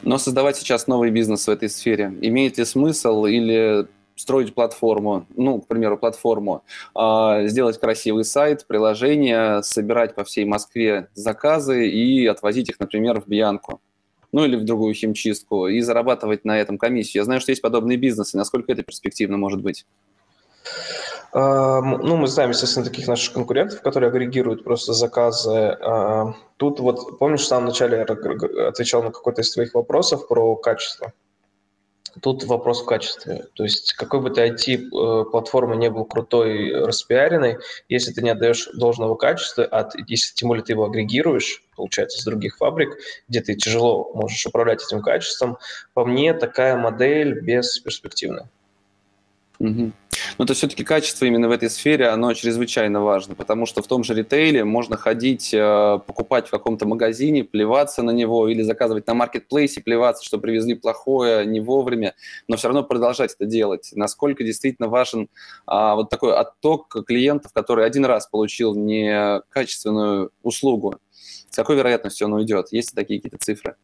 Но 0.02 0.18
создавать 0.18 0.56
сейчас 0.56 0.86
новый 0.86 1.10
бизнес 1.10 1.46
в 1.46 1.50
этой 1.50 1.68
сфере 1.68 2.12
имеет 2.20 2.58
ли 2.58 2.64
смысл 2.64 3.26
или 3.26 3.86
строить 4.16 4.54
платформу, 4.54 5.26
ну, 5.36 5.60
к 5.60 5.66
примеру, 5.66 5.98
платформу, 5.98 6.62
э, 6.94 7.46
сделать 7.46 7.78
красивый 7.78 8.24
сайт, 8.24 8.66
приложение, 8.66 9.62
собирать 9.62 10.14
по 10.14 10.24
всей 10.24 10.44
Москве 10.44 11.08
заказы 11.14 11.88
и 11.88 12.26
отвозить 12.26 12.68
их, 12.68 12.80
например, 12.80 13.20
в 13.20 13.26
Бьянку, 13.26 13.80
ну 14.32 14.44
или 14.44 14.56
в 14.56 14.64
другую 14.64 14.94
химчистку, 14.94 15.68
и 15.68 15.80
зарабатывать 15.80 16.44
на 16.44 16.58
этом 16.58 16.78
комиссию. 16.78 17.22
Я 17.22 17.24
знаю, 17.24 17.40
что 17.40 17.52
есть 17.52 17.62
подобные 17.62 17.98
бизнесы. 17.98 18.36
Насколько 18.36 18.72
это 18.72 18.82
перспективно 18.82 19.36
может 19.36 19.60
быть? 19.62 19.86
Ну, 21.32 22.16
мы 22.16 22.28
знаем, 22.28 22.50
естественно, 22.50 22.86
таких 22.86 23.08
наших 23.08 23.34
конкурентов, 23.34 23.80
которые 23.82 24.08
агрегируют 24.08 24.62
просто 24.62 24.92
заказы. 24.92 25.76
Тут 26.56 26.78
вот, 26.78 27.18
помнишь, 27.18 27.40
в 27.40 27.46
самом 27.46 27.66
начале 27.66 27.98
я 27.98 28.68
отвечал 28.68 29.02
на 29.02 29.10
какой-то 29.10 29.42
из 29.42 29.52
твоих 29.52 29.74
вопросов 29.74 30.28
про 30.28 30.54
качество? 30.54 31.12
Тут 32.22 32.44
вопрос 32.44 32.82
в 32.82 32.86
качестве. 32.86 33.46
То 33.54 33.64
есть 33.64 33.94
какой 33.94 34.20
бы 34.20 34.30
ты 34.30 34.46
IT-платформы 34.46 35.74
э, 35.74 35.78
не 35.78 35.90
был 35.90 36.04
крутой, 36.04 36.84
распиаренной, 36.84 37.58
если 37.88 38.12
ты 38.12 38.22
не 38.22 38.30
отдаешь 38.30 38.68
должного 38.74 39.16
качества, 39.16 39.64
а 39.64 39.88
если 40.06 40.34
тем 40.34 40.48
более 40.48 40.64
ты 40.64 40.72
его 40.72 40.84
агрегируешь, 40.84 41.64
получается, 41.76 42.20
с 42.20 42.24
других 42.24 42.56
фабрик, 42.56 42.96
где 43.28 43.40
ты 43.40 43.54
тяжело 43.54 44.12
можешь 44.14 44.46
управлять 44.46 44.84
этим 44.84 45.02
качеством, 45.02 45.58
по 45.92 46.04
мне 46.04 46.34
такая 46.34 46.76
модель 46.76 47.40
бесперспективная. 47.40 48.48
Угу. 49.64 49.92
Но 50.38 50.44
это 50.44 50.54
все-таки 50.54 50.84
качество 50.84 51.24
именно 51.24 51.48
в 51.48 51.52
этой 51.52 51.70
сфере, 51.70 52.08
оно 52.08 52.34
чрезвычайно 52.34 53.00
важно, 53.02 53.34
потому 53.34 53.66
что 53.66 53.82
в 53.82 53.86
том 53.86 54.04
же 54.04 54.14
ритейле 54.14 54.64
можно 54.64 54.96
ходить, 54.96 55.52
э, 55.52 55.98
покупать 56.06 56.48
в 56.48 56.50
каком-то 56.50 56.86
магазине, 56.86 57.44
плеваться 57.44 58.02
на 58.02 58.10
него 58.10 58.48
или 58.48 58.62
заказывать 58.62 59.06
на 59.06 59.14
маркетплейсе, 59.14 59.80
плеваться, 59.80 60.24
что 60.24 60.38
привезли 60.38 60.74
плохое, 60.74 61.46
не 61.46 61.60
вовремя, 61.60 62.14
но 62.48 62.56
все 62.56 62.68
равно 62.68 62.82
продолжать 62.82 63.34
это 63.34 63.46
делать. 63.46 63.90
Насколько 63.94 64.44
действительно 64.44 64.88
важен 64.88 65.28
а, 65.66 65.94
вот 65.94 66.10
такой 66.10 66.34
отток 66.34 66.94
клиентов, 67.06 67.52
который 67.52 67.86
один 67.86 68.04
раз 68.04 68.26
получил 68.26 68.74
некачественную 68.74 70.30
услугу. 70.42 70.98
С 71.50 71.56
какой 71.56 71.76
вероятностью 71.76 72.26
он 72.26 72.34
уйдет? 72.34 72.68
Есть 72.72 72.94
такие 72.94 73.20
какие-то 73.20 73.44
цифры? 73.44 73.76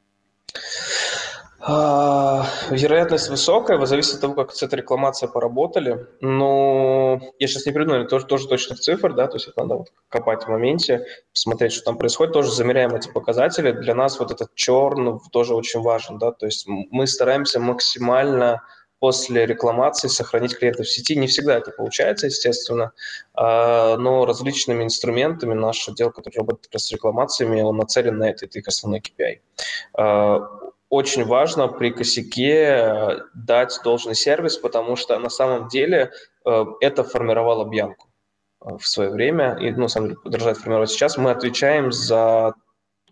А, 1.63 2.47
вероятность 2.71 3.29
высокая, 3.29 3.85
зависит 3.85 4.15
от 4.15 4.21
того, 4.23 4.35
как 4.35 4.53
с 4.53 4.63
этой 4.63 4.77
рекламацией 4.77 5.31
поработали. 5.31 6.07
Но 6.21 7.21
я 7.39 7.49
сейчас 7.49 7.67
не 7.67 7.73
придумаю 7.73 8.07
тоже, 8.07 8.25
тоже 8.25 8.49
точных 8.49 8.81
цифр, 8.81 9.13
да, 9.13 9.27
то 9.27 9.37
есть 9.37 9.49
это 9.49 9.61
надо 9.61 9.75
вот 9.77 9.93
копать 10.09 10.45
в 10.45 10.49
моменте, 10.49 11.05
посмотреть, 11.33 11.73
что 11.73 11.85
там 11.85 11.99
происходит. 11.99 12.33
Тоже 12.33 12.51
замеряем 12.51 12.95
эти 12.95 13.11
показатели. 13.11 13.73
Для 13.73 13.95
нас 13.95 14.19
вот 14.19 14.31
этот 14.31 14.55
черн 14.55 15.21
тоже 15.33 15.55
очень 15.55 15.83
важен, 15.83 16.19
да, 16.19 16.33
то 16.33 16.47
есть 16.47 16.67
мы 16.67 17.07
стараемся 17.07 17.61
максимально 17.61 18.63
после 18.99 19.47
рекламации 19.47 20.09
сохранить 20.09 20.59
клиентов 20.59 20.87
в 20.87 20.91
сети. 20.91 21.17
Не 21.17 21.27
всегда 21.27 21.57
это 21.57 21.73
получается, 21.73 22.27
естественно, 22.27 22.93
а, 23.35 23.97
но 23.99 24.25
различными 24.25 24.85
инструментами 24.85 25.53
наш 25.53 25.87
отдел, 25.89 26.11
который 26.11 26.37
работает 26.39 26.69
с 26.73 26.91
рекламациями, 26.91 27.61
он 27.61 27.77
нацелен 27.77 28.17
на 28.17 28.31
это, 28.31 28.47
это 28.47 28.59
их 28.59 28.69
основной 28.69 29.01
KPI 29.01 29.41
очень 30.91 31.25
важно 31.25 31.69
при 31.69 31.91
косяке 31.91 32.65
э, 32.65 33.19
дать 33.35 33.79
должный 33.85 34.17
сервис, 34.17 34.59
потому 34.59 34.97
что 34.97 35.19
на 35.19 35.31
самом 35.31 35.69
деле 35.69 36.11
э, 36.45 36.65
это 36.81 37.05
формировало 37.05 37.65
Бьянку 37.65 38.09
э, 38.61 38.77
в 38.77 38.87
свое 38.87 39.11
время, 39.11 39.57
и, 39.61 39.71
ну, 39.71 39.83
на 39.83 39.89
самом 39.89 40.09
деле, 40.09 40.21
продолжает 40.21 40.59
формировать 40.59 40.91
сейчас. 40.91 41.17
Мы 41.17 41.31
отвечаем 41.31 41.93
за 41.93 42.55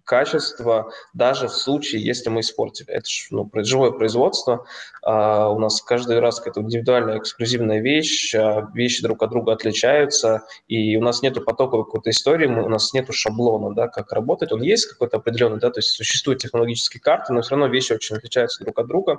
качество 0.09 0.91
даже 1.13 1.49
в 1.49 1.53
случае, 1.53 2.03
если 2.03 2.31
мы 2.31 2.41
испортили. 2.41 2.89
Это 2.89 3.07
же 3.07 3.27
ну, 3.31 3.49
живое 3.57 3.91
производство. 3.91 4.65
А, 5.03 5.51
у 5.51 5.59
нас 5.59 5.83
каждый 5.83 6.19
раз 6.19 6.39
какая-то 6.39 6.63
индивидуальная 6.63 7.19
эксклюзивная 7.19 7.81
вещь, 7.81 8.35
а, 8.35 8.71
вещи 8.75 9.03
друг 9.03 9.23
от 9.23 9.31
друга 9.31 9.53
отличаются, 9.53 10.45
и 10.67 10.97
у 10.97 11.03
нас 11.03 11.21
нет 11.21 11.35
потоковой 11.45 11.85
какой-то 11.85 12.09
истории, 12.09 12.47
мы, 12.47 12.65
у 12.65 12.71
нас 12.71 12.95
нет 12.95 13.07
шаблона, 13.13 13.75
да, 13.75 13.89
как 13.89 14.11
работать. 14.13 14.51
Он 14.51 14.63
есть 14.63 14.87
какой-то 14.87 15.19
определенный, 15.19 15.61
да, 15.61 15.71
то 15.71 15.79
есть 15.79 15.91
существуют 15.91 16.41
технологические 16.41 17.03
карты, 17.03 17.35
но 17.35 17.43
все 17.43 17.51
равно 17.51 17.67
вещи 17.67 17.93
очень 17.93 18.17
отличаются 18.17 18.65
друг 18.65 18.79
от 18.79 18.87
друга. 18.87 19.19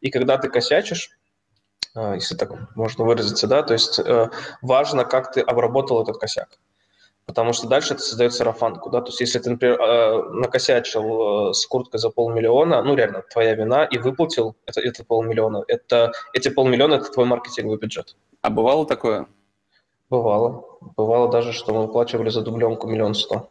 И 0.00 0.10
когда 0.10 0.38
ты 0.38 0.48
косячишь, 0.48 1.10
а, 1.94 2.14
если 2.14 2.34
так 2.34 2.50
можно 2.74 3.04
выразиться, 3.04 3.46
да, 3.46 3.62
то 3.62 3.74
есть 3.74 3.98
э, 3.98 4.30
важно, 4.62 5.04
как 5.04 5.32
ты 5.32 5.42
обработал 5.42 6.02
этот 6.02 6.18
косяк 6.18 6.48
потому 7.30 7.52
что 7.52 7.68
дальше 7.68 7.94
это 7.94 8.02
создает 8.02 8.34
сарафанку, 8.34 8.90
да, 8.90 9.00
то 9.00 9.10
есть 9.10 9.20
если 9.20 9.38
ты, 9.38 9.50
например, 9.50 9.80
э, 9.80 10.30
накосячил 10.32 11.50
э, 11.50 11.54
с 11.54 11.64
курткой 11.64 12.00
за 12.00 12.10
полмиллиона, 12.10 12.82
ну, 12.82 12.96
реально, 12.96 13.22
твоя 13.30 13.54
вина, 13.54 13.84
и 13.84 13.98
выплатил 13.98 14.56
это, 14.66 14.80
это 14.80 15.04
полмиллиона, 15.04 15.62
это, 15.68 16.10
эти 16.32 16.48
полмиллиона– 16.48 16.94
это 16.96 17.12
твой 17.12 17.26
маркетинговый 17.26 17.78
бюджет. 17.78 18.16
А 18.42 18.50
бывало 18.50 18.84
такое? 18.84 19.28
Бывало. 20.10 20.64
Бывало 20.96 21.30
даже, 21.30 21.52
что 21.52 21.72
мы 21.72 21.82
выплачивали 21.82 22.30
за 22.30 22.42
дубленку 22.42 22.88
миллион 22.88 23.14
сто. 23.14 23.48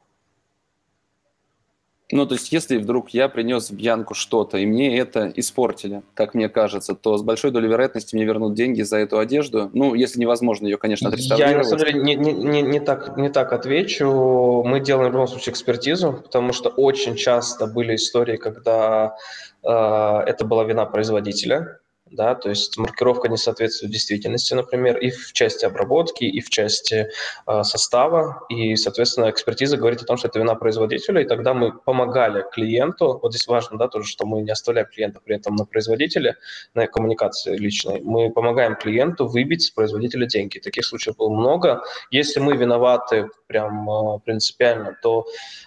Ну, 2.12 2.26
то 2.26 2.34
есть, 2.34 2.52
если 2.52 2.78
вдруг 2.78 3.12
я 3.12 3.30
принес 3.30 3.70
в 3.70 3.74
Бьянку 3.76 4.16
что-то, 4.16 4.58
и 4.58 4.66
мне 4.66 4.98
это 4.98 5.32
испортили, 5.36 6.02
как 6.16 6.34
мне 6.34 6.50
кажется, 6.50 6.96
то 6.96 7.18
с 7.18 7.22
большой 7.22 7.52
долей 7.52 7.68
вероятности 7.68 8.16
мне 8.16 8.26
вернут 8.26 8.56
деньги 8.56 8.82
за 8.82 8.98
эту 8.98 9.20
одежду. 9.20 9.70
Ну, 9.74 9.94
если 9.94 10.20
невозможно 10.20 10.66
ее, 10.66 10.78
конечно, 10.78 11.10
отреставрировать. 11.10 11.52
Я, 11.52 11.58
на 11.58 11.64
самом 11.64 11.86
деле, 11.86 12.02
не, 12.02 12.16
не, 12.16 12.34
не, 12.34 12.62
не, 12.64 12.80
так, 12.80 13.16
не 13.16 13.30
так 13.30 13.54
отвечу. 13.54 14.64
Мы 14.66 14.80
делаем 14.80 15.12
в 15.12 15.14
любом 15.14 15.28
случае 15.28 15.54
экспертизу, 15.54 16.14
потому 16.14 16.52
что 16.52 16.70
очень 16.70 17.16
часто 17.16 17.68
были 17.68 17.96
истории, 17.96 18.38
когда 18.38 19.16
э, 19.64 19.70
это 19.70 20.46
была 20.46 20.64
вина 20.64 20.86
производителя, 20.86 21.80
да, 22.12 22.36
то 22.36 22.50
есть 22.50 22.78
маркировка 22.78 23.28
не 23.30 23.38
соответствует 23.38 23.92
действительности, 23.92 24.54
например, 24.54 24.98
и 24.98 25.10
в 25.10 25.34
части 25.34 25.66
обработки, 25.66 26.24
и 26.24 26.42
в 26.42 26.50
части 26.50 27.10
э, 27.48 27.64
состава, 27.64 28.46
и, 28.50 28.76
соответственно, 28.76 29.30
экспертиза 29.30 29.78
говорит 29.78 30.02
о 30.02 30.06
том, 30.06 30.18
что 30.18 30.28
это 30.28 30.40
вина 30.40 30.56
производителя, 30.56 31.22
и 31.22 31.26
тогда 31.26 31.54
мы 31.54 31.72
помогали 31.72 32.46
клиенту, 32.52 33.20
вот 33.22 33.34
здесь 33.34 33.48
важно, 33.48 33.78
да, 33.78 33.88
тоже, 33.88 34.08
что 34.08 34.26
мы 34.26 34.42
не 34.42 34.52
оставляем 34.52 34.88
клиента 34.88 35.22
при 35.24 35.36
этом 35.36 35.56
на 35.56 35.66
производителе, 35.66 36.36
на 36.74 36.88
коммуникации 36.88 37.58
личной, 37.58 38.02
мы 38.02 38.32
помогаем 38.32 38.76
клиенту 38.76 39.28
выбить 39.28 39.64
с 39.64 39.72
производителя 39.72 40.26
деньги. 40.26 40.60
Таких 40.60 40.86
случаев 40.86 41.18
было 41.18 41.30
много. 41.30 41.84
Если 42.12 42.40
мы 42.40 42.56
виноваты 42.56 43.30
прям 43.50 43.90
э, 43.90 44.20
принципиально, 44.24 44.96
то 45.02 45.24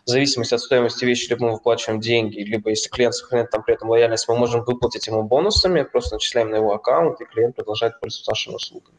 в 0.07 0.09
зависимости 0.09 0.55
от 0.55 0.61
стоимости 0.61 1.05
вещи 1.05 1.29
либо 1.29 1.47
мы 1.47 1.53
выплачиваем 1.55 2.01
деньги, 2.01 2.39
либо 2.39 2.71
если 2.71 2.89
клиент 2.89 3.15
сохраняет 3.15 3.51
там 3.51 3.65
при 3.65 3.75
этом 3.75 3.91
лояльность, 3.91 4.29
мы 4.29 4.37
можем 4.39 4.65
выплатить 4.65 5.09
ему 5.09 5.25
бонусами, 5.25 5.83
просто 5.83 6.15
начисляем 6.15 6.51
на 6.51 6.57
его 6.57 6.73
аккаунт, 6.73 7.21
и 7.21 7.25
клиент 7.25 7.57
продолжает 7.57 7.99
пользоваться 8.01 8.31
нашими 8.31 8.55
услугами. 8.55 8.97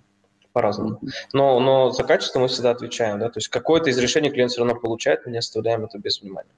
По-разному. 0.52 1.00
Но, 1.32 1.60
но 1.60 1.90
за 1.90 2.04
качество 2.04 2.40
мы 2.40 2.48
всегда 2.48 2.72
отвечаем. 2.72 3.18
Да? 3.18 3.30
То 3.30 3.40
есть 3.40 3.48
какое-то 3.48 3.90
из 3.90 3.98
решений 3.98 4.30
клиент 4.30 4.52
все 4.52 4.64
равно 4.64 4.80
получает, 4.80 5.26
мы 5.26 5.32
не 5.32 5.40
оставляем 5.40 5.84
это 5.86 5.98
без 5.98 6.22
внимания. 6.22 6.52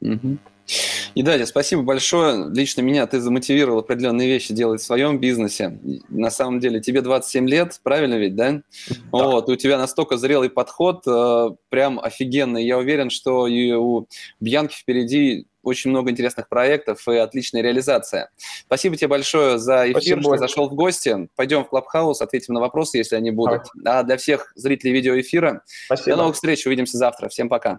Угу. 0.00 0.38
И 1.14 1.22
Дадя, 1.22 1.46
спасибо 1.46 1.82
большое. 1.82 2.48
Лично 2.52 2.82
меня 2.82 3.06
ты 3.06 3.20
замотивировал 3.20 3.78
определенные 3.78 4.28
вещи 4.28 4.52
делать 4.52 4.80
в 4.80 4.84
своем 4.84 5.18
бизнесе. 5.18 5.78
На 6.08 6.30
самом 6.30 6.60
деле 6.60 6.80
тебе 6.80 7.00
27 7.00 7.48
лет, 7.48 7.80
правильно 7.82 8.14
ведь, 8.14 8.36
да? 8.36 8.52
да. 8.52 8.62
Вот, 9.10 9.48
у 9.48 9.56
тебя 9.56 9.78
настолько 9.78 10.18
зрелый 10.18 10.50
подход, 10.50 11.02
э, 11.06 11.50
прям 11.70 11.98
офигенный. 11.98 12.66
Я 12.66 12.78
уверен, 12.78 13.08
что 13.08 13.46
и 13.46 13.72
у 13.72 14.06
Бьянки 14.40 14.76
впереди 14.76 15.46
очень 15.62 15.90
много 15.90 16.10
интересных 16.10 16.48
проектов 16.48 17.06
и 17.08 17.16
отличная 17.16 17.62
реализация. 17.62 18.30
Спасибо 18.66 18.96
тебе 18.96 19.08
большое 19.08 19.58
за 19.58 19.84
эфир, 19.84 19.92
Спасибо. 19.92 20.22
что 20.22 20.36
зашел 20.36 20.68
в 20.68 20.74
гости. 20.74 21.28
Пойдем 21.36 21.64
в 21.64 21.68
Клабхаус, 21.68 22.20
ответим 22.20 22.54
на 22.54 22.60
вопросы, 22.60 22.98
если 22.98 23.16
они 23.16 23.30
будут. 23.30 23.62
А 23.84 24.02
для 24.02 24.16
всех 24.16 24.52
зрителей 24.54 24.92
видеоэфира, 24.92 25.62
Спасибо. 25.86 26.10
до 26.10 26.16
новых 26.22 26.34
встреч, 26.36 26.66
увидимся 26.66 26.96
завтра. 26.96 27.28
Всем 27.28 27.48
пока. 27.48 27.78